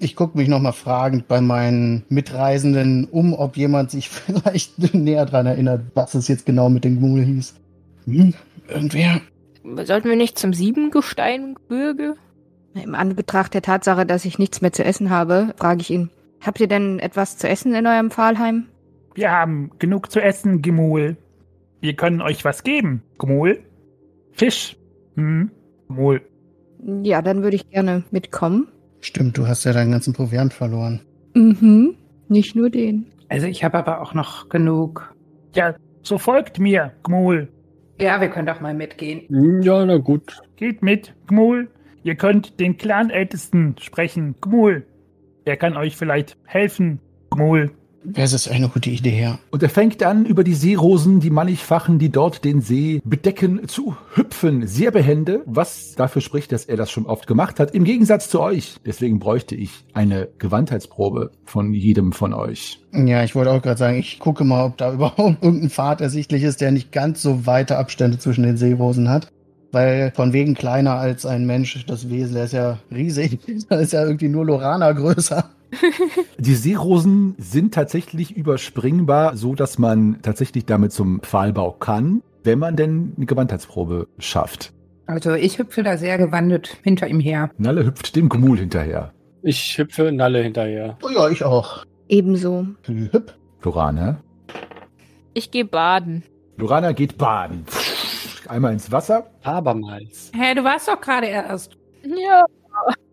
Ich 0.00 0.16
gucke 0.16 0.36
mich 0.36 0.48
nochmal 0.48 0.72
fragend 0.72 1.28
bei 1.28 1.40
meinen 1.40 2.04
Mitreisenden 2.08 3.04
um, 3.04 3.34
ob 3.34 3.56
jemand 3.56 3.92
sich 3.92 4.08
vielleicht 4.10 4.92
näher 4.92 5.24
dran 5.24 5.46
erinnert, 5.46 5.82
was 5.94 6.14
es 6.14 6.26
jetzt 6.26 6.44
genau 6.44 6.68
mit 6.70 6.82
dem 6.82 6.98
Gmul 6.98 7.22
hieß. 7.22 7.54
Hm, 8.06 8.34
irgendwer? 8.66 9.20
Sollten 9.84 10.08
wir 10.08 10.16
nicht 10.16 10.36
zum 10.36 10.52
Siebengesteingebirge? 10.52 12.16
Im 12.74 12.96
Anbetracht 12.96 13.54
der 13.54 13.62
Tatsache, 13.62 14.04
dass 14.04 14.24
ich 14.24 14.40
nichts 14.40 14.60
mehr 14.60 14.72
zu 14.72 14.82
essen 14.82 15.08
habe, 15.08 15.54
frage 15.58 15.82
ich 15.82 15.90
ihn, 15.90 16.10
habt 16.40 16.58
ihr 16.58 16.66
denn 16.66 16.98
etwas 16.98 17.38
zu 17.38 17.48
essen 17.48 17.76
in 17.76 17.86
eurem 17.86 18.10
Pfahlheim? 18.10 18.66
Wir 19.14 19.30
haben 19.30 19.70
genug 19.78 20.10
zu 20.10 20.20
essen, 20.20 20.62
Gmul. 20.62 21.16
Wir 21.80 21.94
können 21.94 22.20
euch 22.20 22.44
was 22.44 22.64
geben, 22.64 23.04
Gmul. 23.18 23.60
Fisch. 24.32 24.76
Hm. 25.14 25.52
Gmul. 25.86 26.22
Ja, 27.02 27.22
dann 27.22 27.42
würde 27.42 27.56
ich 27.56 27.68
gerne 27.70 28.02
mitkommen. 28.10 28.68
Stimmt, 29.00 29.36
du 29.38 29.46
hast 29.46 29.64
ja 29.64 29.72
deinen 29.72 29.92
ganzen 29.92 30.12
Proviant 30.12 30.52
verloren. 30.52 31.00
Mhm. 31.34 31.94
Nicht 32.28 32.54
nur 32.56 32.70
den. 32.70 33.06
Also 33.28 33.46
ich 33.46 33.64
habe 33.64 33.78
aber 33.78 34.00
auch 34.00 34.14
noch 34.14 34.48
genug. 34.48 35.14
Ja, 35.54 35.74
so 36.02 36.18
folgt 36.18 36.58
mir, 36.58 36.92
Gmul. 37.02 37.48
Ja, 38.00 38.20
wir 38.20 38.28
können 38.28 38.46
doch 38.46 38.60
mal 38.60 38.74
mitgehen. 38.74 39.22
Hm, 39.28 39.62
Ja, 39.62 39.84
na 39.84 39.96
gut. 39.98 40.40
Geht 40.56 40.82
mit, 40.82 41.14
Gmul. 41.28 41.68
Ihr 42.04 42.16
könnt 42.16 42.58
den 42.58 42.76
Clanältesten 42.76 43.76
sprechen, 43.80 44.34
Gmul. 44.40 44.84
Er 45.44 45.56
kann 45.56 45.76
euch 45.76 45.96
vielleicht 45.96 46.36
helfen, 46.44 46.98
Gmul. 47.30 47.70
Das 48.04 48.32
ist 48.32 48.48
eine 48.48 48.68
gute 48.68 48.90
Idee, 48.90 49.20
ja. 49.20 49.38
Und 49.50 49.62
er 49.62 49.68
fängt 49.68 50.02
an, 50.02 50.26
über 50.26 50.44
die 50.44 50.54
Seerosen, 50.54 51.20
die 51.20 51.30
mannigfachen, 51.30 51.98
die 51.98 52.10
dort 52.10 52.44
den 52.44 52.60
See 52.60 53.00
bedecken, 53.04 53.68
zu 53.68 53.96
hüpfen. 54.14 54.66
Sehr 54.66 54.90
behende, 54.90 55.42
was 55.46 55.94
dafür 55.94 56.20
spricht, 56.22 56.52
dass 56.52 56.64
er 56.64 56.76
das 56.76 56.90
schon 56.90 57.06
oft 57.06 57.26
gemacht 57.26 57.60
hat. 57.60 57.74
Im 57.74 57.84
Gegensatz 57.84 58.28
zu 58.28 58.40
euch. 58.40 58.76
Deswegen 58.84 59.18
bräuchte 59.18 59.54
ich 59.54 59.84
eine 59.92 60.28
Gewandheitsprobe 60.38 61.30
von 61.44 61.72
jedem 61.72 62.12
von 62.12 62.32
euch. 62.32 62.80
Ja, 62.92 63.22
ich 63.22 63.34
wollte 63.34 63.52
auch 63.52 63.62
gerade 63.62 63.78
sagen, 63.78 63.98
ich 63.98 64.18
gucke 64.18 64.44
mal, 64.44 64.64
ob 64.64 64.76
da 64.76 64.92
überhaupt 64.94 65.42
irgendein 65.42 65.70
Pfad 65.70 66.00
ersichtlich 66.00 66.42
ist, 66.42 66.60
der 66.60 66.72
nicht 66.72 66.92
ganz 66.92 67.22
so 67.22 67.46
weite 67.46 67.78
Abstände 67.78 68.18
zwischen 68.18 68.42
den 68.42 68.56
Seerosen 68.56 69.08
hat. 69.08 69.28
Weil 69.70 70.12
von 70.14 70.34
wegen 70.34 70.54
kleiner 70.54 70.96
als 70.96 71.24
ein 71.24 71.46
Mensch, 71.46 71.86
das 71.86 72.10
Wesen, 72.10 72.34
der 72.34 72.44
ist 72.44 72.52
ja 72.52 72.78
riesig. 72.90 73.38
Da 73.68 73.76
ist 73.76 73.92
ja 73.92 74.02
irgendwie 74.02 74.28
nur 74.28 74.44
Lorana 74.44 74.92
größer. 74.92 75.48
Die 76.38 76.54
Seerosen 76.54 77.34
sind 77.38 77.74
tatsächlich 77.74 78.36
überspringbar, 78.36 79.36
so 79.36 79.54
dass 79.54 79.78
man 79.78 80.20
tatsächlich 80.22 80.66
damit 80.66 80.92
zum 80.92 81.20
Pfahlbau 81.20 81.72
kann, 81.72 82.22
wenn 82.44 82.58
man 82.58 82.76
denn 82.76 83.14
eine 83.16 83.26
Gewandheitsprobe 83.26 84.08
schafft. 84.18 84.72
Also 85.06 85.32
ich 85.32 85.58
hüpfe 85.58 85.82
da 85.82 85.96
sehr 85.96 86.18
gewandet 86.18 86.78
hinter 86.82 87.08
ihm 87.08 87.20
her. 87.20 87.50
Nalle 87.58 87.84
hüpft 87.84 88.14
dem 88.16 88.28
Gmul 88.28 88.58
hinterher. 88.58 89.12
Ich 89.42 89.76
hüpfe 89.76 90.12
Nalle 90.12 90.42
hinterher. 90.42 90.96
Oh 91.02 91.08
ja, 91.08 91.28
ich 91.28 91.44
auch. 91.44 91.84
Ebenso. 92.08 92.66
Hüpp. 92.86 93.34
Lorana. 93.62 94.22
Ich 95.34 95.50
gehe 95.50 95.64
baden. 95.64 96.22
Lorana 96.56 96.92
geht 96.92 97.18
baden. 97.18 97.64
Einmal 98.48 98.72
ins 98.72 98.92
Wasser. 98.92 99.30
Abermals. 99.42 100.30
Hä, 100.34 100.54
du 100.54 100.62
warst 100.62 100.88
doch 100.88 101.00
gerade 101.00 101.26
erst. 101.26 101.76
Ja. 102.04 102.44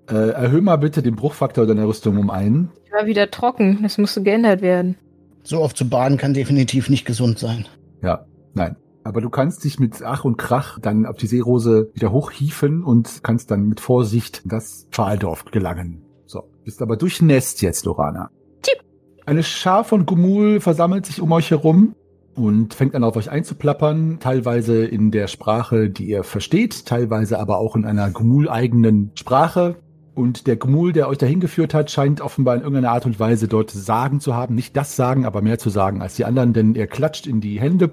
Äh, 0.09 0.31
erhöh 0.31 0.61
mal 0.61 0.77
bitte 0.77 1.03
den 1.03 1.15
Bruchfaktor 1.15 1.67
deiner 1.67 1.87
Rüstung 1.87 2.17
um 2.17 2.29
einen. 2.29 2.71
Ich 2.85 2.91
war 2.91 3.05
wieder 3.05 3.29
trocken. 3.29 3.79
Das 3.83 3.97
musste 3.97 4.23
geändert 4.23 4.61
werden. 4.61 4.95
So 5.43 5.61
oft 5.61 5.77
zu 5.77 5.87
baden 5.87 6.17
kann 6.17 6.33
definitiv 6.33 6.89
nicht 6.89 7.05
gesund 7.05 7.39
sein. 7.39 7.65
Ja, 8.01 8.25
nein. 8.53 8.75
Aber 9.03 9.21
du 9.21 9.29
kannst 9.29 9.63
dich 9.63 9.79
mit 9.79 10.03
Ach 10.03 10.25
und 10.25 10.37
Krach 10.37 10.79
dann 10.79 11.05
auf 11.05 11.17
die 11.17 11.27
Seerose 11.27 11.89
wieder 11.93 12.11
hochhieven 12.11 12.83
und 12.83 13.23
kannst 13.23 13.49
dann 13.49 13.63
mit 13.63 13.79
Vorsicht 13.79 14.41
in 14.43 14.49
das 14.49 14.87
Pfahldorf 14.91 15.45
gelangen. 15.45 16.03
So, 16.25 16.43
bist 16.63 16.81
aber 16.81 16.97
durchnässt 16.97 17.61
jetzt, 17.61 17.85
Lorana. 17.85 18.29
Tipp. 18.61 18.83
Eine 19.25 19.43
Schar 19.43 19.83
von 19.83 20.05
Gumul 20.05 20.59
versammelt 20.59 21.05
sich 21.05 21.21
um 21.21 21.31
euch 21.31 21.49
herum 21.51 21.95
und 22.35 22.73
fängt 22.73 22.95
an 22.95 23.03
auf 23.03 23.15
euch 23.15 23.29
einzuplappern, 23.29 24.19
teilweise 24.19 24.85
in 24.85 25.11
der 25.11 25.27
Sprache, 25.27 25.89
die 25.89 26.09
ihr 26.09 26.23
versteht, 26.23 26.85
teilweise 26.85 27.39
aber 27.39 27.57
auch 27.57 27.75
in 27.75 27.85
einer 27.85 28.09
Gumul-eigenen 28.09 29.11
Sprache. 29.15 29.77
Und 30.19 30.47
der 30.47 30.57
Gmul, 30.57 30.91
der 30.91 31.07
euch 31.07 31.17
dahin 31.17 31.39
geführt 31.39 31.73
hat, 31.73 31.89
scheint 31.89 32.19
offenbar 32.19 32.55
in 32.55 32.61
irgendeiner 32.61 32.91
Art 32.91 33.05
und 33.05 33.21
Weise 33.21 33.47
dort 33.47 33.71
Sagen 33.71 34.19
zu 34.19 34.35
haben. 34.35 34.53
Nicht 34.53 34.75
das 34.75 34.97
Sagen, 34.97 35.25
aber 35.25 35.41
mehr 35.41 35.59
zu 35.59 35.69
sagen 35.69 36.01
als 36.01 36.15
die 36.15 36.25
anderen, 36.25 36.51
denn 36.51 36.75
er 36.75 36.87
klatscht 36.87 37.25
in 37.25 37.39
die 37.39 37.57
Hände, 37.57 37.89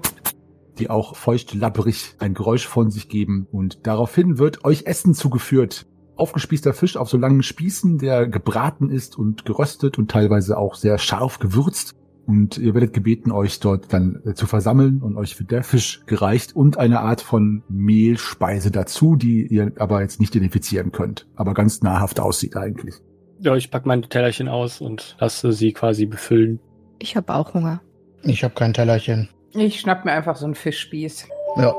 die 0.77 0.89
auch 0.89 1.15
feucht 1.15 1.53
labbrig 1.53 2.15
ein 2.19 2.33
Geräusch 2.33 2.67
von 2.67 2.91
sich 2.91 3.07
geben. 3.07 3.47
Und 3.49 3.87
daraufhin 3.87 4.39
wird 4.39 4.65
euch 4.65 4.87
Essen 4.87 5.13
zugeführt. 5.13 5.85
Aufgespießter 6.17 6.73
Fisch 6.73 6.97
auf 6.97 7.09
so 7.09 7.17
langen 7.17 7.43
Spießen, 7.43 7.97
der 7.97 8.27
gebraten 8.27 8.89
ist 8.89 9.17
und 9.17 9.45
geröstet 9.45 9.97
und 9.97 10.11
teilweise 10.11 10.57
auch 10.57 10.75
sehr 10.75 10.97
scharf 10.97 11.39
gewürzt. 11.39 11.95
Und 12.27 12.57
ihr 12.57 12.73
werdet 12.73 12.93
gebeten, 12.93 13.31
euch 13.31 13.59
dort 13.61 13.93
dann 13.93 14.21
äh, 14.25 14.33
zu 14.33 14.47
versammeln 14.47 15.01
und 15.01 15.15
euch 15.15 15.39
wird 15.39 15.49
der 15.49 15.63
Fisch 15.63 16.01
gereicht 16.05 16.55
und 16.55 16.77
eine 16.77 16.99
Art 16.99 17.21
von 17.21 17.63
Mehlspeise 17.69 18.69
dazu, 18.69 19.15
die 19.15 19.47
ihr 19.47 19.71
aber 19.77 20.01
jetzt 20.01 20.19
nicht 20.19 20.35
identifizieren 20.35 20.91
könnt, 20.91 21.25
aber 21.35 21.53
ganz 21.53 21.81
nahrhaft 21.81 22.19
aussieht 22.19 22.57
eigentlich. 22.57 22.95
Ja, 23.39 23.55
ich 23.55 23.71
pack 23.71 23.85
meine 23.85 24.01
Tellerchen 24.01 24.49
aus 24.49 24.81
und 24.81 25.15
lasse 25.19 25.53
sie 25.53 25.71
quasi 25.71 26.05
befüllen. 26.05 26.59
Ich 26.99 27.15
habe 27.15 27.33
auch 27.33 27.53
Hunger. 27.53 27.81
Ich 28.23 28.43
habe 28.43 28.53
kein 28.55 28.73
Tellerchen. 28.73 29.29
Ich 29.53 29.79
schnapp 29.79 30.03
mir 30.03 30.11
einfach 30.11 30.35
so 30.35 30.45
einen 30.45 30.55
Fischspieß. 30.55 31.27
Ja. 31.57 31.73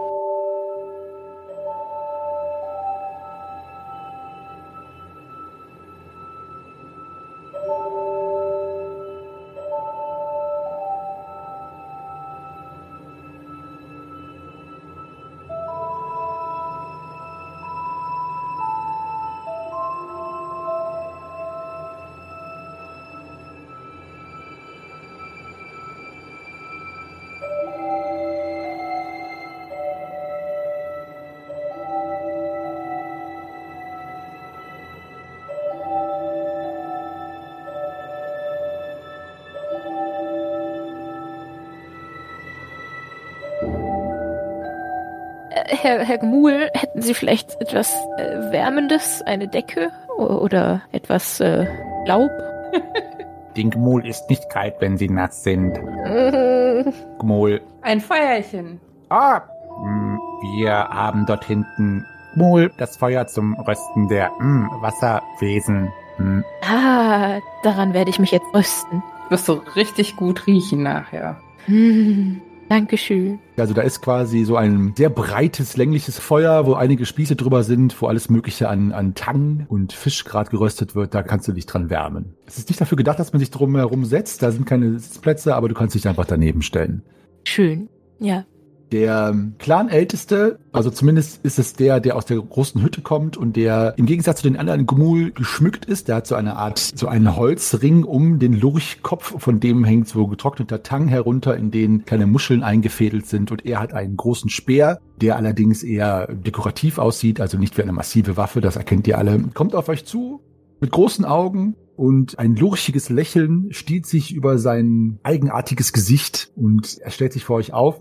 Herr, 46.09 46.17
Gmul, 46.17 46.71
hätten 46.73 47.03
Sie 47.03 47.13
vielleicht 47.13 47.61
etwas 47.61 47.95
äh, 48.17 48.51
Wärmendes, 48.51 49.21
eine 49.27 49.47
Decke 49.47 49.91
oder 50.17 50.81
etwas 50.91 51.39
äh, 51.39 51.67
Laub? 52.07 52.31
Den 53.59 53.69
Gmul 53.69 54.07
ist 54.07 54.31
nicht 54.31 54.49
kalt, 54.49 54.77
wenn 54.79 54.97
sie 54.97 55.11
nass 55.11 55.43
sind. 55.43 55.75
Gmul. 57.19 57.61
Ein 57.83 58.01
Feuerchen. 58.01 58.81
Ah, 59.11 59.43
hm, 59.83 60.19
wir 60.55 60.73
haben 60.73 61.27
dort 61.27 61.45
hinten 61.45 62.07
Gmul, 62.33 62.73
das 62.79 62.97
Feuer 62.97 63.27
zum 63.27 63.53
Rösten 63.61 64.09
der 64.09 64.31
hm, 64.39 64.67
Wasserwesen. 64.81 65.93
Hm. 66.17 66.43
Ah, 66.63 67.39
daran 67.63 67.93
werde 67.93 68.09
ich 68.09 68.19
mich 68.19 68.31
jetzt 68.31 68.47
rüsten. 68.55 69.03
Wirst 69.29 69.47
du 69.47 69.61
richtig 69.77 70.17
gut 70.17 70.47
riechen 70.47 70.83
nachher. 70.83 71.37
Hm, 71.67 72.41
Dankeschön. 72.69 73.39
Also 73.57 73.73
da 73.73 73.83
ist 73.83 74.03
quasi 74.03 74.45
so 74.45 74.57
ein 74.57 74.93
sehr 74.97 75.09
breites, 75.11 75.77
längliches 75.77 76.19
Feuer, 76.19 76.67
wo 76.67 76.75
einige 76.75 77.07
Spieße 77.07 77.35
drüber 77.35 77.63
sind, 77.63 78.01
wo 78.01 78.07
alles 78.07 78.29
Mögliche 78.29 78.69
an, 78.69 78.93
an 78.93 79.15
Tang 79.15 79.67
und 79.69 79.93
Fisch 79.93 80.25
gerade 80.25 80.51
geröstet 80.51 80.95
wird. 80.95 81.15
Da 81.15 81.23
kannst 81.23 81.49
du 81.49 81.53
dich 81.53 81.67
dran 81.67 81.89
wärmen. 81.89 82.35
Es 82.47 82.59
ist 82.59 82.69
nicht 82.69 82.81
dafür 82.81 82.97
gedacht, 82.97 83.19
dass 83.19 83.33
man 83.33 83.41
sich 83.41 83.51
drum 83.51 83.75
herum 83.77 84.05
setzt. 84.05 84.43
Da 84.43 84.51
sind 84.51 84.67
keine 84.67 84.99
Sitzplätze, 84.99 85.55
aber 85.55 85.69
du 85.69 85.75
kannst 85.75 85.95
dich 85.95 86.07
einfach 86.07 86.27
daneben 86.27 86.63
stellen. 86.63 87.03
Schön. 87.45 87.89
Ja. 88.19 88.45
Der 88.91 89.35
Clanälteste, 89.59 90.59
also 90.73 90.91
zumindest 90.91 91.45
ist 91.45 91.59
es 91.59 91.75
der, 91.75 92.01
der 92.01 92.17
aus 92.17 92.25
der 92.25 92.39
großen 92.39 92.83
Hütte 92.83 93.03
kommt 93.03 93.37
und 93.37 93.57
der 93.57 93.95
im 93.99 94.07
Gegensatz 94.07 94.41
zu 94.41 94.49
den 94.49 94.57
anderen 94.57 94.87
Gmul 94.87 95.31
geschmückt 95.33 95.85
ist. 95.85 96.09
Der 96.09 96.17
hat 96.17 96.27
so 96.27 96.35
eine 96.35 96.57
Art, 96.57 96.79
so 96.79 97.07
einen 97.07 97.37
Holzring 97.37 98.05
um 98.05 98.39
den 98.39 98.55
Lurchkopf, 98.55 99.35
von 99.39 99.61
dem 99.61 99.85
hängt 99.85 100.09
so 100.09 100.27
getrockneter 100.27 100.83
Tang 100.83 101.09
herunter, 101.09 101.57
in 101.57 101.71
den 101.71 102.07
kleine 102.07 102.27
Muscheln 102.27 102.63
eingefädelt 102.63 103.27
sind. 103.27 103.51
Und 103.51 103.67
er 103.67 103.81
hat 103.81 103.93
einen 103.93 104.17
großen 104.17 104.49
Speer, 104.49 105.01
der 105.21 105.37
allerdings 105.37 105.83
eher 105.83 106.33
dekorativ 106.33 106.99
aussieht, 106.99 107.41
also 107.41 107.59
nicht 107.59 107.77
wie 107.77 107.83
eine 107.83 107.93
massive 107.93 108.37
Waffe, 108.39 108.61
das 108.61 108.77
erkennt 108.77 109.07
ihr 109.07 109.19
alle. 109.19 109.39
Kommt 109.53 109.75
auf 109.75 109.89
euch 109.89 110.07
zu, 110.07 110.41
mit 110.81 110.93
großen 110.93 111.25
Augen 111.25 111.75
und 111.97 112.39
ein 112.39 112.55
lurchiges 112.55 113.11
Lächeln 113.11 113.69
stiehlt 113.73 114.07
sich 114.07 114.33
über 114.33 114.59
sein 114.59 115.19
eigenartiges 115.25 115.93
Gesicht 115.93 116.53
und 116.55 116.99
er 116.99 117.11
stellt 117.11 117.33
sich 117.33 117.45
vor 117.45 117.57
euch 117.57 117.73
auf. 117.73 118.01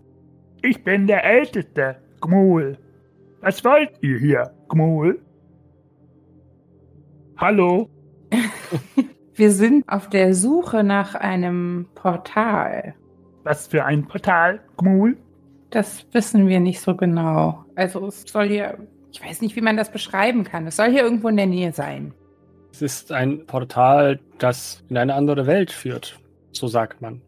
Ich 0.61 0.83
bin 0.83 1.07
der 1.07 1.23
Älteste, 1.23 1.97
Gmul. 2.21 2.77
Was 3.41 3.63
wollt 3.63 3.91
ihr 4.01 4.17
hier, 4.17 4.51
Gmul? 4.69 5.19
Hallo? 7.37 7.89
Wir 9.35 9.51
sind 9.51 9.87
auf 9.87 10.09
der 10.09 10.33
Suche 10.33 10.83
nach 10.83 11.13
einem 11.13 11.87
Portal. 11.93 12.95
Was 13.43 13.67
für 13.67 13.85
ein 13.85 14.07
Portal, 14.07 14.59
Gmul? 14.77 15.17
Das 15.69 16.07
wissen 16.11 16.47
wir 16.47 16.59
nicht 16.59 16.79
so 16.79 16.95
genau. 16.95 17.63
Also 17.75 18.07
es 18.07 18.23
soll 18.23 18.47
hier, 18.47 18.79
ich 19.11 19.23
weiß 19.23 19.41
nicht, 19.41 19.55
wie 19.55 19.61
man 19.61 19.77
das 19.77 19.91
beschreiben 19.91 20.43
kann. 20.43 20.65
Es 20.65 20.77
soll 20.77 20.89
hier 20.89 21.03
irgendwo 21.03 21.27
in 21.27 21.37
der 21.37 21.45
Nähe 21.45 21.71
sein. 21.71 22.13
Es 22.71 22.81
ist 22.81 23.11
ein 23.11 23.45
Portal, 23.45 24.19
das 24.39 24.83
in 24.89 24.97
eine 24.97 25.13
andere 25.13 25.45
Welt 25.45 25.71
führt. 25.71 26.19
So 26.51 26.67
sagt 26.67 27.01
man. 27.01 27.21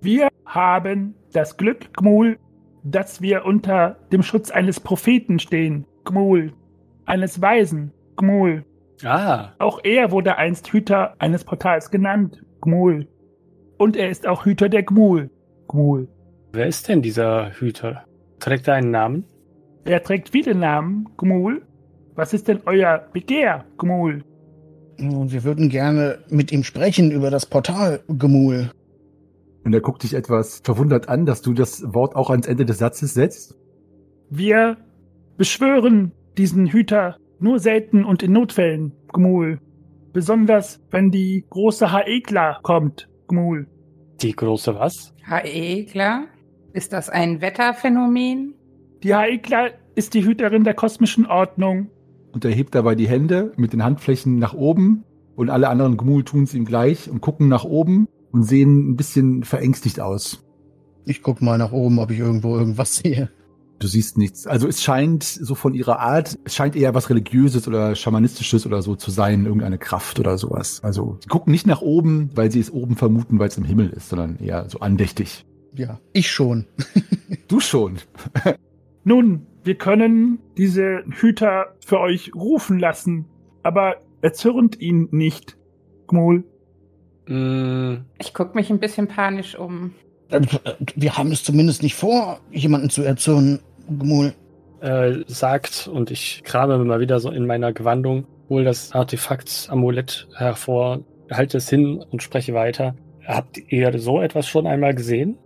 Wir 0.00 0.28
haben 0.46 1.14
das 1.32 1.56
Glück, 1.56 1.92
Gmul, 1.94 2.38
dass 2.82 3.20
wir 3.20 3.44
unter 3.44 3.96
dem 4.12 4.22
Schutz 4.22 4.50
eines 4.50 4.80
Propheten 4.80 5.38
stehen, 5.38 5.86
Gmul. 6.04 6.52
eines 7.06 7.40
Weisen, 7.42 7.92
Gmul. 8.16 8.64
Ah, 9.04 9.50
Auch 9.58 9.80
er 9.82 10.10
wurde 10.10 10.36
einst 10.36 10.68
Hüter 10.72 11.14
eines 11.18 11.44
Portals 11.44 11.90
genannt, 11.90 12.42
Gmul. 12.60 13.08
Und 13.78 13.96
er 13.96 14.10
ist 14.10 14.26
auch 14.26 14.44
Hüter 14.44 14.68
der 14.68 14.82
Gmul, 14.82 15.30
Gmul. 15.68 16.08
wer 16.52 16.66
ist 16.66 16.88
denn 16.88 17.02
dieser 17.02 17.50
Hüter? 17.52 18.04
Trägt 18.38 18.68
er 18.68 18.74
einen 18.74 18.90
Namen? 18.90 19.24
Er 19.84 20.02
trägt 20.02 20.28
viele 20.30 20.54
Namen, 20.54 21.08
Gmul. 21.16 21.62
Was 22.14 22.34
ist 22.34 22.48
denn 22.48 22.60
euer 22.66 22.98
Begehr, 23.12 23.64
Gmul? 23.78 24.22
Und 24.98 25.32
wir 25.32 25.44
würden 25.44 25.70
gerne 25.70 26.18
mit 26.28 26.52
ihm 26.52 26.62
sprechen 26.62 27.10
über 27.10 27.30
das 27.30 27.46
Portal, 27.46 28.00
Gemul. 28.08 28.70
Und 29.64 29.74
er 29.74 29.80
guckt 29.80 30.02
dich 30.02 30.14
etwas 30.14 30.60
verwundert 30.64 31.08
an, 31.08 31.26
dass 31.26 31.42
du 31.42 31.52
das 31.52 31.82
Wort 31.94 32.16
auch 32.16 32.30
ans 32.30 32.46
Ende 32.46 32.64
des 32.64 32.78
Satzes 32.78 33.14
setzt. 33.14 33.58
Wir 34.30 34.78
beschwören 35.36 36.12
diesen 36.38 36.66
Hüter 36.66 37.16
nur 37.38 37.58
selten 37.58 38.04
und 38.04 38.22
in 38.22 38.32
Notfällen, 38.32 38.92
Gmul. 39.12 39.60
Besonders 40.12 40.80
wenn 40.90 41.10
die 41.10 41.44
große 41.48 41.92
Haekla 41.92 42.58
kommt, 42.62 43.08
Gmul. 43.28 43.66
Die 44.20 44.32
große 44.32 44.74
was? 44.74 45.14
HE, 45.26 45.84
klar. 45.84 46.24
Ist 46.72 46.92
das 46.92 47.08
ein 47.08 47.40
Wetterphänomen? 47.40 48.54
Die 49.02 49.14
Haekla 49.14 49.68
ist 49.94 50.14
die 50.14 50.24
Hüterin 50.24 50.64
der 50.64 50.74
kosmischen 50.74 51.26
Ordnung. 51.26 51.90
Und 52.32 52.44
er 52.44 52.50
hebt 52.50 52.74
dabei 52.74 52.94
die 52.94 53.08
Hände 53.08 53.52
mit 53.56 53.72
den 53.72 53.82
Handflächen 53.82 54.38
nach 54.38 54.54
oben. 54.54 55.04
Und 55.36 55.50
alle 55.50 55.68
anderen 55.68 55.96
Gmul 55.96 56.24
tun 56.24 56.44
es 56.44 56.54
ihm 56.54 56.64
gleich 56.64 57.10
und 57.10 57.20
gucken 57.20 57.48
nach 57.48 57.64
oben 57.64 58.08
und 58.32 58.44
sehen 58.44 58.90
ein 58.90 58.96
bisschen 58.96 59.44
verängstigt 59.44 60.00
aus. 60.00 60.44
Ich 61.06 61.22
guck 61.22 61.42
mal 61.42 61.58
nach 61.58 61.72
oben, 61.72 61.98
ob 61.98 62.10
ich 62.10 62.18
irgendwo 62.18 62.56
irgendwas 62.56 62.96
sehe. 62.96 63.30
Du 63.80 63.86
siehst 63.86 64.18
nichts. 64.18 64.46
Also 64.46 64.68
es 64.68 64.82
scheint 64.82 65.24
so 65.24 65.54
von 65.54 65.72
ihrer 65.72 66.00
Art, 66.00 66.38
es 66.44 66.54
scheint 66.54 66.76
eher 66.76 66.94
was 66.94 67.08
Religiöses 67.08 67.66
oder 67.66 67.94
Schamanistisches 67.94 68.66
oder 68.66 68.82
so 68.82 68.94
zu 68.94 69.10
sein, 69.10 69.46
irgendeine 69.46 69.78
Kraft 69.78 70.20
oder 70.20 70.36
sowas. 70.36 70.80
Also 70.84 71.16
sie 71.22 71.28
gucken 71.28 71.50
nicht 71.50 71.66
nach 71.66 71.80
oben, 71.80 72.30
weil 72.34 72.50
sie 72.50 72.60
es 72.60 72.70
oben 72.70 72.96
vermuten, 72.96 73.38
weil 73.38 73.48
es 73.48 73.56
im 73.56 73.64
Himmel 73.64 73.88
ist, 73.88 74.10
sondern 74.10 74.36
eher 74.36 74.68
so 74.68 74.80
andächtig. 74.80 75.46
Ja, 75.74 75.98
ich 76.12 76.30
schon. 76.30 76.66
Du 77.48 77.58
schon. 77.58 77.98
Nun, 79.04 79.46
wir 79.64 79.76
können 79.76 80.38
diese 80.56 81.02
Hüter 81.08 81.74
für 81.84 81.98
euch 81.98 82.32
rufen 82.34 82.78
lassen, 82.78 83.24
aber 83.62 83.96
erzürnt 84.20 84.80
ihn 84.80 85.08
nicht, 85.10 85.56
Gmul. 86.06 86.44
Mm, 87.30 88.04
Ich 88.18 88.34
guck 88.34 88.54
mich 88.54 88.70
ein 88.70 88.80
bisschen 88.80 89.06
panisch 89.06 89.56
um. 89.56 89.94
Äh, 90.30 90.40
Wir 90.96 91.16
haben 91.16 91.30
es 91.32 91.44
zumindest 91.44 91.82
nicht 91.82 91.94
vor, 91.94 92.40
jemanden 92.50 92.90
zu 92.90 93.02
erzürnen, 93.02 93.60
Gemul. 93.88 94.32
äh, 94.80 95.24
sagt, 95.26 95.88
und 95.92 96.10
ich 96.10 96.42
krame 96.44 96.78
mal 96.84 97.00
wieder 97.00 97.20
so 97.20 97.30
in 97.30 97.46
meiner 97.46 97.72
Gewandung, 97.72 98.26
hol 98.48 98.64
das 98.64 98.92
Artefakt 98.92 99.68
Amulett 99.70 100.26
hervor, 100.36 101.00
halte 101.30 101.58
es 101.58 101.68
hin 101.68 102.02
und 102.10 102.22
spreche 102.22 102.54
weiter. 102.54 102.94
Habt 103.26 103.58
ihr 103.68 103.96
so 103.98 104.20
etwas 104.20 104.48
schon 104.48 104.66
einmal 104.66 104.94
gesehen? 104.94 105.36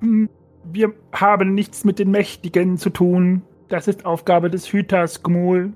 Hm, 0.00 0.28
Wir 0.72 0.92
haben 1.12 1.54
nichts 1.54 1.84
mit 1.84 1.98
den 1.98 2.10
Mächtigen 2.10 2.76
zu 2.76 2.90
tun. 2.90 3.42
Das 3.68 3.88
ist 3.88 4.04
Aufgabe 4.04 4.50
des 4.50 4.72
Hüters, 4.72 5.22
Gmul. 5.22 5.72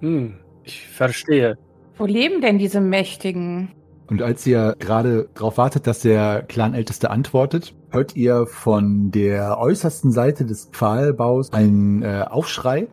Hm, 0.00 0.34
ich 0.64 0.86
verstehe. 0.86 1.56
Wo 1.96 2.04
leben 2.06 2.40
denn 2.42 2.58
diese 2.58 2.80
Mächtigen? 2.80 3.70
Und 4.12 4.20
als 4.20 4.46
ihr 4.46 4.76
gerade 4.78 5.30
darauf 5.32 5.56
wartet, 5.56 5.86
dass 5.86 6.00
der 6.00 6.42
Clanälteste 6.42 7.10
antwortet, 7.10 7.74
hört 7.88 8.14
ihr 8.14 8.44
von 8.46 9.10
der 9.10 9.58
äußersten 9.58 10.12
Seite 10.12 10.44
des 10.44 10.66
Pfahlbaus 10.66 11.50
einen 11.50 12.02
äh, 12.02 12.26
Aufschrei. 12.28 12.88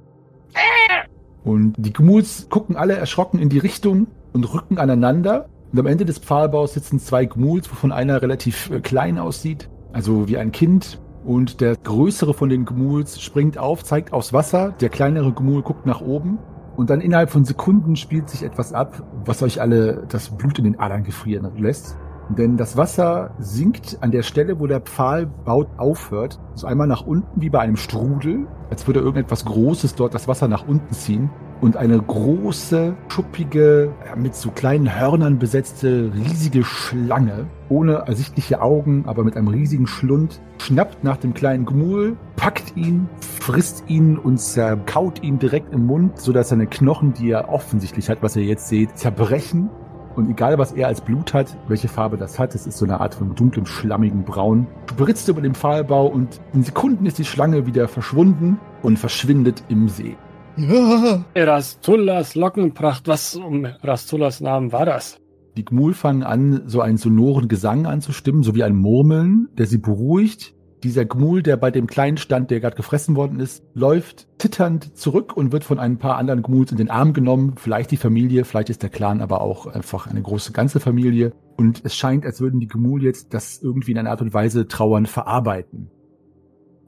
Und 1.43 1.73
die 1.77 1.91
Gmuls 1.91 2.47
gucken 2.49 2.77
alle 2.77 2.95
erschrocken 2.95 3.37
in 3.37 3.49
die 3.49 3.59
Richtung 3.59 4.07
und 4.31 4.53
rücken 4.53 4.77
aneinander. 4.77 5.49
Und 5.73 5.79
am 5.79 5.87
Ende 5.87 6.05
des 6.05 6.19
Pfahlbaus 6.19 6.75
sitzen 6.75 6.99
zwei 6.99 7.25
Gmuls, 7.25 7.69
wovon 7.69 7.91
einer 7.91 8.21
relativ 8.21 8.71
äh, 8.71 8.79
klein 8.79 9.17
aussieht, 9.17 9.69
also 9.91 10.29
wie 10.29 10.37
ein 10.37 10.53
Kind. 10.53 11.01
Und 11.25 11.59
der 11.59 11.75
größere 11.75 12.33
von 12.33 12.47
den 12.47 12.63
Gmuls 12.63 13.21
springt 13.21 13.57
auf, 13.57 13.83
zeigt 13.83 14.13
aufs 14.13 14.31
Wasser. 14.31 14.73
Der 14.79 14.87
kleinere 14.87 15.33
Gmul 15.33 15.63
guckt 15.63 15.85
nach 15.85 15.99
oben. 15.99 16.39
Und 16.79 16.89
dann 16.89 17.01
innerhalb 17.01 17.29
von 17.29 17.43
Sekunden 17.43 17.97
spielt 17.97 18.29
sich 18.29 18.41
etwas 18.41 18.71
ab, 18.71 19.03
was 19.25 19.43
euch 19.43 19.59
alle 19.59 20.05
das 20.07 20.29
Blut 20.29 20.59
in 20.59 20.63
den 20.63 20.79
Adern 20.79 21.03
gefrieren 21.03 21.51
lässt. 21.57 21.97
Denn 22.29 22.55
das 22.55 22.77
Wasser 22.77 23.31
sinkt 23.37 23.97
an 23.99 24.11
der 24.11 24.23
Stelle, 24.23 24.61
wo 24.61 24.65
der 24.65 24.79
Pfahlbau 24.79 25.65
aufhört. 25.75 26.39
So 26.55 26.67
einmal 26.67 26.87
nach 26.87 27.05
unten 27.05 27.41
wie 27.41 27.49
bei 27.49 27.59
einem 27.59 27.75
Strudel, 27.75 28.47
als 28.69 28.87
würde 28.87 29.01
irgendetwas 29.01 29.43
Großes 29.43 29.95
dort 29.95 30.13
das 30.13 30.29
Wasser 30.29 30.47
nach 30.47 30.65
unten 30.65 30.93
ziehen. 30.93 31.29
Und 31.61 31.75
eine 31.75 31.99
große, 31.99 32.95
schuppige, 33.09 33.91
mit 34.15 34.33
so 34.33 34.49
kleinen 34.49 34.97
Hörnern 34.97 35.39
besetzte, 35.39 36.09
riesige 36.15 36.63
Schlange, 36.63 37.47
ohne 37.67 38.03
ersichtliche 38.07 38.61
Augen, 38.61 39.03
aber 39.07 39.25
mit 39.25 39.35
einem 39.35 39.49
riesigen 39.49 39.85
Schlund, 39.85 40.39
schnappt 40.59 41.03
nach 41.03 41.17
dem 41.17 41.33
kleinen 41.33 41.65
Gmul, 41.65 42.15
packt 42.37 42.77
ihn, 42.77 43.09
frisst 43.19 43.83
ihn 43.87 44.17
und 44.17 44.39
zerkaut 44.39 45.21
ihn 45.21 45.37
direkt 45.37 45.73
im 45.73 45.85
Mund, 45.85 46.17
sodass 46.17 46.49
seine 46.49 46.65
Knochen, 46.65 47.13
die 47.13 47.31
er 47.31 47.49
offensichtlich 47.49 48.09
hat, 48.09 48.23
was 48.23 48.37
ihr 48.37 48.45
jetzt 48.45 48.69
seht, 48.69 48.97
zerbrechen. 48.97 49.69
Und 50.15 50.29
egal, 50.29 50.57
was 50.57 50.71
er 50.71 50.87
als 50.87 51.01
Blut 51.01 51.33
hat, 51.33 51.57
welche 51.67 51.89
Farbe 51.89 52.17
das 52.17 52.39
hat, 52.39 52.55
es 52.55 52.67
ist 52.67 52.77
so 52.77 52.85
eine 52.85 53.01
Art 53.01 53.15
von 53.15 53.35
dunklem, 53.35 53.65
schlammigen 53.65 54.23
Braun, 54.23 54.67
spritzt 54.89 55.27
über 55.27 55.41
den 55.41 55.55
Pfahlbau 55.55 56.07
und 56.07 56.39
in 56.53 56.63
Sekunden 56.63 57.05
ist 57.05 57.19
die 57.19 57.25
Schlange 57.25 57.65
wieder 57.65 57.89
verschwunden 57.89 58.59
und 58.81 58.97
verschwindet 58.97 59.63
im 59.67 59.89
See. 59.89 60.15
Erastullas 61.33 62.35
Lockenpracht, 62.35 63.07
was 63.07 63.35
um 63.35 63.65
Erastullas 63.65 64.41
Namen 64.41 64.71
war 64.71 64.85
das? 64.85 65.19
Die 65.55 65.63
Gmul 65.63 65.93
fangen 65.93 66.23
an, 66.23 66.63
so 66.65 66.81
einen 66.81 66.97
sonoren 66.97 67.47
Gesang 67.47 67.85
anzustimmen, 67.85 68.43
so 68.43 68.55
wie 68.55 68.63
ein 68.63 68.75
Murmeln, 68.75 69.47
der 69.57 69.67
sie 69.67 69.77
beruhigt. 69.77 70.55
Dieser 70.83 71.05
Gmul, 71.05 71.43
der 71.43 71.57
bei 71.57 71.71
dem 71.71 71.87
kleinen 71.87 72.17
stand, 72.17 72.51
der 72.51 72.59
gerade 72.59 72.75
gefressen 72.75 73.15
worden 73.15 73.39
ist, 73.39 73.63
läuft 73.73 74.27
zitternd 74.37 74.97
zurück 74.97 75.35
und 75.35 75.51
wird 75.51 75.65
von 75.65 75.79
ein 75.79 75.97
paar 75.97 76.17
anderen 76.17 76.41
Gmuls 76.41 76.71
in 76.71 76.77
den 76.77 76.89
Arm 76.89 77.13
genommen. 77.13 77.55
Vielleicht 77.57 77.91
die 77.91 77.97
Familie, 77.97 78.45
vielleicht 78.45 78.69
ist 78.69 78.83
der 78.83 78.89
Clan 78.89 79.21
aber 79.21 79.41
auch 79.41 79.67
einfach 79.67 80.07
eine 80.07 80.21
große 80.21 80.53
ganze 80.53 80.79
Familie. 80.79 81.33
Und 81.57 81.81
es 81.83 81.95
scheint, 81.95 82.25
als 82.25 82.39
würden 82.39 82.61
die 82.61 82.67
Gmul 82.67 83.03
jetzt 83.03 83.33
das 83.33 83.61
irgendwie 83.61 83.91
in 83.91 83.97
einer 83.97 84.11
Art 84.11 84.21
und 84.21 84.33
Weise 84.33 84.67
trauern 84.67 85.05
verarbeiten. 85.05 85.89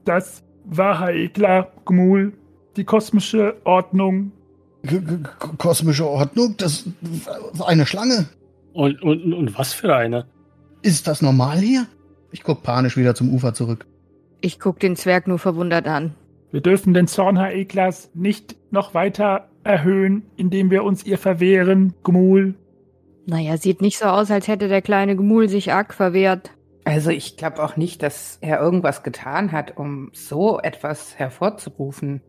Das 0.04 0.42
war 0.64 1.00
Haekla, 1.00 1.68
Gmul, 1.84 2.32
die 2.76 2.84
kosmische 2.84 3.56
Ordnung. 3.64 4.32
k- 4.86 5.00
k- 5.00 5.50
kosmische 5.58 6.06
Ordnung, 6.06 6.54
das 6.56 6.84
war 7.52 7.68
eine 7.68 7.86
Schlange. 7.86 8.26
Und, 8.72 9.02
und, 9.02 9.32
und 9.34 9.58
was 9.58 9.72
für 9.72 9.94
eine? 9.94 10.26
Ist 10.82 11.06
das 11.06 11.22
normal 11.22 11.58
hier? 11.58 11.86
Ich 12.30 12.42
guck 12.42 12.62
panisch 12.62 12.96
wieder 12.96 13.14
zum 13.14 13.32
Ufer 13.32 13.52
zurück. 13.54 13.86
Ich 14.40 14.58
guck 14.58 14.80
den 14.80 14.96
Zwerg 14.96 15.28
nur 15.28 15.38
verwundert 15.38 15.86
an. 15.86 16.14
Wir 16.50 16.60
dürfen 16.60 16.94
den 16.94 17.06
Zorn 17.06 17.38
Haeklas 17.38 18.10
nicht 18.14 18.56
noch 18.70 18.94
weiter 18.94 19.48
erhöhen, 19.64 20.24
indem 20.36 20.70
wir 20.70 20.82
uns 20.84 21.04
ihr 21.04 21.18
verwehren, 21.18 21.94
Gmul. 22.02 22.54
Naja, 23.26 23.56
sieht 23.56 23.80
nicht 23.80 23.98
so 23.98 24.06
aus, 24.06 24.30
als 24.30 24.48
hätte 24.48 24.66
der 24.68 24.82
kleine 24.82 25.14
Gemul 25.14 25.48
sich 25.48 25.72
arg 25.72 25.94
verwehrt. 25.94 26.50
Also 26.84 27.10
ich 27.10 27.36
glaube 27.36 27.62
auch 27.62 27.76
nicht, 27.76 28.02
dass 28.02 28.38
er 28.40 28.60
irgendwas 28.60 29.04
getan 29.04 29.52
hat, 29.52 29.76
um 29.76 30.10
so 30.12 30.58
etwas 30.58 31.16
hervorzurufen. 31.16 32.20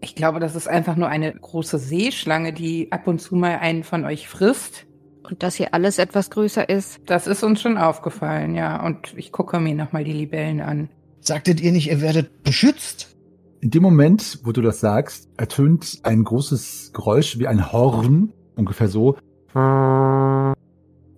Ich 0.00 0.14
glaube, 0.14 0.40
das 0.40 0.54
ist 0.54 0.68
einfach 0.68 0.96
nur 0.96 1.08
eine 1.08 1.32
große 1.32 1.78
Seeschlange, 1.78 2.52
die 2.52 2.92
ab 2.92 3.06
und 3.06 3.20
zu 3.20 3.34
mal 3.34 3.58
einen 3.58 3.82
von 3.82 4.04
euch 4.04 4.28
frisst. 4.28 4.86
Und 5.22 5.42
dass 5.42 5.56
hier 5.56 5.74
alles 5.74 5.98
etwas 5.98 6.30
größer 6.30 6.68
ist. 6.68 7.00
Das 7.06 7.26
ist 7.26 7.42
uns 7.42 7.60
schon 7.60 7.78
aufgefallen, 7.78 8.54
ja. 8.54 8.84
Und 8.84 9.12
ich 9.16 9.32
gucke 9.32 9.58
mir 9.58 9.74
nochmal 9.74 10.04
die 10.04 10.12
Libellen 10.12 10.60
an. 10.60 10.88
Sagtet 11.20 11.60
ihr 11.60 11.72
nicht, 11.72 11.88
ihr 11.88 12.00
werdet 12.00 12.44
beschützt? 12.44 13.16
In 13.60 13.70
dem 13.70 13.82
Moment, 13.82 14.38
wo 14.44 14.52
du 14.52 14.62
das 14.62 14.78
sagst, 14.78 15.28
ertönt 15.36 15.98
ein 16.04 16.22
großes 16.22 16.92
Geräusch 16.92 17.38
wie 17.40 17.48
ein 17.48 17.72
Horn, 17.72 18.32
ungefähr 18.54 18.86
so. 18.86 19.16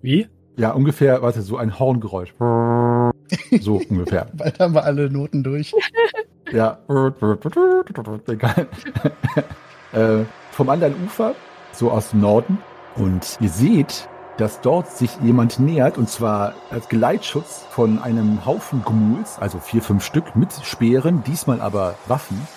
Wie? 0.01 0.27
Ja, 0.57 0.71
ungefähr, 0.71 1.21
warte, 1.21 1.41
so 1.41 1.57
ein 1.57 1.77
Horngeräusch. 1.77 2.33
So 3.61 3.79
ungefähr. 3.89 4.27
Bald 4.33 4.59
haben 4.59 4.73
wir 4.73 4.83
alle 4.83 5.09
Noten 5.09 5.43
durch. 5.43 5.71
Ja. 6.51 6.77
Egal. 8.27 8.67
äh, 9.93 10.25
vom 10.51 10.69
anderen 10.69 10.95
Ufer, 11.05 11.35
so 11.71 11.91
aus 11.91 12.11
dem 12.11 12.21
Norden. 12.21 12.57
Und 12.95 13.37
ihr 13.39 13.49
seht, 13.49 14.09
dass 14.37 14.61
dort 14.61 14.89
sich 14.89 15.11
jemand 15.21 15.59
nähert, 15.59 15.97
und 15.97 16.09
zwar 16.09 16.53
als 16.69 16.87
Geleitschutz 16.89 17.65
von 17.69 18.01
einem 18.01 18.45
Haufen 18.45 18.83
Gmuls, 18.83 19.37
also 19.39 19.59
vier, 19.59 19.81
fünf 19.81 20.03
Stück 20.03 20.35
mit 20.35 20.53
Speeren, 20.63 21.23
diesmal 21.23 21.61
aber 21.61 21.95
Waffen. 22.07 22.47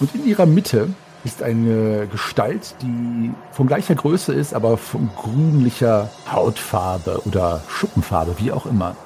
Und 0.00 0.14
in 0.14 0.26
ihrer 0.26 0.46
Mitte 0.46 0.88
ist 1.24 1.42
eine 1.42 2.06
Gestalt, 2.06 2.74
die 2.80 3.32
von 3.52 3.66
gleicher 3.66 3.94
Größe 3.94 4.32
ist, 4.32 4.54
aber 4.54 4.76
von 4.76 5.10
grünlicher 5.16 6.08
Hautfarbe 6.32 7.20
oder 7.26 7.60
Schuppenfarbe, 7.68 8.36
wie 8.38 8.52
auch 8.52 8.66
immer. 8.66 8.96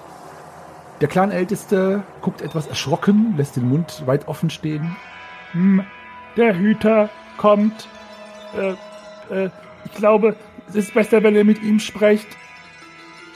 Der 1.03 1.09
Clanälteste 1.09 2.05
guckt 2.20 2.42
etwas 2.42 2.68
erschrocken, 2.68 3.34
lässt 3.36 3.57
den 3.57 3.68
Mund 3.68 4.05
weit 4.07 4.28
offen 4.28 4.50
stehen. 4.50 4.94
Hm, 5.50 5.82
der 6.36 6.57
Hüter 6.57 7.11
kommt. 7.38 7.88
äh, 8.57 9.46
äh, 9.46 9.50
ich 9.84 9.94
glaube, 9.94 10.36
es 10.68 10.76
ist 10.76 10.94
besser, 10.94 11.24
wenn 11.24 11.34
ihr 11.34 11.42
mit 11.42 11.61
ihm 11.61 11.80
sprecht. 11.80 12.28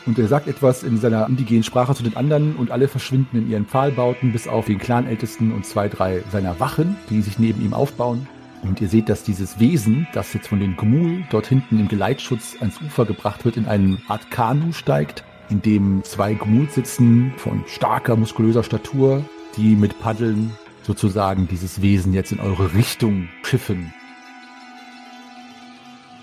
Und 0.06 0.16
er 0.16 0.28
sagt 0.28 0.46
etwas 0.46 0.84
in 0.84 0.98
seiner 0.98 1.26
indigenen 1.26 1.64
Sprache 1.64 1.92
zu 1.92 2.04
den 2.04 2.16
anderen 2.16 2.54
und 2.54 2.70
alle 2.70 2.86
verschwinden 2.86 3.36
in 3.36 3.50
ihren 3.50 3.66
Pfahlbauten, 3.66 4.30
bis 4.30 4.46
auf 4.46 4.66
den 4.66 4.78
Clanältesten 4.78 5.50
und 5.50 5.66
zwei, 5.66 5.88
drei 5.88 6.22
seiner 6.30 6.60
Wachen, 6.60 6.96
die 7.10 7.20
sich 7.20 7.40
neben 7.40 7.60
ihm 7.60 7.74
aufbauen. 7.74 8.28
Und 8.62 8.80
ihr 8.80 8.88
seht, 8.88 9.08
dass 9.08 9.24
dieses 9.24 9.58
Wesen, 9.58 10.06
das 10.12 10.32
jetzt 10.34 10.46
von 10.46 10.60
den 10.60 10.76
Gumul 10.76 11.24
dort 11.30 11.48
hinten 11.48 11.80
im 11.80 11.88
Geleitschutz 11.88 12.54
ans 12.60 12.80
Ufer 12.80 13.06
gebracht 13.06 13.44
wird, 13.44 13.56
in 13.56 13.66
eine 13.66 13.98
Art 14.06 14.30
Kanu 14.30 14.70
steigt, 14.70 15.24
in 15.50 15.62
dem 15.62 16.02
zwei 16.04 16.34
Gumul 16.34 16.68
sitzen 16.70 17.32
von 17.36 17.64
starker, 17.66 18.16
muskulöser 18.16 18.62
Statur, 18.62 19.24
die 19.56 19.76
mit 19.76 20.00
Paddeln 20.00 20.52
sozusagen 20.82 21.48
dieses 21.48 21.82
Wesen 21.82 22.12
jetzt 22.12 22.32
in 22.32 22.40
eure 22.40 22.74
Richtung 22.74 23.28
schiffen. 23.42 23.92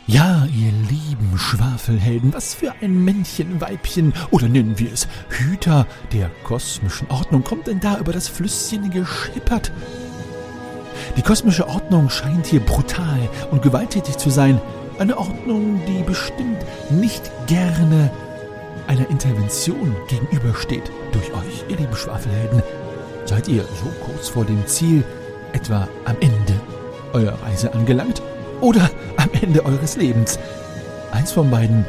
Ja, 0.05 0.45
ihr 0.53 0.71
lieben 0.89 1.38
Schwafelhelden, 1.38 2.34
was 2.34 2.53
für 2.53 2.74
ein 2.82 3.05
Männchen, 3.05 3.61
Weibchen 3.61 4.13
oder 4.32 4.49
nennen 4.49 4.78
wir 4.78 4.91
es 4.91 5.07
Hüter 5.30 5.88
der 6.11 6.30
kosmischen 6.43 7.09
Ordnung 7.09 7.43
kommt 7.43 7.67
denn 7.67 7.80
da 7.80 7.97
über 7.99 8.11
das 8.11 8.28
Flüsschen 8.28 8.91
geschippert? 8.91 9.71
Die 11.15 11.21
kosmische 11.21 11.67
Ordnung 11.69 12.09
scheint 12.09 12.47
hier 12.47 12.59
brutal 12.59 13.30
und 13.51 13.61
gewalttätig 13.61 14.17
zu 14.17 14.30
sein. 14.30 14.59
Eine 14.99 15.17
Ordnung, 15.17 15.82
die 15.88 16.03
bestimmt 16.03 16.59
nicht 16.89 17.32
gerne 17.47 18.11
einer 18.88 19.09
Intervention 19.09 19.95
gegenübersteht 20.07 20.91
durch 21.11 21.31
euch, 21.34 21.65
ihr 21.69 21.77
lieben 21.77 21.95
Schwafelhelden. 21.95 22.63
Seid 23.25 23.47
ihr 23.47 23.63
so 23.63 23.89
kurz 24.05 24.29
vor 24.29 24.45
dem 24.45 24.65
Ziel, 24.67 25.03
etwa 25.53 25.88
am 26.05 26.15
Ende 26.19 26.59
eurer 27.13 27.41
Reise 27.43 27.73
angelangt? 27.73 28.21
oder 28.63 28.89
am 29.17 29.29
Ende 29.41 29.65
eures 29.65 29.97
Lebens. 29.97 30.39
Eins 31.11 31.34
von 31.34 31.51
beiden 31.51 31.86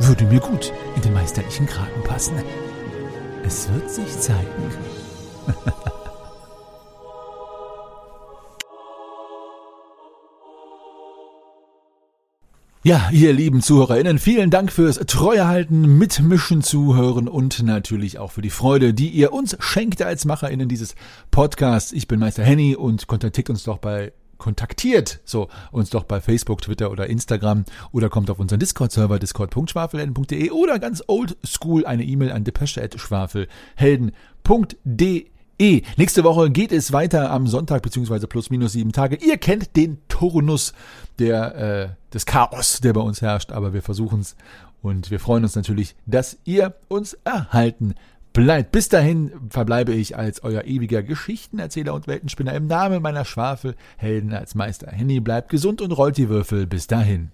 würde 0.00 0.24
mir 0.24 0.40
gut 0.40 0.72
in 0.96 1.02
den 1.02 1.12
meisterlichen 1.12 1.66
Kragen 1.66 2.02
passen. 2.02 2.34
Es 3.44 3.68
wird 3.72 3.90
sich 3.90 4.18
zeigen. 4.18 4.72
Ja, 12.86 13.08
ihr 13.12 13.32
lieben 13.32 13.62
ZuhörerInnen, 13.62 14.18
vielen 14.18 14.50
Dank 14.50 14.70
fürs 14.70 14.98
Treuehalten, 14.98 15.96
Mitmischen, 15.96 16.60
Zuhören 16.60 17.28
und 17.28 17.62
natürlich 17.62 18.18
auch 18.18 18.30
für 18.30 18.42
die 18.42 18.50
Freude, 18.50 18.92
die 18.92 19.08
ihr 19.08 19.32
uns 19.32 19.56
schenkt 19.58 20.02
als 20.02 20.26
MacherInnen 20.26 20.68
dieses 20.68 20.94
Podcasts. 21.30 21.92
Ich 21.92 22.08
bin 22.08 22.20
Meister 22.20 22.44
Henny 22.44 22.76
und 22.76 23.06
kontaktiert 23.06 23.48
uns 23.48 23.64
doch 23.64 23.78
bei 23.78 24.12
kontaktiert 24.36 25.20
so 25.24 25.48
uns 25.72 25.88
doch 25.88 26.04
bei 26.04 26.20
Facebook, 26.20 26.60
Twitter 26.60 26.90
oder 26.90 27.06
Instagram 27.06 27.64
oder 27.90 28.10
kommt 28.10 28.28
auf 28.28 28.38
unseren 28.38 28.60
Discord-Server 28.60 29.18
discord.schwafelhelden.de 29.18 30.50
oder 30.50 30.78
ganz 30.78 31.02
old 31.06 31.38
school 31.42 31.86
eine 31.86 32.04
E-Mail 32.04 32.32
an 32.32 32.44
depesche.schwafelhelden.de. 32.44 35.30
Nächste 35.58 36.24
Woche 36.24 36.50
geht 36.50 36.72
es 36.72 36.92
weiter 36.92 37.30
am 37.30 37.46
Sonntag 37.46 37.82
beziehungsweise 37.82 38.26
plus 38.26 38.50
minus 38.50 38.72
sieben 38.72 38.92
Tage. 38.92 39.16
Ihr 39.16 39.38
kennt 39.38 39.76
den 39.76 39.98
Turnus 40.08 40.72
der, 41.18 41.54
äh, 41.54 41.88
des 42.12 42.26
Chaos, 42.26 42.80
der 42.80 42.92
bei 42.92 43.00
uns 43.00 43.22
herrscht, 43.22 43.52
aber 43.52 43.72
wir 43.72 43.82
versuchen 43.82 44.20
es 44.20 44.36
und 44.82 45.10
wir 45.10 45.20
freuen 45.20 45.44
uns 45.44 45.56
natürlich, 45.56 45.94
dass 46.06 46.36
ihr 46.44 46.74
uns 46.88 47.14
erhalten 47.24 47.94
bleibt. 48.34 48.72
Bis 48.72 48.88
dahin 48.90 49.32
verbleibe 49.48 49.94
ich 49.94 50.16
als 50.18 50.42
euer 50.42 50.64
ewiger 50.64 51.02
Geschichtenerzähler 51.02 51.94
und 51.94 52.06
Weltenspinner 52.06 52.52
im 52.52 52.66
Namen 52.66 53.00
meiner 53.00 53.24
Schwafelhelden 53.24 54.34
als 54.34 54.54
Meister. 54.54 54.90
Henny 54.90 55.20
bleibt 55.20 55.48
gesund 55.48 55.80
und 55.80 55.92
rollt 55.92 56.18
die 56.18 56.28
Würfel. 56.28 56.66
Bis 56.66 56.86
dahin. 56.86 57.30